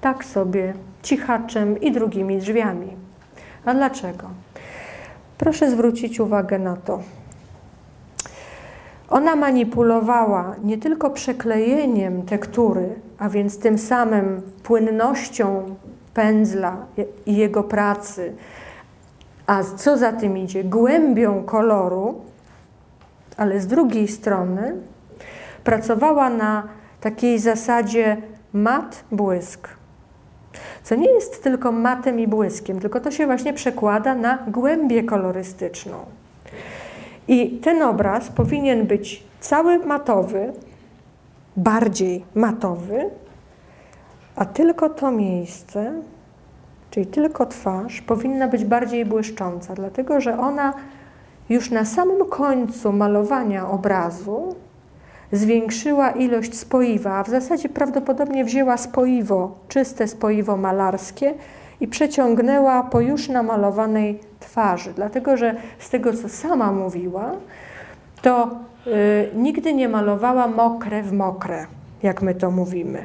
Tak 0.00 0.24
sobie, 0.24 0.74
cichaczem 1.02 1.80
i 1.80 1.92
drugimi 1.92 2.38
drzwiami. 2.38 2.96
A 3.64 3.74
dlaczego? 3.74 4.30
Proszę 5.38 5.70
zwrócić 5.70 6.20
uwagę 6.20 6.58
na 6.58 6.76
to. 6.76 7.02
Ona 9.10 9.36
manipulowała 9.36 10.54
nie 10.64 10.78
tylko 10.78 11.10
przeklejeniem 11.10 12.22
tektury, 12.22 12.94
a 13.18 13.28
więc 13.28 13.58
tym 13.58 13.78
samym 13.78 14.42
płynnością 14.62 15.74
pędzla 16.14 16.76
i 17.26 17.36
jego 17.36 17.62
pracy, 17.62 18.32
a 19.46 19.64
co 19.64 19.98
za 19.98 20.12
tym 20.12 20.38
idzie, 20.38 20.64
głębią 20.64 21.44
koloru, 21.44 22.20
ale 23.36 23.60
z 23.60 23.66
drugiej 23.66 24.08
strony 24.08 24.76
pracowała 25.64 26.30
na 26.30 26.62
takiej 27.02 27.38
zasadzie 27.38 28.16
mat, 28.52 29.04
błysk. 29.12 29.68
Co 30.82 30.94
nie 30.94 31.10
jest 31.10 31.42
tylko 31.42 31.72
matem 31.72 32.20
i 32.20 32.28
błyskiem, 32.28 32.80
tylko 32.80 33.00
to 33.00 33.10
się 33.10 33.26
właśnie 33.26 33.52
przekłada 33.52 34.14
na 34.14 34.38
głębię 34.48 35.04
kolorystyczną. 35.04 35.96
I 37.28 37.50
ten 37.50 37.82
obraz 37.82 38.28
powinien 38.28 38.86
być 38.86 39.24
cały 39.40 39.78
matowy, 39.78 40.52
bardziej 41.56 42.24
matowy, 42.34 43.10
a 44.36 44.44
tylko 44.44 44.90
to 44.90 45.10
miejsce, 45.10 45.92
czyli 46.90 47.06
tylko 47.06 47.46
twarz, 47.46 48.00
powinna 48.00 48.48
być 48.48 48.64
bardziej 48.64 49.04
błyszcząca, 49.04 49.74
dlatego 49.74 50.20
że 50.20 50.38
ona 50.38 50.74
już 51.48 51.70
na 51.70 51.84
samym 51.84 52.28
końcu 52.28 52.92
malowania 52.92 53.68
obrazu 53.68 54.54
zwiększyła 55.32 56.10
ilość 56.10 56.58
spoiwa, 56.58 57.18
a 57.18 57.24
w 57.24 57.28
zasadzie 57.28 57.68
prawdopodobnie 57.68 58.44
wzięła 58.44 58.76
spoiwo, 58.76 59.58
czyste 59.68 60.08
spoiwo 60.08 60.56
malarskie 60.56 61.34
i 61.80 61.88
przeciągnęła 61.88 62.82
po 62.82 63.00
już 63.00 63.28
namalowanej 63.28 64.20
twarzy. 64.40 64.92
Dlatego, 64.96 65.36
że 65.36 65.54
z 65.78 65.90
tego, 65.90 66.12
co 66.12 66.28
sama 66.28 66.72
mówiła, 66.72 67.30
to 68.22 68.50
y, 68.86 68.90
nigdy 69.34 69.74
nie 69.74 69.88
malowała 69.88 70.46
mokre 70.48 71.02
w 71.02 71.12
mokre, 71.12 71.66
jak 72.02 72.22
my 72.22 72.34
to 72.34 72.50
mówimy. 72.50 73.04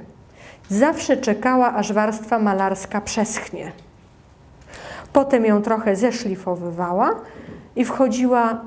Zawsze 0.70 1.18
czekała, 1.18 1.74
aż 1.74 1.94
warstwa 1.94 2.40
malarska 2.40 3.02
przeschnie. 3.02 3.72
Potem 5.14 5.46
ją 5.46 5.62
trochę 5.62 5.96
zeszlifowywała 5.96 7.16
i 7.76 7.86
wchodziła 7.86 8.62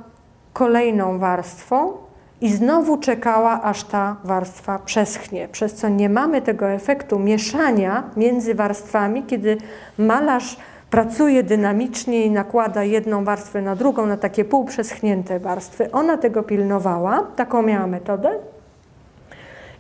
kolejną 0.53 1.19
warstwą 1.19 1.93
i 2.41 2.49
znowu 2.49 2.99
czekała, 2.99 3.63
aż 3.63 3.85
ta 3.85 4.17
warstwa 4.25 4.79
przeschnie, 4.79 5.49
przez 5.49 5.75
co 5.75 5.89
nie 5.89 6.09
mamy 6.09 6.43
tego 6.43 6.71
efektu 6.71 7.19
mieszania 7.19 8.03
między 8.17 8.55
warstwami, 8.55 9.23
kiedy 9.23 9.59
malarz 9.99 10.57
pracuje 10.91 11.43
dynamicznie 11.43 12.25
i 12.25 12.31
nakłada 12.31 12.85
jedną 12.85 13.25
warstwę 13.25 13.63
na 13.63 13.77
drugą, 13.77 14.07
na 14.07 14.17
takie 14.17 14.45
półprzeschnięte 14.45 15.41
warstwy. 15.41 15.93
Ona 15.93 16.19
tego 16.19 16.43
pilnowała, 16.43 17.27
taką 17.37 17.63
miała 17.63 17.87
metodę 17.87 18.31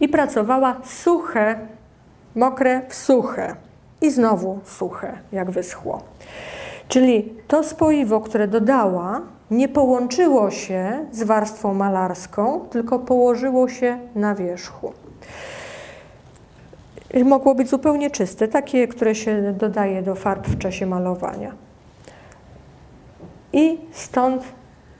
i 0.01 0.09
pracowała 0.09 0.77
suche, 0.85 1.59
mokre 2.35 2.83
w 2.89 2.95
suche 2.95 3.55
i 4.01 4.11
znowu 4.11 4.61
suche, 4.65 5.13
jak 5.33 5.51
wyschło. 5.51 6.03
Czyli 6.91 7.35
to 7.49 7.65
spoiwo, 7.65 8.21
które 8.21 8.49
dodała, 8.49 9.21
nie 9.51 9.69
połączyło 9.69 10.51
się 10.51 11.07
z 11.13 11.23
warstwą 11.23 11.75
malarską, 11.75 12.61
tylko 12.71 12.99
położyło 12.99 13.69
się 13.69 13.99
na 14.15 14.35
wierzchu. 14.35 14.93
Mogło 17.25 17.55
być 17.55 17.69
zupełnie 17.69 18.11
czyste, 18.11 18.49
takie, 18.49 18.89
które 18.89 19.15
się 19.15 19.55
dodaje 19.59 20.03
do 20.03 20.15
farb 20.15 20.47
w 20.47 20.59
czasie 20.59 20.87
malowania. 20.87 21.53
I 23.53 23.79
stąd 23.93 24.43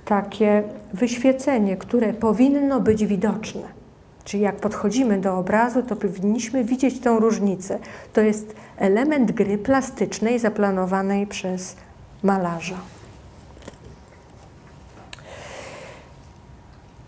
takie 0.05 0.63
wyświecenie, 0.95 1.77
które 1.77 2.15
powinno 2.15 2.81
być 2.81 3.07
widoczne. 3.07 3.81
Czyli 4.25 4.43
jak 4.43 4.57
podchodzimy 4.57 5.19
do 5.19 5.39
obrazu, 5.39 5.83
to 5.83 5.97
powinniśmy 5.97 6.65
widzieć 6.65 7.01
tą 7.01 7.21
różnicę. 7.21 7.79
To 8.13 8.21
jest 8.21 8.55
element 8.81 9.33
gry 9.33 9.59
plastycznej 9.59 10.39
zaplanowanej 10.39 11.27
przez 11.27 11.77
malarza. 12.23 12.77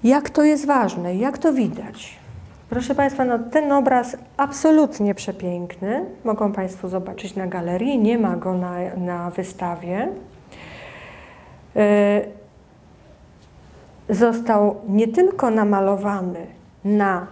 Jak 0.04 0.30
to 0.30 0.42
jest 0.42 0.66
ważne, 0.66 1.16
jak 1.16 1.38
to 1.38 1.52
widać? 1.52 2.18
Proszę 2.70 2.94
Państwa, 2.94 3.24
no 3.24 3.38
ten 3.38 3.72
obraz 3.72 4.16
absolutnie 4.36 5.14
przepiękny. 5.14 6.04
Mogą 6.24 6.52
Państwo 6.52 6.88
zobaczyć 6.88 7.36
na 7.36 7.46
galerii, 7.46 7.98
nie 7.98 8.18
ma 8.18 8.36
go 8.36 8.54
na, 8.54 8.76
na 8.96 9.30
wystawie. 9.30 10.08
E, 11.76 12.20
został 14.08 14.76
nie 14.88 15.08
tylko 15.08 15.50
namalowany 15.50 16.46
na 16.84 17.26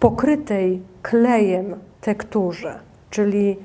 pokrytej 0.00 0.82
klejem 1.02 1.74
tekturze, 2.00 2.78
czyli, 3.10 3.56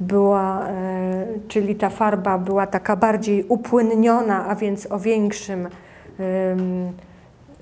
była, 0.00 0.68
e, 0.68 1.26
czyli 1.48 1.76
ta 1.76 1.90
farba 1.90 2.38
była 2.38 2.66
taka 2.66 2.96
bardziej 2.96 3.44
upłynniona, 3.44 4.46
a 4.46 4.54
więc 4.54 4.92
o 4.92 4.98
większym, 4.98 5.68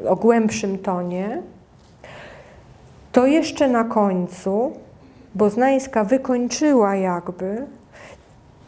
o 0.09 0.17
głębszym 0.17 0.79
tonie, 0.79 1.43
to 3.13 3.27
jeszcze 3.27 3.69
na 3.69 3.85
końcu 3.85 4.73
Boznańska 5.35 6.05
wykończyła 6.05 6.95
jakby, 6.95 7.67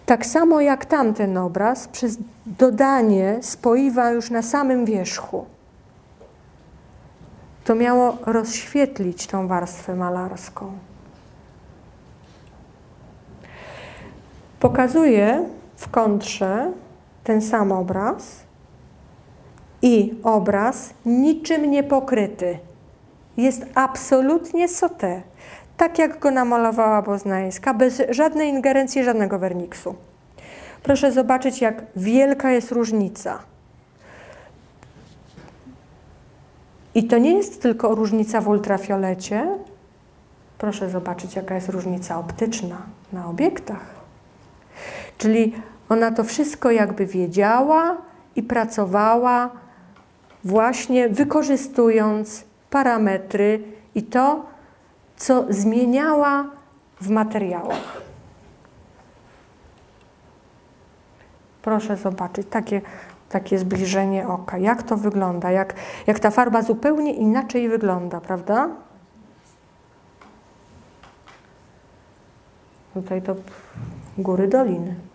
tak 0.07 0.27
samo 0.27 0.61
jak 0.61 0.87
tamten 0.87 1.37
obraz, 1.37 1.89
przez 1.89 2.19
dodanie 2.47 3.39
spoiwa 3.41 4.11
już 4.11 4.31
na 4.31 4.43
samym 4.43 4.85
wierzchu. 4.85 5.47
To 7.65 7.75
miało 7.75 8.17
rozświetlić 8.27 9.27
tą 9.27 9.49
warstwę 9.49 9.95
malarską. 9.95 10.73
Pokazuję 14.61 15.45
w 15.77 15.89
kontrze 15.89 16.73
ten 17.25 17.43
sam 17.43 17.73
obraz 17.73 18.43
i 19.83 20.15
obraz 20.23 20.95
niczym 21.07 21.71
nie 21.71 21.83
pokryty 21.83 22.59
jest 23.39 23.67
absolutnie 23.75 24.69
sote, 24.69 25.23
tak 25.77 25.99
jak 25.99 26.19
go 26.19 26.31
namalowała 26.31 27.03
Boznańska, 27.03 27.75
bez 27.75 28.03
żadnej 28.11 28.49
ingerencji, 28.49 29.05
żadnego 29.05 29.39
werniksu. 29.39 29.95
Proszę 30.83 31.13
zobaczyć, 31.13 31.61
jak 31.61 31.83
wielka 31.97 32.51
jest 32.51 32.73
różnica. 32.73 33.39
I 36.95 37.05
to 37.05 37.19
nie 37.19 37.33
jest 37.33 37.63
tylko 37.63 37.95
różnica 37.95 38.41
w 38.41 38.49
ultrafiolecie. 38.49 39.59
Proszę 40.59 40.91
zobaczyć, 40.91 41.37
jaka 41.37 41.55
jest 41.55 41.69
różnica 41.69 42.19
optyczna 42.19 42.77
na 43.13 43.29
obiektach. 43.29 43.98
Czyli 45.19 45.55
ona 45.89 46.13
to 46.13 46.25
wszystko 46.25 46.71
jakby 46.71 47.07
wiedziała 47.07 47.97
i 48.37 48.43
pracowała, 48.43 49.51
właśnie 50.45 51.09
wykorzystując 51.09 52.45
parametry 52.71 53.63
i 53.95 54.03
to, 54.03 54.47
co 55.17 55.45
zmieniała 55.49 56.45
w 57.01 57.11
materiałach. 57.11 58.03
Proszę 61.63 61.97
zobaczyć 61.97 62.47
takie, 62.51 62.81
takie 63.29 63.59
zbliżenie 63.59 64.29
oka, 64.29 64.59
jak 64.59 64.83
to 64.83 64.97
wygląda, 64.97 65.51
jak, 65.51 65.75
jak 66.07 66.19
ta 66.19 66.31
farba 66.31 66.63
zupełnie 66.63 67.15
inaczej 67.15 67.69
wygląda, 67.69 68.21
prawda? 68.21 68.69
Tutaj 72.95 73.23
to 73.23 73.35
góry 74.19 74.49
doliny. 74.49 75.08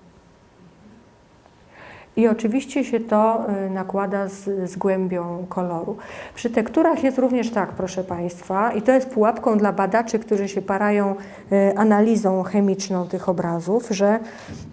I 2.15 2.27
oczywiście 2.27 2.83
się 2.83 2.99
to 2.99 3.45
y, 3.67 3.69
nakłada 3.69 4.27
z, 4.27 4.69
z, 4.69 4.75
głębią 4.75 5.45
koloru. 5.49 5.97
Przy 6.35 6.49
tekturach 6.49 7.03
jest 7.03 7.17
również 7.17 7.51
tak, 7.51 7.69
proszę 7.69 8.03
Państwa, 8.03 8.71
i 8.71 8.81
to 8.81 8.91
jest 8.91 9.09
pułapką 9.09 9.57
dla 9.57 9.73
badaczy, 9.73 10.19
którzy 10.19 10.47
się 10.47 10.61
parają 10.61 11.15
y, 11.51 11.77
analizą 11.77 12.43
chemiczną 12.43 13.07
tych 13.07 13.29
obrazów, 13.29 13.87
że 13.89 14.19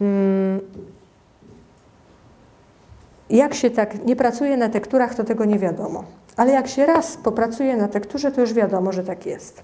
mm, 0.01 0.61
jak 3.31 3.55
się 3.55 3.71
tak 3.71 4.05
nie 4.05 4.17
pracuje 4.17 4.57
na 4.57 4.69
tekturach, 4.69 5.15
to 5.15 5.25
tego 5.25 5.45
nie 5.45 5.59
wiadomo. 5.59 6.05
Ale 6.37 6.53
jak 6.53 6.69
się 6.69 6.87
raz 6.87 7.17
popracuje 7.17 7.77
na 7.77 7.89
tekturze, 7.89 8.33
to 8.33 8.41
już 8.41 8.53
wiadomo, 8.53 8.93
że 8.93 9.05
tak 9.05 9.27
jest. 9.27 9.63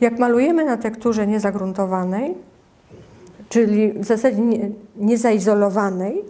Jak 0.00 0.18
malujemy 0.18 0.64
na 0.64 0.76
tekturze 0.76 1.26
niezagruntowanej, 1.26 2.34
czyli 3.48 3.92
w 3.92 4.04
zasadzie 4.04 4.40
nie, 4.40 4.70
niezaizolowanej, 4.96 6.24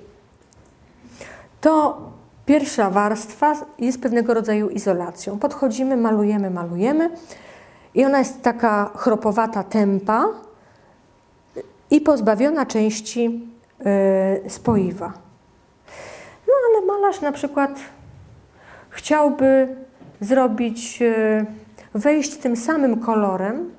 to 1.60 1.98
pierwsza 2.46 2.90
warstwa 2.90 3.54
jest 3.78 4.00
pewnego 4.00 4.34
rodzaju 4.34 4.68
izolacją. 4.68 5.38
Podchodzimy, 5.38 5.96
malujemy, 5.96 6.50
malujemy 6.50 7.10
i 7.94 8.04
ona 8.04 8.18
jest 8.18 8.42
taka 8.42 8.90
chropowata 8.94 9.62
tempa 9.62 10.28
i 11.90 12.00
pozbawiona 12.00 12.66
części 12.66 13.48
y, 14.46 14.50
spoiwa. 14.50 15.12
No 16.48 16.54
ale 16.70 16.86
malarz 16.86 17.20
na 17.20 17.32
przykład 17.32 17.78
chciałby 18.90 19.76
zrobić, 20.20 21.02
y, 21.02 21.46
wejść 21.94 22.36
tym 22.36 22.56
samym 22.56 23.00
kolorem 23.00 23.70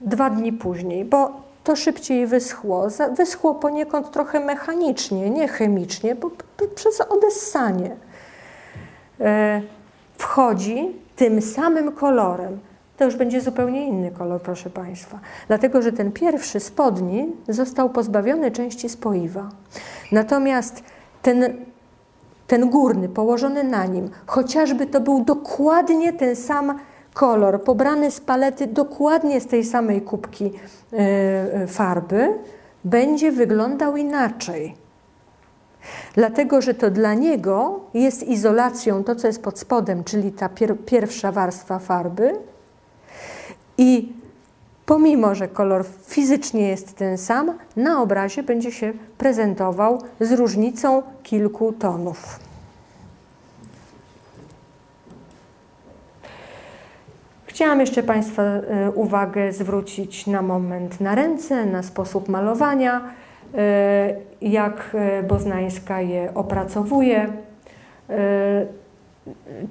dwa 0.00 0.30
dni 0.30 0.52
później, 0.52 1.04
bo 1.04 1.45
to 1.66 1.76
szybciej 1.76 2.26
wyschło. 2.26 2.88
Wyschło 3.16 3.54
poniekąd 3.54 4.10
trochę 4.10 4.40
mechanicznie, 4.40 5.30
nie 5.30 5.48
chemicznie, 5.48 6.14
bo 6.14 6.30
przez 6.74 7.00
odessanie. 7.00 7.96
E, 9.20 9.62
wchodzi 10.18 10.92
tym 11.16 11.42
samym 11.42 11.92
kolorem. 11.92 12.58
To 12.96 13.04
już 13.04 13.16
będzie 13.16 13.40
zupełnie 13.40 13.86
inny 13.86 14.10
kolor, 14.10 14.42
proszę 14.42 14.70
Państwa. 14.70 15.18
Dlatego, 15.48 15.82
że 15.82 15.92
ten 15.92 16.12
pierwszy 16.12 16.60
spodni 16.60 17.32
został 17.48 17.90
pozbawiony 17.90 18.50
części 18.50 18.88
spoiwa. 18.88 19.48
Natomiast 20.12 20.82
ten, 21.22 21.66
ten 22.46 22.70
górny, 22.70 23.08
położony 23.08 23.64
na 23.64 23.86
nim, 23.86 24.10
chociażby 24.26 24.86
to 24.86 25.00
był 25.00 25.24
dokładnie 25.24 26.12
ten 26.12 26.36
sam 26.36 26.78
pobrany 27.64 28.10
z 28.10 28.20
palety 28.20 28.66
dokładnie 28.66 29.40
z 29.40 29.46
tej 29.46 29.64
samej 29.64 30.02
kubki 30.02 30.52
e, 30.92 30.98
e, 30.98 31.66
farby 31.66 32.34
będzie 32.84 33.32
wyglądał 33.32 33.96
inaczej. 33.96 34.74
Dlatego, 36.14 36.62
że 36.62 36.74
to 36.74 36.90
dla 36.90 37.14
niego 37.14 37.80
jest 37.94 38.22
izolacją 38.22 39.04
to, 39.04 39.14
co 39.16 39.26
jest 39.26 39.42
pod 39.42 39.58
spodem, 39.58 40.04
czyli 40.04 40.32
ta 40.32 40.48
pier 40.48 40.76
pierwsza 40.86 41.32
warstwa 41.32 41.78
farby. 41.78 42.32
I 43.78 44.12
pomimo, 44.86 45.34
że 45.34 45.48
kolor 45.48 45.84
fizycznie 46.06 46.68
jest 46.68 46.94
ten 46.94 47.18
sam, 47.18 47.52
na 47.76 48.02
obrazie 48.02 48.42
będzie 48.42 48.72
się 48.72 48.92
prezentował 49.18 50.02
z 50.20 50.32
różnicą 50.32 51.02
kilku 51.22 51.72
tonów. 51.72 52.45
Chciałam 57.56 57.80
jeszcze 57.80 58.02
Państwa 58.02 58.42
e, 58.42 58.90
uwagę 58.90 59.52
zwrócić 59.52 60.26
na 60.26 60.42
moment 60.42 61.00
na 61.00 61.14
ręce, 61.14 61.66
na 61.66 61.82
sposób 61.82 62.28
malowania, 62.28 63.00
e, 63.54 64.16
jak 64.40 64.90
e, 64.94 65.22
Boznańska 65.22 66.00
je 66.00 66.34
opracowuje. 66.34 67.26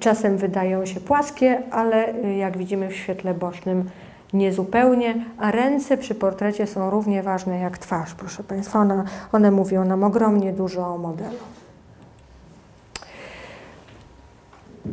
Czasem 0.00 0.36
wydają 0.36 0.86
się 0.86 1.00
płaskie, 1.00 1.62
ale 1.70 2.12
jak 2.38 2.58
widzimy 2.58 2.88
w 2.88 2.96
świetle 2.96 3.34
bocznym 3.34 3.90
niezupełnie, 4.32 5.14
a 5.38 5.50
ręce 5.50 5.96
przy 5.96 6.14
portrecie 6.14 6.66
są 6.66 6.90
równie 6.90 7.22
ważne 7.22 7.58
jak 7.58 7.78
twarz, 7.78 8.14
proszę 8.14 8.44
Państwa. 8.44 8.78
One, 8.78 9.04
one 9.32 9.50
mówią 9.50 9.84
nam 9.84 10.04
ogromnie 10.04 10.52
dużo 10.52 10.86
o 10.86 10.98
modelu. 10.98 11.38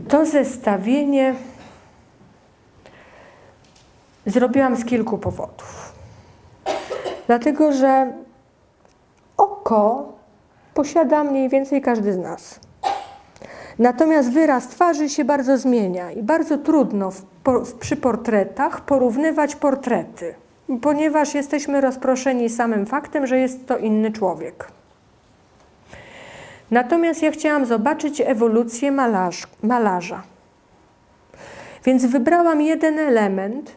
To 0.07 0.25
zestawienie 0.25 1.35
zrobiłam 4.25 4.75
z 4.75 4.85
kilku 4.85 5.17
powodów. 5.17 5.93
Dlatego, 7.27 7.71
że 7.71 8.13
oko 9.37 10.13
posiada 10.73 11.23
mniej 11.23 11.49
więcej 11.49 11.81
każdy 11.81 12.13
z 12.13 12.17
nas. 12.17 12.59
Natomiast 13.79 14.31
wyraz 14.31 14.67
twarzy 14.67 15.09
się 15.09 15.25
bardzo 15.25 15.57
zmienia 15.57 16.11
i 16.11 16.23
bardzo 16.23 16.57
trudno 16.57 17.11
w, 17.11 17.25
w, 17.45 17.73
przy 17.73 17.97
portretach 17.97 18.81
porównywać 18.81 19.55
portrety, 19.55 20.35
ponieważ 20.81 21.35
jesteśmy 21.35 21.81
rozproszeni 21.81 22.49
samym 22.49 22.85
faktem, 22.85 23.27
że 23.27 23.37
jest 23.37 23.67
to 23.67 23.77
inny 23.77 24.11
człowiek. 24.11 24.67
Natomiast 26.71 27.23
ja 27.23 27.31
chciałam 27.31 27.65
zobaczyć 27.65 28.21
ewolucję 28.21 28.91
malarz, 28.91 29.47
malarza. 29.63 30.23
Więc 31.85 32.05
wybrałam 32.05 32.61
jeden 32.61 32.99
element 32.99 33.71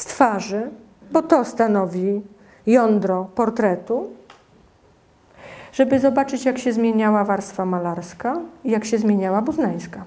z 0.00 0.04
twarzy, 0.04 0.70
bo 1.12 1.22
to 1.22 1.44
stanowi 1.44 2.22
jądro 2.66 3.24
portretu, 3.34 4.10
żeby 5.72 6.00
zobaczyć, 6.00 6.44
jak 6.44 6.58
się 6.58 6.72
zmieniała 6.72 7.24
warstwa 7.24 7.64
malarska 7.64 8.36
i 8.64 8.70
jak 8.70 8.84
się 8.84 8.98
zmieniała 8.98 9.42
buznańska. 9.42 10.04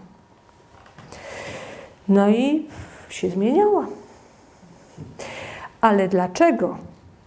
No 2.08 2.30
i 2.30 2.68
się 3.10 3.30
zmieniała. 3.30 3.88
Ale 5.82 6.08
dlaczego? 6.08 6.78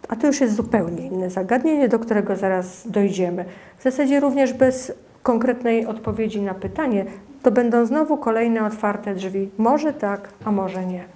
A 0.08 0.16
to 0.16 0.26
już 0.26 0.40
jest 0.40 0.54
zupełnie 0.54 1.06
inne 1.06 1.30
zagadnienie, 1.30 1.88
do 1.88 1.98
którego 1.98 2.36
zaraz 2.36 2.88
dojdziemy. 2.88 3.44
W 3.78 3.82
zasadzie 3.82 4.20
również 4.20 4.52
bez 4.52 4.92
konkretnej 5.22 5.86
odpowiedzi 5.86 6.40
na 6.40 6.54
pytanie, 6.54 7.04
to 7.42 7.50
będą 7.50 7.86
znowu 7.86 8.16
kolejne 8.16 8.66
otwarte 8.66 9.14
drzwi. 9.14 9.50
Może 9.58 9.92
tak, 9.92 10.28
a 10.44 10.52
może 10.52 10.86
nie. 10.86 11.15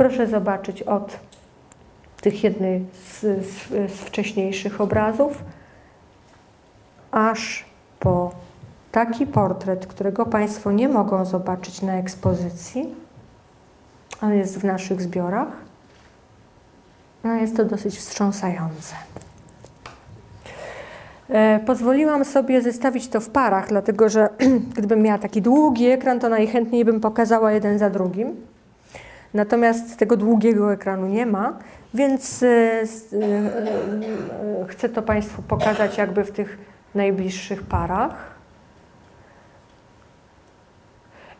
Proszę 0.00 0.26
zobaczyć 0.26 0.82
od 0.82 1.16
tych 2.20 2.44
jednej 2.44 2.86
z, 3.04 3.20
z, 3.20 3.68
z 3.68 4.00
wcześniejszych 4.00 4.80
obrazów, 4.80 5.44
aż 7.10 7.64
po 7.98 8.30
taki 8.92 9.26
portret, 9.26 9.86
którego 9.86 10.26
Państwo 10.26 10.72
nie 10.72 10.88
mogą 10.88 11.24
zobaczyć 11.24 11.82
na 11.82 11.92
ekspozycji, 11.92 12.94
ale 14.20 14.36
jest 14.36 14.58
w 14.58 14.64
naszych 14.64 15.02
zbiorach. 15.02 15.48
No 17.24 17.34
jest 17.34 17.56
to 17.56 17.64
dosyć 17.64 17.98
wstrząsające. 17.98 18.94
E, 21.28 21.60
pozwoliłam 21.66 22.24
sobie 22.24 22.62
zestawić 22.62 23.08
to 23.08 23.20
w 23.20 23.28
parach, 23.28 23.68
dlatego 23.68 24.08
że 24.08 24.28
gdybym 24.76 25.02
miała 25.02 25.18
taki 25.18 25.42
długi 25.42 25.86
ekran, 25.86 26.20
to 26.20 26.28
najchętniej 26.28 26.84
bym 26.84 27.00
pokazała 27.00 27.52
jeden 27.52 27.78
za 27.78 27.90
drugim. 27.90 28.49
Natomiast 29.34 29.96
tego 29.96 30.16
długiego 30.16 30.72
ekranu 30.72 31.06
nie 31.06 31.26
ma, 31.26 31.58
więc 31.94 32.42
e, 32.42 32.46
e, 32.46 32.84
chcę 34.68 34.88
to 34.88 35.02
Państwu 35.02 35.42
pokazać 35.42 35.98
jakby 35.98 36.24
w 36.24 36.30
tych 36.30 36.58
najbliższych 36.94 37.62
parach. 37.62 38.30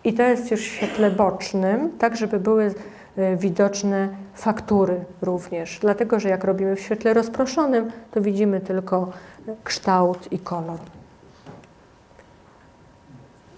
I 0.05 0.15
to 0.15 0.23
jest 0.23 0.51
już 0.51 0.61
w 0.61 0.65
świetle 0.65 1.11
bocznym, 1.11 1.91
tak 1.99 2.17
żeby 2.17 2.41
były 2.41 2.75
e, 3.17 3.37
widoczne 3.37 4.09
faktury 4.35 5.05
również. 5.23 5.79
Dlatego, 5.81 6.21
że 6.21 6.29
jak 6.29 6.45
robimy 6.45 6.77
w 6.77 6.81
świetle 6.81 7.15
rozproszonym, 7.15 7.93
to 8.11 8.21
widzimy 8.21 8.61
tylko 8.61 9.13
kształt 9.65 10.33
i 10.33 10.39
kolor. 10.39 10.79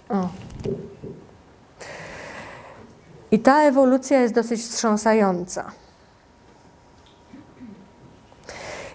O. 0.09 0.29
I 3.33 3.39
ta 3.39 3.61
ewolucja 3.61 4.21
jest 4.21 4.33
dosyć 4.33 4.61
wstrząsająca. 4.61 5.71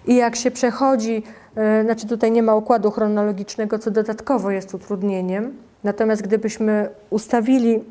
I 0.07 0.15
jak 0.15 0.35
się 0.35 0.51
przechodzi 0.51 1.23
E, 1.59 1.83
znaczy 1.83 2.07
tutaj 2.07 2.31
nie 2.31 2.43
ma 2.43 2.55
układu 2.55 2.91
chronologicznego, 2.91 3.79
co 3.79 3.91
dodatkowo 3.91 4.51
jest 4.51 4.73
utrudnieniem. 4.73 5.53
Natomiast 5.83 6.21
gdybyśmy 6.21 6.89
ustawili 7.09 7.83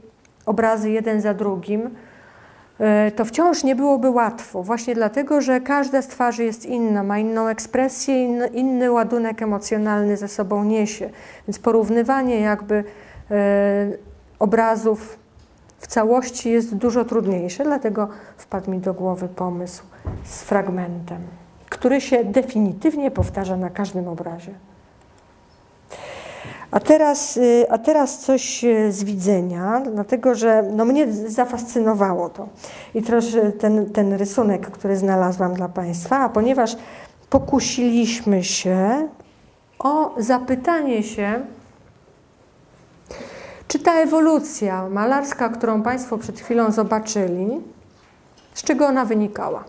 obrazy 0.47 0.91
jeden 0.91 1.21
za 1.21 1.35
drugim, 1.35 1.91
e, 2.79 3.11
to 3.11 3.25
wciąż 3.25 3.65
nie 3.65 3.77
byłoby 3.77 4.11
łatwo, 4.11 4.63
właśnie 4.63 4.95
dlatego, 4.95 5.41
że 5.41 5.61
każda 5.61 6.03
z 6.03 6.09
twarzy 6.09 6.45
jest 6.45 6.67
inna, 6.67 7.03
ma 7.03 7.19
inną 7.19 7.49
ekspresję, 7.49 8.25
inny, 8.25 8.47
inny 8.47 8.91
ładunek 8.91 9.43
emocjonalny 9.43 10.17
ze 10.17 10.29
sobą 10.29 10.65
niesie. 10.65 11.11
Więc 11.49 11.59
porównywanie 11.59 12.41
jakby 12.41 12.85
e, 13.31 13.87
obrazów 14.39 15.19
w 15.79 15.87
całości 15.87 16.51
jest 16.51 16.77
dużo 16.77 17.05
trudniejsze, 17.05 17.65
dlatego 17.65 18.09
wpadł 18.37 18.71
mi 18.71 18.79
do 18.79 18.95
głowy 18.95 19.29
pomysł 19.29 19.83
z 20.25 20.43
fragmentem 20.43 21.23
który 21.71 22.01
się 22.01 22.25
definitywnie 22.25 23.11
powtarza 23.11 23.57
na 23.57 23.71
każdym 23.71 24.09
obrazie. 24.09 24.55
A 26.71 26.81
teraz, 26.81 27.37
y, 27.37 27.67
a 27.71 27.79
teraz 27.79 28.19
coś 28.19 28.65
y, 28.65 28.93
z 28.93 29.05
widzenia, 29.05 29.83
dlatego 29.93 30.35
że 30.35 30.63
no 30.63 30.85
mnie 30.85 31.13
zafascynowało 31.13 32.29
to. 32.29 32.49
I 32.95 33.03
troszkę 33.03 33.53
ten, 33.53 33.91
ten 33.91 34.13
rysunek, 34.13 34.71
który 34.71 34.97
znalazłam 34.97 35.55
dla 35.55 35.69
Państwa, 35.69 36.19
a 36.19 36.29
ponieważ 36.29 36.77
pokusiliśmy 37.31 38.45
się 38.45 39.09
o 39.79 40.15
zapytanie 40.17 41.03
się, 41.03 41.41
czy 43.69 43.79
ta 43.79 43.95
ewolucja 43.95 44.89
malarska, 44.89 45.49
którą 45.49 45.83
Państwo 45.83 46.19
przed 46.19 46.41
chwilą 46.41 46.71
zobaczyli, 46.71 47.61
z 48.55 48.63
czego 48.63 48.87
ona 48.87 49.05
wynikała? 49.05 49.65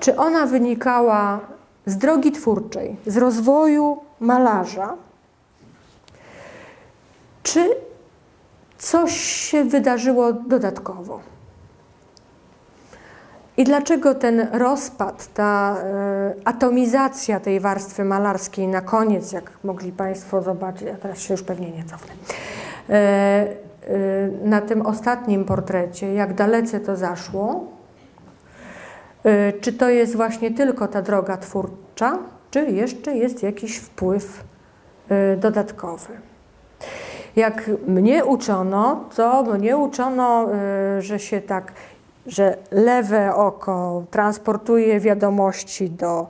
Czy 0.00 0.16
ona 0.16 0.46
wynikała 0.46 1.40
z 1.86 1.96
drogi 1.96 2.32
twórczej, 2.32 2.96
z 3.06 3.16
rozwoju 3.16 4.00
malarza, 4.20 4.94
czy 7.42 7.76
coś 8.78 9.16
się 9.20 9.64
wydarzyło 9.64 10.32
dodatkowo? 10.32 11.20
I 13.56 13.64
dlaczego 13.64 14.14
ten 14.14 14.48
rozpad, 14.52 15.34
ta 15.34 15.76
e, 15.82 16.34
atomizacja 16.44 17.40
tej 17.40 17.60
warstwy 17.60 18.04
malarskiej 18.04 18.68
na 18.68 18.80
koniec, 18.80 19.32
jak 19.32 19.50
mogli 19.64 19.92
Państwo 19.92 20.42
zobaczyć, 20.42 20.82
ja 20.82 20.96
teraz 20.96 21.18
się 21.18 21.34
już 21.34 21.42
pewnie 21.42 21.70
nie 21.70 21.84
cofnę, 21.84 22.14
e, 22.90 22.92
e, 22.92 23.48
na 24.44 24.60
tym 24.60 24.86
ostatnim 24.86 25.44
portrecie, 25.44 26.14
jak 26.14 26.34
dalece 26.34 26.80
to 26.80 26.96
zaszło, 26.96 27.76
czy 29.60 29.72
to 29.72 29.88
jest 29.88 30.16
właśnie 30.16 30.50
tylko 30.50 30.88
ta 30.88 31.02
droga 31.02 31.36
twórcza, 31.36 32.18
czy 32.50 32.66
jeszcze 32.70 33.16
jest 33.16 33.42
jakiś 33.42 33.76
wpływ 33.78 34.44
dodatkowy? 35.36 36.08
Jak 37.36 37.70
mnie 37.86 38.24
uczono, 38.24 39.04
to 39.16 39.42
mnie 39.42 39.76
uczono, 39.76 40.48
że 40.98 41.18
się 41.18 41.40
tak, 41.40 41.72
że 42.26 42.56
lewe 42.70 43.34
oko 43.34 44.02
transportuje 44.10 45.00
wiadomości 45.00 45.90
do 45.90 46.26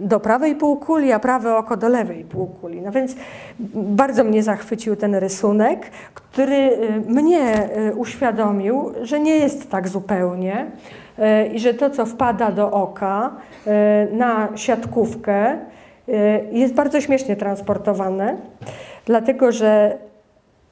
do 0.00 0.20
prawej 0.20 0.56
półkuli, 0.56 1.12
a 1.12 1.18
prawe 1.18 1.56
oko 1.56 1.76
do 1.76 1.88
lewej 1.88 2.24
półkuli. 2.24 2.80
No 2.80 2.92
więc 2.92 3.16
bardzo 3.74 4.24
mnie 4.24 4.42
zachwycił 4.42 4.96
ten 4.96 5.14
rysunek, 5.14 5.90
który 6.14 6.54
y, 6.54 7.02
mnie 7.06 7.68
y, 7.90 7.94
uświadomił, 7.94 8.92
że 9.02 9.20
nie 9.20 9.36
jest 9.36 9.70
tak 9.70 9.88
zupełnie 9.88 10.66
i 11.52 11.58
że 11.58 11.74
to, 11.74 11.90
co 11.90 12.06
wpada 12.06 12.50
do 12.52 12.70
oka 12.70 13.30
na 14.12 14.48
siatkówkę, 14.54 15.58
jest 16.52 16.74
bardzo 16.74 17.00
śmiesznie 17.00 17.36
transportowane, 17.36 18.36
dlatego 19.06 19.52
że 19.52 19.98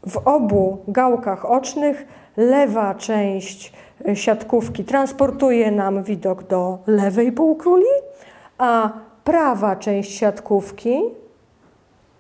w 0.07 0.17
obu 0.17 0.79
gałkach 0.89 1.45
ocznych 1.45 2.07
lewa 2.37 2.95
część 2.95 3.73
siatkówki 4.15 4.85
transportuje 4.85 5.71
nam 5.71 6.03
widok 6.03 6.43
do 6.43 6.79
lewej 6.87 7.33
półkuli, 7.33 7.87
a 8.59 8.93
prawa 9.25 9.77
część 9.77 10.19
siatkówki 10.19 11.01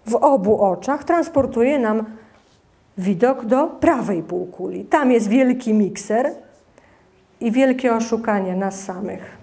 w 0.06 0.14
obu 0.14 0.62
oczach 0.62 1.04
transportuje 1.04 1.78
nam 1.78 2.04
widok 2.98 3.44
do 3.44 3.66
prawej 3.66 4.22
półkuli. 4.22 4.84
Tam 4.84 5.12
jest 5.12 5.28
wielki 5.28 5.74
mikser 5.74 6.30
i 7.40 7.50
wielkie 7.50 7.94
oszukanie 7.94 8.56
nas 8.56 8.84
samych. 8.84 9.36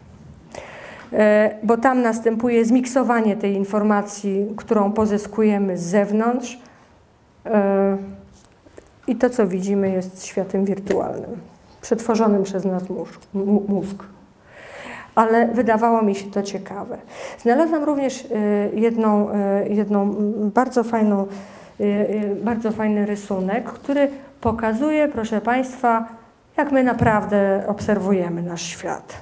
E, 1.13 1.55
bo 1.63 1.77
tam 1.77 2.01
następuje 2.01 2.65
zmiksowanie 2.65 3.35
tej 3.35 3.53
informacji, 3.53 4.47
którą 4.57 4.91
pozyskujemy 4.91 5.77
z 5.77 5.81
zewnątrz 5.81 6.59
e, 7.45 7.97
i 9.09 9.15
to, 9.15 9.29
co 9.29 9.47
widzimy, 9.47 9.89
jest 9.89 10.25
światem 10.25 10.65
wirtualnym, 10.65 11.37
przetworzonym 11.81 12.43
przez 12.43 12.65
nas 12.65 12.83
mózg. 13.67 14.03
Ale 15.15 15.47
wydawało 15.47 16.01
mi 16.01 16.15
się 16.15 16.31
to 16.31 16.41
ciekawe. 16.41 16.97
Znalazłam 17.39 17.83
również 17.83 18.25
e, 18.25 18.29
jedną, 18.73 19.29
jedną 19.69 20.15
bardzo 20.53 20.83
fajną, 20.83 21.27
bardzo 22.43 22.71
fajny 22.71 23.05
rysunek, 23.05 23.63
który 23.63 24.09
pokazuje, 24.41 25.07
proszę 25.07 25.41
Państwa, 25.41 26.07
jak 26.57 26.71
my 26.71 26.83
naprawdę 26.83 27.63
obserwujemy 27.67 28.41
nasz 28.41 28.61
świat. 28.61 29.13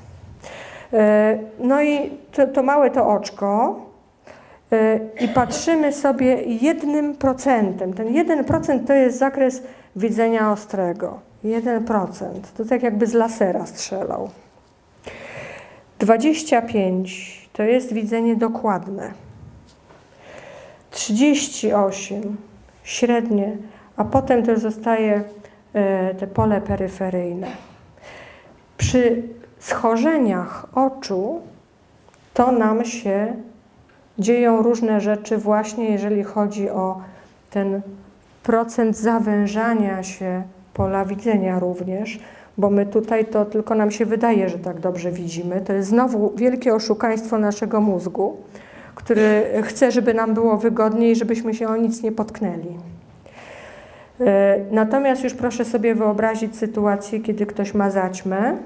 No 1.60 1.82
i 1.82 2.12
to, 2.32 2.48
to 2.48 2.64
małe 2.64 2.92
to 2.92 3.08
oczko 3.08 3.80
i 5.22 5.28
patrzymy 5.28 5.94
sobie 5.94 6.42
jednym 6.44 7.16
procentem. 7.16 7.94
Ten 7.94 8.14
jeden 8.14 8.44
procent 8.44 8.88
to 8.88 8.94
jest 8.94 9.18
zakres 9.18 9.64
widzenia 9.98 10.52
ostrego. 10.52 11.20
Jeden 11.44 11.86
procent. 11.86 12.54
To 12.54 12.66
tak 12.66 12.84
jakby 12.84 13.08
z 13.08 13.14
lasera 13.14 13.66
strzelał. 13.66 14.30
25 16.00 17.50
to 17.54 17.64
jest 17.64 17.94
widzenie 17.94 18.36
dokładne. 18.36 19.12
38 20.92 22.38
średnie, 22.84 23.58
a 23.98 24.04
potem 24.06 24.44
też 24.44 24.60
zostaje 24.60 25.24
e, 25.74 26.16
te 26.16 26.28
pole 26.28 26.62
peryferyjne. 26.62 27.48
Przy 28.78 29.24
schorzeniach 29.60 30.68
oczu 30.74 31.42
to 32.34 32.52
nam 32.52 32.86
się 32.86 33.34
dzieją 34.20 34.62
różne 34.62 35.02
rzeczy 35.02 35.38
właśnie 35.38 35.90
jeżeli 35.90 36.24
chodzi 36.24 36.70
o 36.70 37.02
ten 37.50 37.82
procent 38.48 38.98
zawężania 38.98 40.04
się 40.04 40.44
pola 40.74 41.06
widzenia 41.06 41.60
również, 41.60 42.20
bo 42.58 42.70
my 42.70 42.86
tutaj 42.86 43.26
to 43.26 43.46
tylko 43.46 43.76
nam 43.76 43.92
się 43.92 44.06
wydaje, 44.06 44.50
że 44.50 44.60
tak 44.60 44.80
dobrze 44.80 45.12
widzimy. 45.12 45.62
To 45.62 45.74
jest 45.74 45.90
znowu 45.90 46.34
wielkie 46.36 46.76
oszukaństwo 46.76 47.38
naszego 47.38 47.82
mózgu, 47.82 48.38
który 48.96 49.44
chce, 49.64 49.92
żeby 49.92 50.14
nam 50.14 50.34
było 50.34 50.58
wygodniej, 50.58 51.16
żebyśmy 51.16 51.54
się 51.54 51.68
o 51.68 51.78
nic 51.78 52.04
nie 52.04 52.12
potknęli. 52.12 52.78
E, 54.20 54.60
natomiast 54.72 55.24
już 55.24 55.34
proszę 55.34 55.66
sobie 55.66 55.96
wyobrazić 55.96 56.58
sytuację, 56.58 57.20
kiedy 57.20 57.46
ktoś 57.46 57.74
ma 57.74 57.90
zaćmę, 57.90 58.58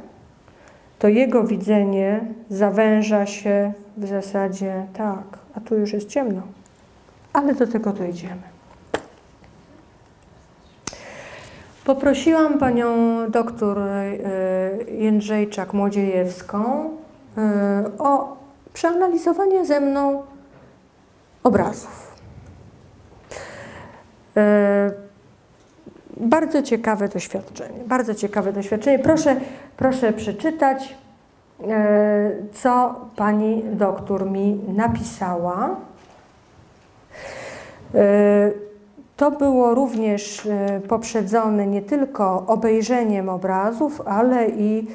to 0.99 1.07
jego 1.07 1.43
widzenie 1.43 2.19
zawęża 2.49 3.25
się 3.25 3.73
w 3.97 4.07
zasadzie 4.07 4.85
tak, 4.93 5.39
a 5.55 5.59
tu 5.59 5.75
już 5.75 5.93
jest 5.93 6.09
ciemno. 6.09 6.41
Ale 7.33 7.55
do 7.55 7.67
tego 7.67 7.93
dojdziemy. 7.93 8.50
Poprosiłam 11.85 12.57
panią 12.57 12.95
doktor 13.29 13.79
e, 13.79 14.17
Jędrzejczak-Młodziejewską 14.87 16.89
e, 17.37 17.83
o 17.97 18.37
przeanalizowanie 18.73 19.65
ze 19.65 19.79
mną 19.79 20.23
obrazów. 21.43 22.15
E, 24.37 24.91
bardzo 26.17 26.63
ciekawe 26.63 27.07
doświadczenie, 27.07 27.79
bardzo 27.85 28.15
ciekawe 28.15 28.53
doświadczenie. 28.53 28.99
Proszę, 28.99 29.35
proszę 29.77 30.13
przeczytać, 30.13 30.95
co 32.53 32.95
pani 33.15 33.63
doktor 33.73 34.31
mi 34.31 34.59
napisała. 34.67 35.75
E, 39.21 39.23
to 39.23 39.31
było 39.31 39.75
również 39.75 40.45
e, 40.45 40.81
poprzedzone 40.87 41.67
nie 41.67 41.81
tylko 41.81 42.43
obejrzeniem 42.47 43.29
obrazów, 43.29 44.01
ale 44.05 44.49
i 44.49 44.87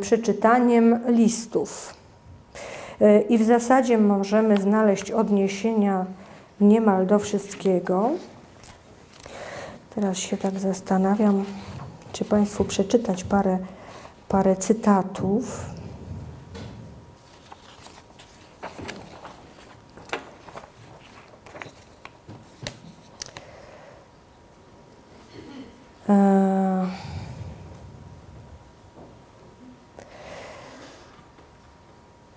przeczytaniem 0.00 1.00
listów. 1.08 1.94
I 3.28 3.38
w 3.38 3.44
zasadzie 3.44 3.98
możemy 3.98 4.56
znaleźć 4.56 5.10
odniesienia 5.10 6.04
niemal 6.60 7.06
do 7.06 7.18
wszystkiego. 7.18 8.10
Teraz 9.94 10.16
się 10.16 10.36
tak 10.36 10.58
zastanawiam, 10.58 11.44
czy 12.12 12.24
Państwu 12.24 12.64
przeczytać 12.64 13.24
parę, 13.24 13.58
parę 14.28 14.56
cytatów. 14.56 15.73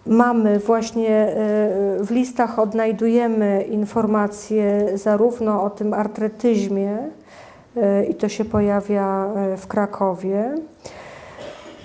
Mamy 0.05 0.59
właśnie 0.59 1.09
e, 1.09 1.33
w 2.03 2.11
listach 2.11 2.59
odnajdujemy 2.59 3.61
informacje 3.61 4.97
zarówno 4.97 5.63
o 5.63 5.69
tym 5.69 5.93
artretyzmie, 5.93 6.97
i 8.09 8.15
to 8.15 8.29
się 8.29 8.45
pojawia 8.45 9.33
e, 9.35 9.57
w 9.57 9.67
Krakowie. 9.67 10.55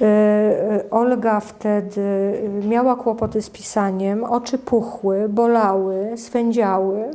E, 0.01 0.85
Olga 0.91 1.41
wtedy 1.41 2.33
miała 2.69 2.97
kłopoty 2.97 3.43
z 3.43 3.51
pisaniem, 3.51 4.25
oczy 4.25 4.59
puchły, 4.59 5.29
bolały, 5.29 6.13
swędziały. 6.17 7.11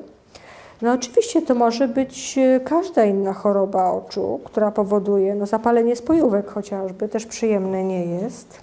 No 0.82 0.94
oczywiście 0.94 1.42
to 1.42 1.56
może 1.56 1.88
być 1.88 2.38
e, 2.38 2.60
każda 2.60 3.06
inna 3.06 3.34
choroba 3.34 3.92
oczu, 3.92 4.40
która 4.44 4.72
powoduje 4.72 5.36
no, 5.36 5.46
zapalenie 5.46 5.96
spojówek 5.96 6.48
chociażby, 6.48 7.08
też 7.10 7.26
przyjemne 7.26 7.84
nie 7.84 8.06
jest. 8.06 8.62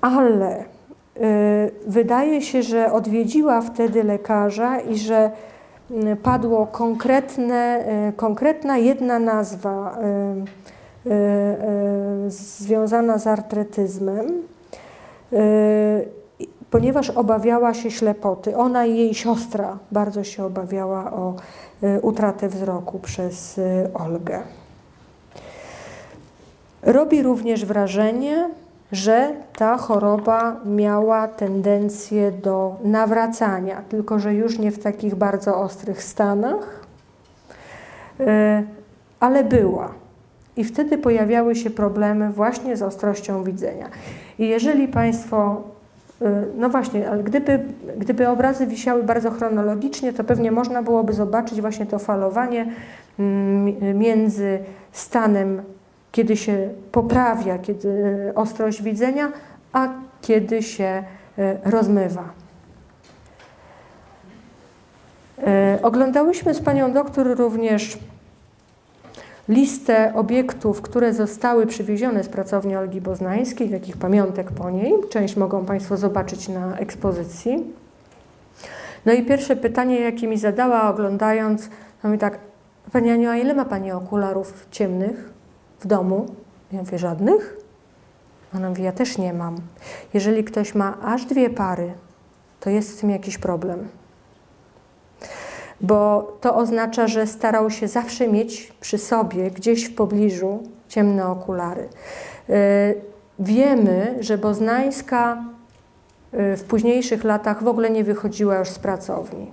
Ale 0.00 0.60
y, 0.60 0.64
wydaje 1.86 2.42
się, 2.42 2.62
że 2.62 2.92
odwiedziła 2.92 3.60
wtedy 3.60 4.02
lekarza 4.02 4.80
i 4.80 4.98
że 4.98 5.30
padło 6.22 6.66
konkretne, 6.66 7.84
e, 7.86 8.12
konkretna 8.16 8.78
jedna 8.78 9.18
nazwa 9.18 9.98
e, 9.98 11.10
e, 11.10 12.30
związana 12.30 13.18
z 13.18 13.26
artretyzmem, 13.26 14.26
ponieważ 16.72 17.10
obawiała 17.10 17.74
się 17.74 17.90
ślepoty. 17.90 18.56
Ona 18.56 18.86
i 18.86 18.96
jej 18.96 19.14
siostra 19.14 19.78
bardzo 19.92 20.24
się 20.24 20.44
obawiała 20.44 21.12
o 21.12 21.34
utratę 22.02 22.48
wzroku 22.48 22.98
przez 22.98 23.60
Olgę. 23.94 24.42
Robi 26.82 27.22
również 27.22 27.64
wrażenie, 27.64 28.48
że 28.92 29.34
ta 29.56 29.76
choroba 29.76 30.60
miała 30.64 31.28
tendencję 31.28 32.32
do 32.32 32.76
nawracania, 32.84 33.82
tylko 33.88 34.18
że 34.18 34.34
już 34.34 34.58
nie 34.58 34.72
w 34.72 34.82
takich 34.82 35.14
bardzo 35.14 35.56
ostrych 35.56 36.02
stanach, 36.02 36.86
e, 38.20 38.62
ale 39.20 39.44
była. 39.44 39.90
I 40.56 40.64
wtedy 40.64 40.98
pojawiały 40.98 41.54
się 41.56 41.70
problemy 41.70 42.30
właśnie 42.30 42.76
z 42.76 42.82
ostrością 42.82 43.44
widzenia. 43.44 43.88
I 44.38 44.48
jeżeli 44.48 44.88
Państwo, 44.88 45.62
e, 45.68 45.71
no 46.56 46.68
właśnie, 46.68 47.10
ale 47.10 47.22
gdyby, 47.22 47.60
gdyby 47.98 48.28
obrazy 48.28 48.66
wisiały 48.66 49.02
bardzo 49.02 49.30
chronologicznie, 49.30 50.12
to 50.12 50.24
pewnie 50.24 50.52
można 50.52 50.82
byłoby 50.82 51.12
zobaczyć 51.12 51.60
właśnie 51.60 51.86
to 51.86 51.98
falowanie 51.98 52.72
mm, 53.18 53.98
między 53.98 54.58
stanem 54.92 55.62
kiedy 56.12 56.36
się 56.36 56.68
poprawia 56.92 57.58
kiedy 57.58 58.32
ostrość 58.34 58.82
widzenia, 58.82 59.32
a 59.72 59.88
kiedy 60.22 60.62
się 60.62 61.02
rozmywa. 61.64 62.24
Oglądałyśmy 65.82 66.54
z 66.54 66.60
panią 66.60 66.92
doktor 66.92 67.38
również 67.38 67.98
listę 69.52 70.12
obiektów, 70.14 70.82
które 70.82 71.12
zostały 71.12 71.66
przywiezione 71.66 72.24
z 72.24 72.28
pracowni 72.28 72.76
Olgi 72.76 73.00
Boznańskiej, 73.00 73.70
takich 73.70 73.96
pamiątek 73.96 74.50
po 74.50 74.70
niej. 74.70 74.94
Część 75.10 75.36
mogą 75.36 75.64
Państwo 75.64 75.96
zobaczyć 75.96 76.48
na 76.48 76.76
ekspozycji. 76.76 77.72
No 79.06 79.12
i 79.12 79.24
pierwsze 79.24 79.56
pytanie, 79.56 80.00
jakie 80.00 80.28
mi 80.28 80.38
zadała 80.38 80.90
oglądając, 80.90 81.70
no 82.04 82.10
mi 82.10 82.18
tak, 82.18 82.38
Pani 82.92 83.10
Aniu, 83.10 83.30
a 83.30 83.36
ile 83.36 83.54
ma 83.54 83.64
Pani 83.64 83.92
okularów 83.92 84.66
ciemnych 84.70 85.30
w 85.80 85.86
domu? 85.86 86.26
Ja 86.72 86.78
mówię, 86.78 86.98
żadnych? 86.98 87.56
Ona 88.56 88.68
mówi, 88.68 88.82
ja 88.82 88.92
też 88.92 89.18
nie 89.18 89.32
mam. 89.32 89.56
Jeżeli 90.14 90.44
ktoś 90.44 90.74
ma 90.74 91.00
aż 91.02 91.24
dwie 91.24 91.50
pary, 91.50 91.92
to 92.60 92.70
jest 92.70 92.96
w 92.96 93.00
tym 93.00 93.10
jakiś 93.10 93.38
problem 93.38 93.88
bo 95.82 96.32
to 96.40 96.56
oznacza, 96.56 97.06
że 97.06 97.26
starał 97.26 97.70
się 97.70 97.88
zawsze 97.88 98.28
mieć 98.28 98.72
przy 98.80 98.98
sobie, 98.98 99.50
gdzieś 99.50 99.84
w 99.84 99.94
pobliżu, 99.94 100.62
ciemne 100.88 101.26
okulary. 101.26 101.88
Y, 102.50 102.94
wiemy, 103.38 104.16
że 104.20 104.38
Boznańska 104.38 105.44
y, 106.34 106.56
w 106.56 106.64
późniejszych 106.64 107.24
latach 107.24 107.62
w 107.62 107.68
ogóle 107.68 107.90
nie 107.90 108.04
wychodziła 108.04 108.58
już 108.58 108.68
z 108.68 108.78
pracowni. 108.78 109.52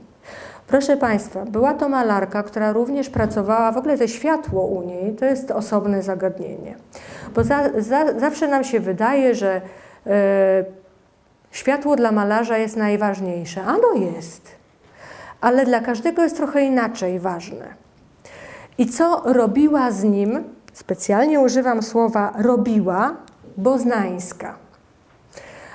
Proszę 0.67 0.97
Państwa, 0.97 1.45
była 1.45 1.73
to 1.73 1.89
malarka, 1.89 2.43
która 2.43 2.71
również 2.71 3.09
pracowała, 3.09 3.71
w 3.71 3.77
ogóle 3.77 3.97
to 3.97 4.07
światło 4.07 4.65
u 4.65 4.81
niej 4.81 5.15
to 5.15 5.25
jest 5.25 5.51
osobne 5.51 6.01
zagadnienie. 6.01 6.75
Bo 7.35 7.43
za, 7.43 7.69
za, 7.77 8.19
zawsze 8.19 8.47
nam 8.47 8.63
się 8.63 8.79
wydaje, 8.79 9.35
że 9.35 9.61
y, 10.07 10.11
światło 11.51 11.95
dla 11.95 12.11
malarza 12.11 12.57
jest 12.57 12.77
najważniejsze. 12.77 13.63
A 13.63 13.73
no 13.73 13.93
jest 13.93 14.58
ale 15.41 15.65
dla 15.65 15.79
każdego 15.79 16.23
jest 16.23 16.37
trochę 16.37 16.63
inaczej 16.63 17.19
ważne. 17.19 17.65
I 18.77 18.85
co 18.85 19.21
robiła 19.25 19.91
z 19.91 20.03
nim, 20.03 20.43
specjalnie 20.73 21.39
używam 21.39 21.83
słowa 21.83 22.33
robiła, 22.37 23.15
Boznańska. 23.57 24.55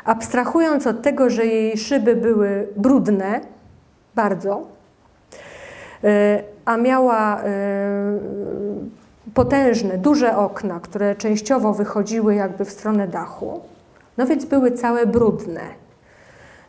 Abstrahując 0.05 0.87
od 0.87 1.03
tego, 1.03 1.31
że 1.31 1.47
jej 1.47 1.79
szyby 1.79 2.17
były 2.17 2.69
brudne, 2.77 3.41
bardzo, 4.15 4.63
e, 6.05 6.43
a 6.65 6.77
miała 6.77 7.41
e, 7.41 7.45
potężne, 9.35 9.99
duże 9.99 10.37
okna, 10.37 10.81
które 10.81 11.15
częściowo 11.15 11.75
wychodziły 11.75 12.35
jakby 12.35 12.65
w 12.65 12.71
stronę 12.71 13.09
dachu, 13.09 13.61
no 14.17 14.27
więc 14.27 14.45
były 14.45 14.73
całe 14.73 15.07
brudne. 15.07 15.84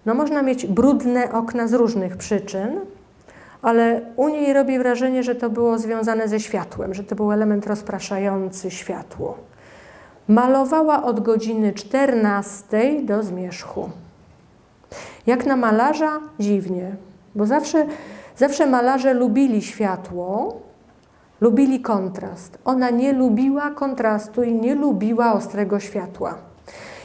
No 0.05 0.13
można 0.13 0.41
mieć 0.41 0.65
brudne 0.65 1.31
okna 1.31 1.67
z 1.67 1.73
różnych 1.73 2.17
przyczyn, 2.17 2.79
ale 3.61 4.01
u 4.15 4.29
niej 4.29 4.53
robi 4.53 4.79
wrażenie, 4.79 5.23
że 5.23 5.35
to 5.35 5.49
było 5.49 5.77
związane 5.77 6.27
ze 6.27 6.39
światłem, 6.39 6.93
że 6.93 7.03
to 7.03 7.15
był 7.15 7.31
element 7.31 7.67
rozpraszający 7.67 8.71
światło. 8.71 9.37
Malowała 10.27 11.03
od 11.03 11.19
godziny 11.19 11.73
14 11.73 13.01
do 13.03 13.23
zmierzchu. 13.23 13.89
Jak 15.27 15.45
na 15.45 15.55
malarza 15.55 16.19
dziwnie, 16.39 16.95
bo 17.35 17.45
zawsze, 17.45 17.85
zawsze 18.35 18.65
malarze 18.65 19.13
lubili 19.13 19.61
światło, 19.61 20.57
lubili 21.41 21.81
kontrast. 21.81 22.57
Ona 22.65 22.89
nie 22.89 23.13
lubiła 23.13 23.71
kontrastu 23.71 24.43
i 24.43 24.53
nie 24.53 24.75
lubiła 24.75 25.33
ostrego 25.33 25.79
światła. 25.79 26.35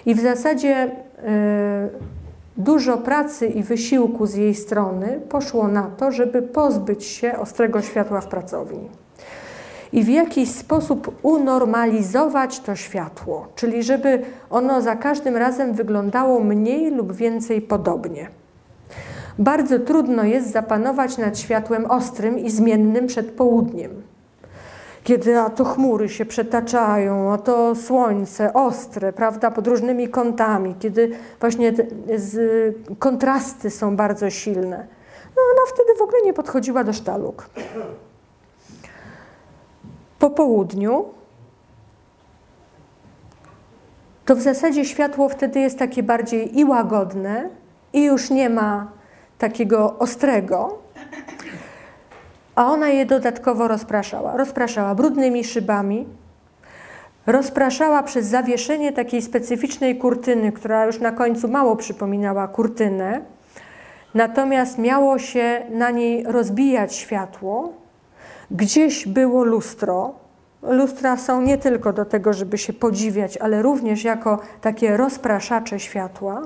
I 0.06 0.14
w 0.14 0.20
zasadzie 0.20 0.90
yy, 1.22 2.19
Dużo 2.56 2.98
pracy 2.98 3.46
i 3.46 3.62
wysiłku 3.62 4.26
z 4.26 4.34
jej 4.34 4.54
strony 4.54 5.20
poszło 5.28 5.68
na 5.68 5.82
to, 5.82 6.12
żeby 6.12 6.42
pozbyć 6.42 7.04
się 7.04 7.38
ostrego 7.38 7.82
światła 7.82 8.20
w 8.20 8.26
pracowni 8.26 8.88
i 9.92 10.04
w 10.04 10.08
jakiś 10.08 10.50
sposób 10.50 11.18
unormalizować 11.22 12.60
to 12.60 12.76
światło, 12.76 13.48
czyli 13.54 13.82
żeby 13.82 14.22
ono 14.50 14.82
za 14.82 14.96
każdym 14.96 15.36
razem 15.36 15.72
wyglądało 15.72 16.40
mniej 16.40 16.90
lub 16.90 17.12
więcej 17.12 17.62
podobnie. 17.62 18.28
Bardzo 19.38 19.78
trudno 19.78 20.24
jest 20.24 20.52
zapanować 20.52 21.18
nad 21.18 21.38
światłem 21.38 21.90
ostrym 21.90 22.38
i 22.38 22.50
zmiennym 22.50 23.06
przed 23.06 23.30
południem 23.30 23.90
kiedy 25.04 25.38
a 25.38 25.50
to 25.50 25.64
chmury 25.64 26.08
się 26.08 26.24
przetaczają, 26.24 27.32
a 27.32 27.38
to 27.38 27.74
słońce 27.74 28.52
ostre, 28.52 29.12
prawda, 29.12 29.50
pod 29.50 29.66
różnymi 29.66 30.08
kątami, 30.08 30.74
kiedy 30.78 31.10
właśnie 31.40 31.72
z, 32.16 32.36
kontrasty 32.98 33.70
są 33.70 33.96
bardzo 33.96 34.30
silne. 34.30 34.86
No 35.36 35.42
ona 35.52 35.74
wtedy 35.74 35.98
w 35.98 36.02
ogóle 36.02 36.22
nie 36.24 36.32
podchodziła 36.32 36.84
do 36.84 36.92
sztaluk. 36.92 37.50
Po 40.18 40.30
południu 40.30 41.04
to 44.24 44.36
w 44.36 44.40
zasadzie 44.40 44.84
światło 44.84 45.28
wtedy 45.28 45.60
jest 45.60 45.78
takie 45.78 46.02
bardziej 46.02 46.58
i 46.58 46.64
łagodne 46.64 47.48
i 47.92 48.04
już 48.04 48.30
nie 48.30 48.50
ma 48.50 48.90
takiego 49.38 49.98
ostrego, 49.98 50.78
a 52.60 52.66
ona 52.66 52.88
je 52.88 53.06
dodatkowo 53.06 53.68
rozpraszała. 53.68 54.36
Rozpraszała 54.36 54.94
brudnymi 54.94 55.44
szybami, 55.44 56.06
rozpraszała 57.26 58.02
przez 58.02 58.26
zawieszenie 58.26 58.92
takiej 58.92 59.22
specyficznej 59.22 59.98
kurtyny, 59.98 60.52
która 60.52 60.86
już 60.86 61.00
na 61.00 61.12
końcu 61.12 61.48
mało 61.48 61.76
przypominała 61.76 62.48
kurtynę, 62.48 63.20
natomiast 64.14 64.78
miało 64.78 65.18
się 65.18 65.62
na 65.70 65.90
niej 65.90 66.24
rozbijać 66.24 66.94
światło. 66.94 67.72
Gdzieś 68.50 69.08
było 69.08 69.44
lustro. 69.44 70.14
Lustra 70.62 71.16
są 71.16 71.42
nie 71.42 71.58
tylko 71.58 71.92
do 71.92 72.04
tego, 72.04 72.32
żeby 72.32 72.58
się 72.58 72.72
podziwiać, 72.72 73.36
ale 73.36 73.62
również 73.62 74.04
jako 74.04 74.38
takie 74.60 74.96
rozpraszacze 74.96 75.80
światła. 75.80 76.42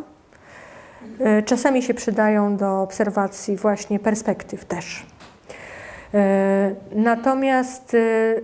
E, 1.20 1.42
czasami 1.42 1.82
się 1.82 1.94
przydają 1.94 2.56
do 2.56 2.82
obserwacji 2.82 3.56
właśnie 3.56 3.98
perspektyw 3.98 4.64
też. 4.64 5.06
E, 6.14 6.74
natomiast 6.94 7.94
e, 7.94 7.98
e, 7.98 8.40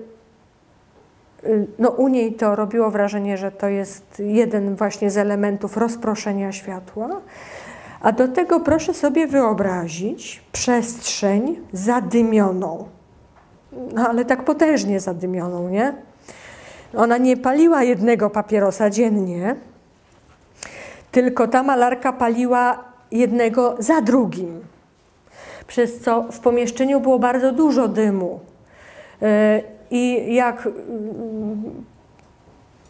no, 1.79 1.89
u 1.89 2.09
niej 2.09 2.33
to 2.33 2.57
robiło 2.57 2.91
wrażenie, 2.91 3.37
że 3.37 3.53
to 3.53 3.68
jest 3.68 4.23
jeden 4.27 4.77
właśnie 4.77 5.11
z 5.11 5.16
elementów 5.16 5.77
rozproszenia 5.77 6.53
światła. 6.53 7.09
A 8.01 8.12
do 8.12 8.29
tego 8.29 8.61
proszę 8.61 8.95
sobie 8.95 9.27
wyobrazić 9.27 10.43
przestrzeń 10.53 11.59
zadymioną. 11.73 12.89
No, 13.95 14.09
ale 14.09 14.25
tak 14.25 14.45
potężnie 14.45 15.01
zadymioną, 15.01 15.68
nie? 15.68 15.95
Ona 16.97 17.18
nie 17.18 17.37
paliła 17.37 17.83
jednego 17.83 18.31
papierosa 18.31 18.91
dziennie, 18.91 19.57
tylko 21.11 21.49
ta 21.49 21.62
malarka 21.62 22.12
paliła 22.12 22.85
jednego 23.11 23.77
za 23.79 24.01
drugim 24.01 24.70
przez 25.71 26.01
co 26.01 26.23
w 26.33 26.41
pomieszczeniu 26.41 27.01
było 27.01 27.18
bardzo 27.18 27.53
dużo 27.53 27.89
dymu. 27.89 28.41
E, 29.23 29.62
I 29.91 30.35
jak 30.35 30.66
mm, 30.66 31.85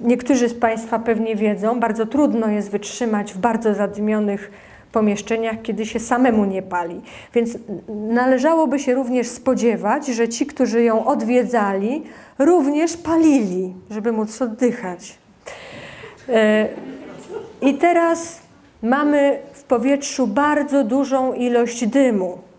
niektórzy 0.01 0.49
z 0.49 0.55
Państwa 0.55 0.99
pewnie 0.99 1.37
wiedzą, 1.37 1.81
bardzo 1.81 2.07
trudno 2.07 2.49
jest 2.49 2.70
wytrzymać 2.70 3.35
w 3.35 3.39
bardzo 3.39 3.74
zadymionych 3.74 4.51
pomieszczeniach, 4.93 5.62
kiedy 5.62 5.87
się 5.87 6.01
samemu 6.01 6.45
nie 6.45 6.62
pali. 6.62 7.01
Więc 7.35 7.59
należałoby 8.09 8.78
się 8.78 8.95
również 8.95 9.28
spodziewać, 9.28 10.07
że 10.07 10.28
ci, 10.28 10.47
którzy 10.47 10.83
ją 10.83 11.07
odwiedzali, 11.07 12.03
również 12.39 12.97
palili, 12.97 13.74
żeby 13.91 14.12
móc 14.12 14.43
oddychać. 14.43 15.18
E, 16.28 16.68
I 17.62 17.74
teraz 17.74 18.41
mamy 18.83 19.39
w 19.53 19.62
powietrzu 19.64 20.26
bardzo 20.26 20.85
dużą 20.85 21.33
ilość 21.33 21.87
dymu. 21.87 22.49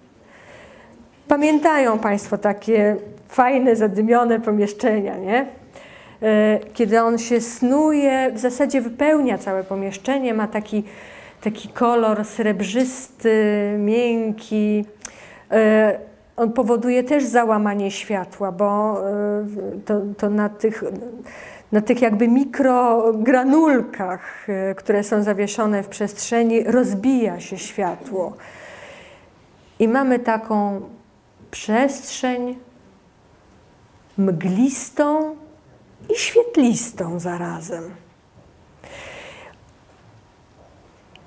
Pamiętają 1.31 1.99
Państwo 1.99 2.37
takie 2.37 2.95
fajne, 3.27 3.75
zadymione 3.75 4.39
pomieszczenia, 4.39 5.17
nie? 5.17 5.45
E, 6.21 6.59
kiedy 6.73 7.01
on 7.01 7.17
się 7.17 7.41
snuje, 7.41 8.31
w 8.33 8.39
zasadzie 8.39 8.81
wypełnia 8.81 9.37
całe 9.37 9.63
pomieszczenie, 9.63 10.33
ma 10.33 10.47
taki, 10.47 10.83
taki 11.41 11.69
kolor 11.69 12.25
srebrzysty, 12.25 13.35
miękki. 13.79 14.85
E, 15.51 15.99
on 16.37 16.53
powoduje 16.53 17.03
też 17.03 17.23
załamanie 17.23 17.91
światła, 17.91 18.51
bo 18.51 18.97
e, 19.09 19.45
to, 19.85 20.01
to 20.17 20.29
na 20.29 20.49
tych 20.49 20.83
na 21.71 21.81
tych 21.81 22.01
jakby 22.01 22.27
mikrogranulkach, 22.27 24.47
które 24.75 25.03
są 25.03 25.23
zawieszone 25.23 25.83
w 25.83 25.87
przestrzeni, 25.87 26.63
rozbija 26.63 27.39
się 27.39 27.57
światło. 27.57 28.33
I 29.79 29.87
mamy 29.87 30.19
taką 30.19 30.81
przestrzeń 31.51 32.55
mglistą 34.17 35.35
i 36.09 36.15
świetlistą 36.15 37.19
zarazem. 37.19 37.83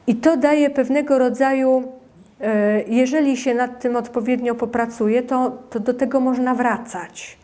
I 0.06 0.14
to 0.14 0.36
daje 0.36 0.70
pewnego 0.70 1.18
rodzaju, 1.18 1.92
e, 2.40 2.82
jeżeli 2.82 3.36
się 3.36 3.54
nad 3.54 3.80
tym 3.80 3.96
odpowiednio 3.96 4.54
popracuje, 4.54 5.22
to, 5.22 5.52
to 5.70 5.80
do 5.80 5.94
tego 5.94 6.20
można 6.20 6.54
wracać. 6.54 7.38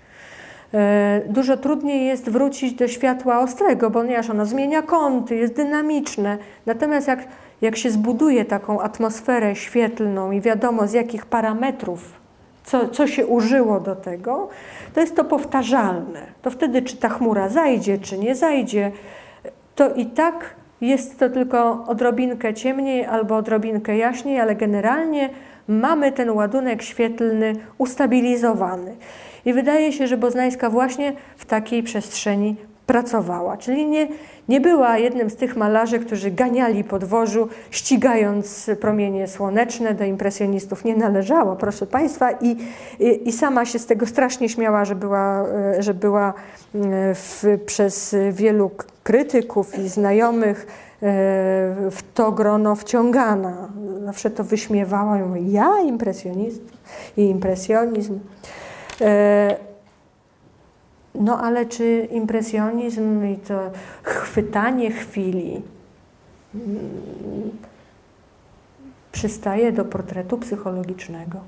E, 0.74 1.20
dużo 1.28 1.56
trudniej 1.56 2.06
jest 2.06 2.30
wrócić 2.30 2.72
do 2.72 2.88
światła 2.88 3.40
ostrego, 3.40 3.90
ponieważ 3.90 4.30
ono 4.30 4.46
zmienia 4.46 4.82
kąty, 4.82 5.36
jest 5.36 5.54
dynamiczne. 5.54 6.38
Natomiast 6.66 7.08
jak, 7.08 7.24
jak 7.60 7.76
się 7.76 7.90
zbuduje 7.90 8.44
taką 8.44 8.80
atmosferę 8.80 9.56
świetlną 9.56 10.30
i 10.30 10.40
wiadomo 10.40 10.86
z 10.86 10.92
jakich 10.92 11.26
parametrów, 11.26 12.19
co, 12.64 12.88
co 12.88 13.06
się 13.06 13.26
użyło 13.26 13.80
do 13.80 13.96
tego, 13.96 14.48
to 14.94 15.00
jest 15.00 15.16
to 15.16 15.24
powtarzalne. 15.24 16.20
To 16.42 16.50
wtedy, 16.50 16.82
czy 16.82 16.96
ta 16.96 17.08
chmura 17.08 17.48
zajdzie, 17.48 17.98
czy 17.98 18.18
nie 18.18 18.34
zajdzie, 18.34 18.92
to 19.74 19.94
i 19.94 20.06
tak 20.06 20.54
jest 20.80 21.18
to 21.18 21.30
tylko 21.30 21.84
odrobinkę 21.86 22.54
ciemniej 22.54 23.04
albo 23.04 23.36
odrobinkę 23.36 23.96
jaśniej, 23.96 24.40
ale 24.40 24.56
generalnie 24.56 25.30
mamy 25.68 26.12
ten 26.12 26.30
ładunek 26.30 26.82
świetlny 26.82 27.52
ustabilizowany. 27.78 28.96
I 29.44 29.52
wydaje 29.52 29.92
się, 29.92 30.06
że 30.06 30.16
Boznańska 30.16 30.70
właśnie 30.70 31.12
w 31.36 31.44
takiej 31.44 31.82
przestrzeni 31.82 32.56
pracowała. 32.90 33.56
Czyli 33.56 33.86
nie, 33.86 34.08
nie 34.48 34.60
była 34.60 34.98
jednym 34.98 35.30
z 35.30 35.36
tych 35.36 35.56
malarzy, 35.56 35.98
którzy 35.98 36.30
ganiali 36.30 36.84
po 36.84 36.98
dworzu, 36.98 37.48
ścigając 37.70 38.70
promienie 38.80 39.28
słoneczne. 39.28 39.94
Do 39.94 40.04
impresjonistów 40.04 40.84
nie 40.84 40.96
należała, 40.96 41.56
proszę 41.56 41.86
Państwa, 41.86 42.30
i, 42.30 42.56
i, 43.00 43.28
i 43.28 43.32
sama 43.32 43.64
się 43.64 43.78
z 43.78 43.86
tego 43.86 44.06
strasznie 44.06 44.48
śmiała, 44.48 44.84
że 44.84 44.94
była, 44.94 45.44
że 45.78 45.94
była 45.94 46.34
w, 47.14 47.58
przez 47.66 48.16
wielu 48.32 48.70
krytyków 49.04 49.78
i 49.78 49.88
znajomych 49.88 50.66
w 51.90 51.98
to 52.14 52.32
grono 52.32 52.74
wciągana. 52.74 53.68
Zawsze 54.04 54.30
to 54.30 54.44
wyśmiewała. 54.44 55.18
Ja 55.48 55.80
impresjonist 55.80 56.62
i 57.16 57.22
impresjonizm. 57.22 58.18
No 61.14 61.38
ale 61.38 61.66
czy 61.66 62.08
impresjonizm 62.10 63.24
i 63.24 63.36
to 63.36 63.70
chwytanie 64.02 64.90
chwili 64.90 65.62
mm, 66.54 67.50
przystaje 69.12 69.72
do 69.72 69.84
portretu 69.84 70.38
psychologicznego, 70.38 71.40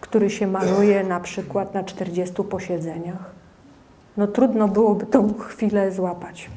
który 0.00 0.30
się 0.30 0.46
maluje 0.46 1.04
na 1.04 1.20
przykład 1.20 1.74
na 1.74 1.84
40 1.84 2.34
posiedzeniach? 2.34 3.30
No 4.16 4.26
trudno 4.26 4.68
byłoby 4.68 5.06
tą 5.06 5.34
chwilę 5.34 5.92
złapać. 5.92 6.50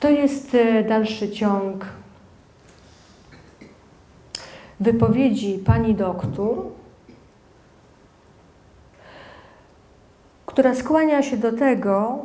To 0.00 0.10
jest 0.10 0.54
e, 0.54 0.84
dalszy 0.84 1.30
ciąg 1.30 1.86
wypowiedzi 4.82 5.58
pani 5.58 5.94
doktor, 5.94 6.56
która 10.46 10.74
skłania 10.74 11.22
się 11.22 11.36
do 11.36 11.52
tego, 11.52 12.18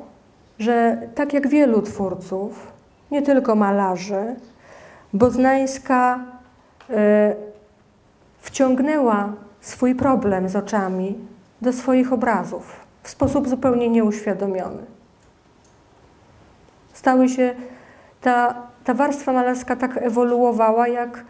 że 0.59 0.97
tak 1.15 1.33
jak 1.33 1.47
wielu 1.47 1.81
twórców, 1.81 2.71
nie 3.11 3.21
tylko 3.21 3.55
malarzy, 3.55 4.35
Boznańska 5.13 6.19
y, 6.89 6.93
wciągnęła 8.39 9.33
swój 9.61 9.95
problem 9.95 10.49
z 10.49 10.55
oczami 10.55 11.15
do 11.61 11.73
swoich 11.73 12.13
obrazów 12.13 12.85
w 13.03 13.09
sposób 13.09 13.47
zupełnie 13.47 13.89
nieuświadomiony. 13.89 14.83
Stały 16.93 17.29
się, 17.29 17.55
ta, 18.21 18.55
ta 18.83 18.93
warstwa 18.93 19.33
malarska 19.33 19.75
tak 19.75 19.97
ewoluowała, 19.97 20.87
jak 20.87 21.25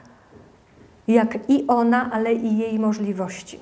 jak 1.08 1.49
i 1.49 1.68
ona, 1.68 2.10
ale 2.12 2.34
i 2.34 2.58
jej 2.58 2.80
możliwości. 2.80 3.60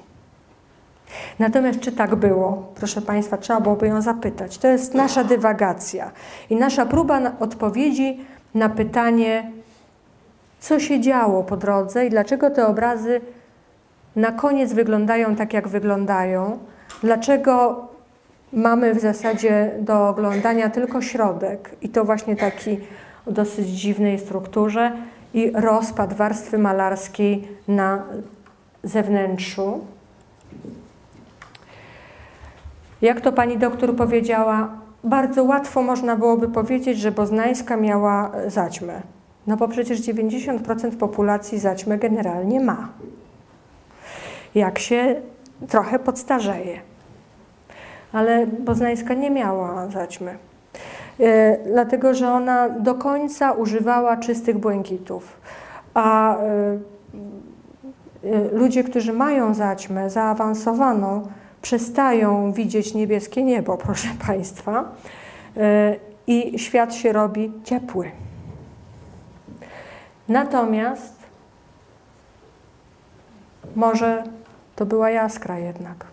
Natomiast 1.39 1.79
czy 1.79 1.91
tak 1.91 2.15
było? 2.15 2.73
Proszę 2.75 3.01
Państwa, 3.01 3.37
trzeba 3.37 3.61
byłoby 3.61 3.87
ją 3.87 4.01
zapytać. 4.01 4.57
To 4.57 4.67
jest 4.67 4.93
nasza 4.93 5.23
dywagacja 5.23 6.11
i 6.49 6.55
nasza 6.55 6.85
próba 6.85 7.21
odpowiedzi 7.39 8.25
na 8.53 8.69
pytanie, 8.69 9.51
co 10.59 10.79
się 10.79 10.99
działo 10.99 11.43
po 11.43 11.57
drodze 11.57 12.05
i 12.05 12.09
dlaczego 12.09 12.49
te 12.49 12.67
obrazy 12.67 13.21
na 14.15 14.31
koniec 14.31 14.73
wyglądają 14.73 15.35
tak, 15.35 15.53
jak 15.53 15.67
wyglądają, 15.67 16.59
dlaczego 17.03 17.85
mamy 18.53 18.93
w 18.93 18.99
zasadzie 18.99 19.71
do 19.79 20.09
oglądania 20.09 20.69
tylko 20.69 21.01
środek 21.01 21.75
i 21.81 21.89
to 21.89 22.05
właśnie 22.05 22.35
taki 22.35 22.79
o 23.27 23.31
dosyć 23.31 23.67
dziwnej 23.67 24.19
strukturze, 24.19 24.91
i 25.35 25.51
rozpad 25.51 26.13
warstwy 26.13 26.57
malarskiej 26.57 27.47
na 27.67 28.03
zewnętrzu. 28.83 29.79
Jak 33.01 33.21
to 33.21 33.31
pani 33.31 33.57
doktor 33.57 33.95
powiedziała, 33.95 34.69
bardzo 35.03 35.43
łatwo 35.43 35.81
można 35.81 36.15
byłoby 36.15 36.47
powiedzieć, 36.47 36.97
że 36.97 37.11
Boznańska 37.11 37.77
miała 37.77 38.31
zaćmę. 38.47 39.01
No 39.47 39.57
bo 39.57 39.67
przecież 39.67 40.01
90% 40.01 40.97
populacji 40.97 41.59
zaćmę 41.59 41.97
generalnie 41.97 42.59
ma. 42.59 42.89
Jak 44.55 44.79
się 44.79 45.21
trochę 45.67 45.99
podstarzeje. 45.99 46.79
Ale 48.13 48.47
Boznańska 48.47 49.13
nie 49.13 49.31
miała 49.31 49.87
zaćmy. 49.87 50.37
E, 51.19 51.57
dlatego 51.65 52.13
że 52.13 52.31
ona 52.31 52.69
do 52.69 52.95
końca 52.95 53.51
używała 53.51 54.17
czystych 54.17 54.57
błękitów. 54.57 55.39
A 55.93 56.37
e, 56.37 56.43
e, 56.43 56.77
ludzie, 58.51 58.83
którzy 58.83 59.13
mają 59.13 59.53
zaćmę 59.53 60.09
zaawansowaną, 60.09 61.27
przestają 61.61 62.51
widzieć 62.51 62.93
niebieskie 62.93 63.43
niebo, 63.43 63.77
proszę 63.85 64.07
Państwa, 64.27 64.91
i 66.27 66.59
świat 66.59 66.95
się 66.95 67.13
robi 67.13 67.51
ciepły. 67.63 68.11
Natomiast 70.29 71.15
może 73.75 74.23
to 74.75 74.85
była 74.85 75.09
jaskra 75.09 75.59
jednak. 75.59 76.05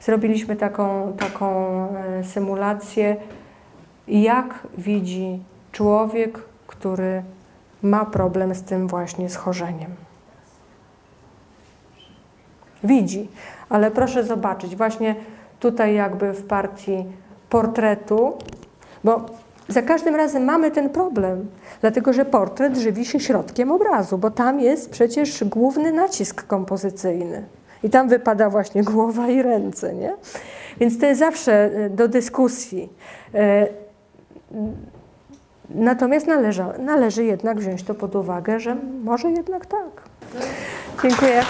Zrobiliśmy 0.00 0.56
taką, 0.56 1.12
taką 1.18 1.86
symulację 2.22 3.16
jak 4.08 4.54
widzi 4.78 5.42
człowiek, 5.72 6.38
który 6.66 7.22
ma 7.82 8.04
problem 8.04 8.54
z 8.54 8.62
tym 8.62 8.88
właśnie 8.88 9.30
schorzeniem. 9.30 9.90
Widzi, 12.84 13.28
ale 13.68 13.90
proszę 13.90 14.24
zobaczyć, 14.24 14.76
właśnie 14.76 15.14
tutaj 15.60 15.94
jakby 15.94 16.32
w 16.32 16.46
partii 16.46 17.04
portretu, 17.50 18.32
bo 19.04 19.26
za 19.68 19.82
każdym 19.82 20.14
razem 20.14 20.44
mamy 20.44 20.70
ten 20.70 20.90
problem, 20.90 21.46
dlatego 21.80 22.12
że 22.12 22.24
portret 22.24 22.76
żywi 22.76 23.04
się 23.04 23.20
środkiem 23.20 23.72
obrazu, 23.72 24.18
bo 24.18 24.30
tam 24.30 24.60
jest 24.60 24.90
przecież 24.90 25.44
główny 25.44 25.92
nacisk 25.92 26.46
kompozycyjny. 26.46 27.44
I 27.82 27.90
tam 27.90 28.08
wypada 28.08 28.50
właśnie 28.50 28.82
głowa 28.82 29.28
i 29.28 29.42
ręce, 29.42 29.94
nie? 29.94 30.16
Więc 30.80 30.98
to 30.98 31.06
jest 31.06 31.20
zawsze 31.20 31.52
e, 31.64 31.90
do 31.90 32.08
dyskusji. 32.08 32.92
Natomiast 35.70 36.26
należy, 36.26 36.64
należy 36.78 37.24
jednak 37.24 37.58
wziąć 37.58 37.82
to 37.82 37.94
pod 37.94 38.16
uwagę, 38.16 38.60
że 38.60 38.76
może 39.04 39.30
jednak 39.30 39.66
tak. 39.66 40.02
Dziękuję. 41.02 41.42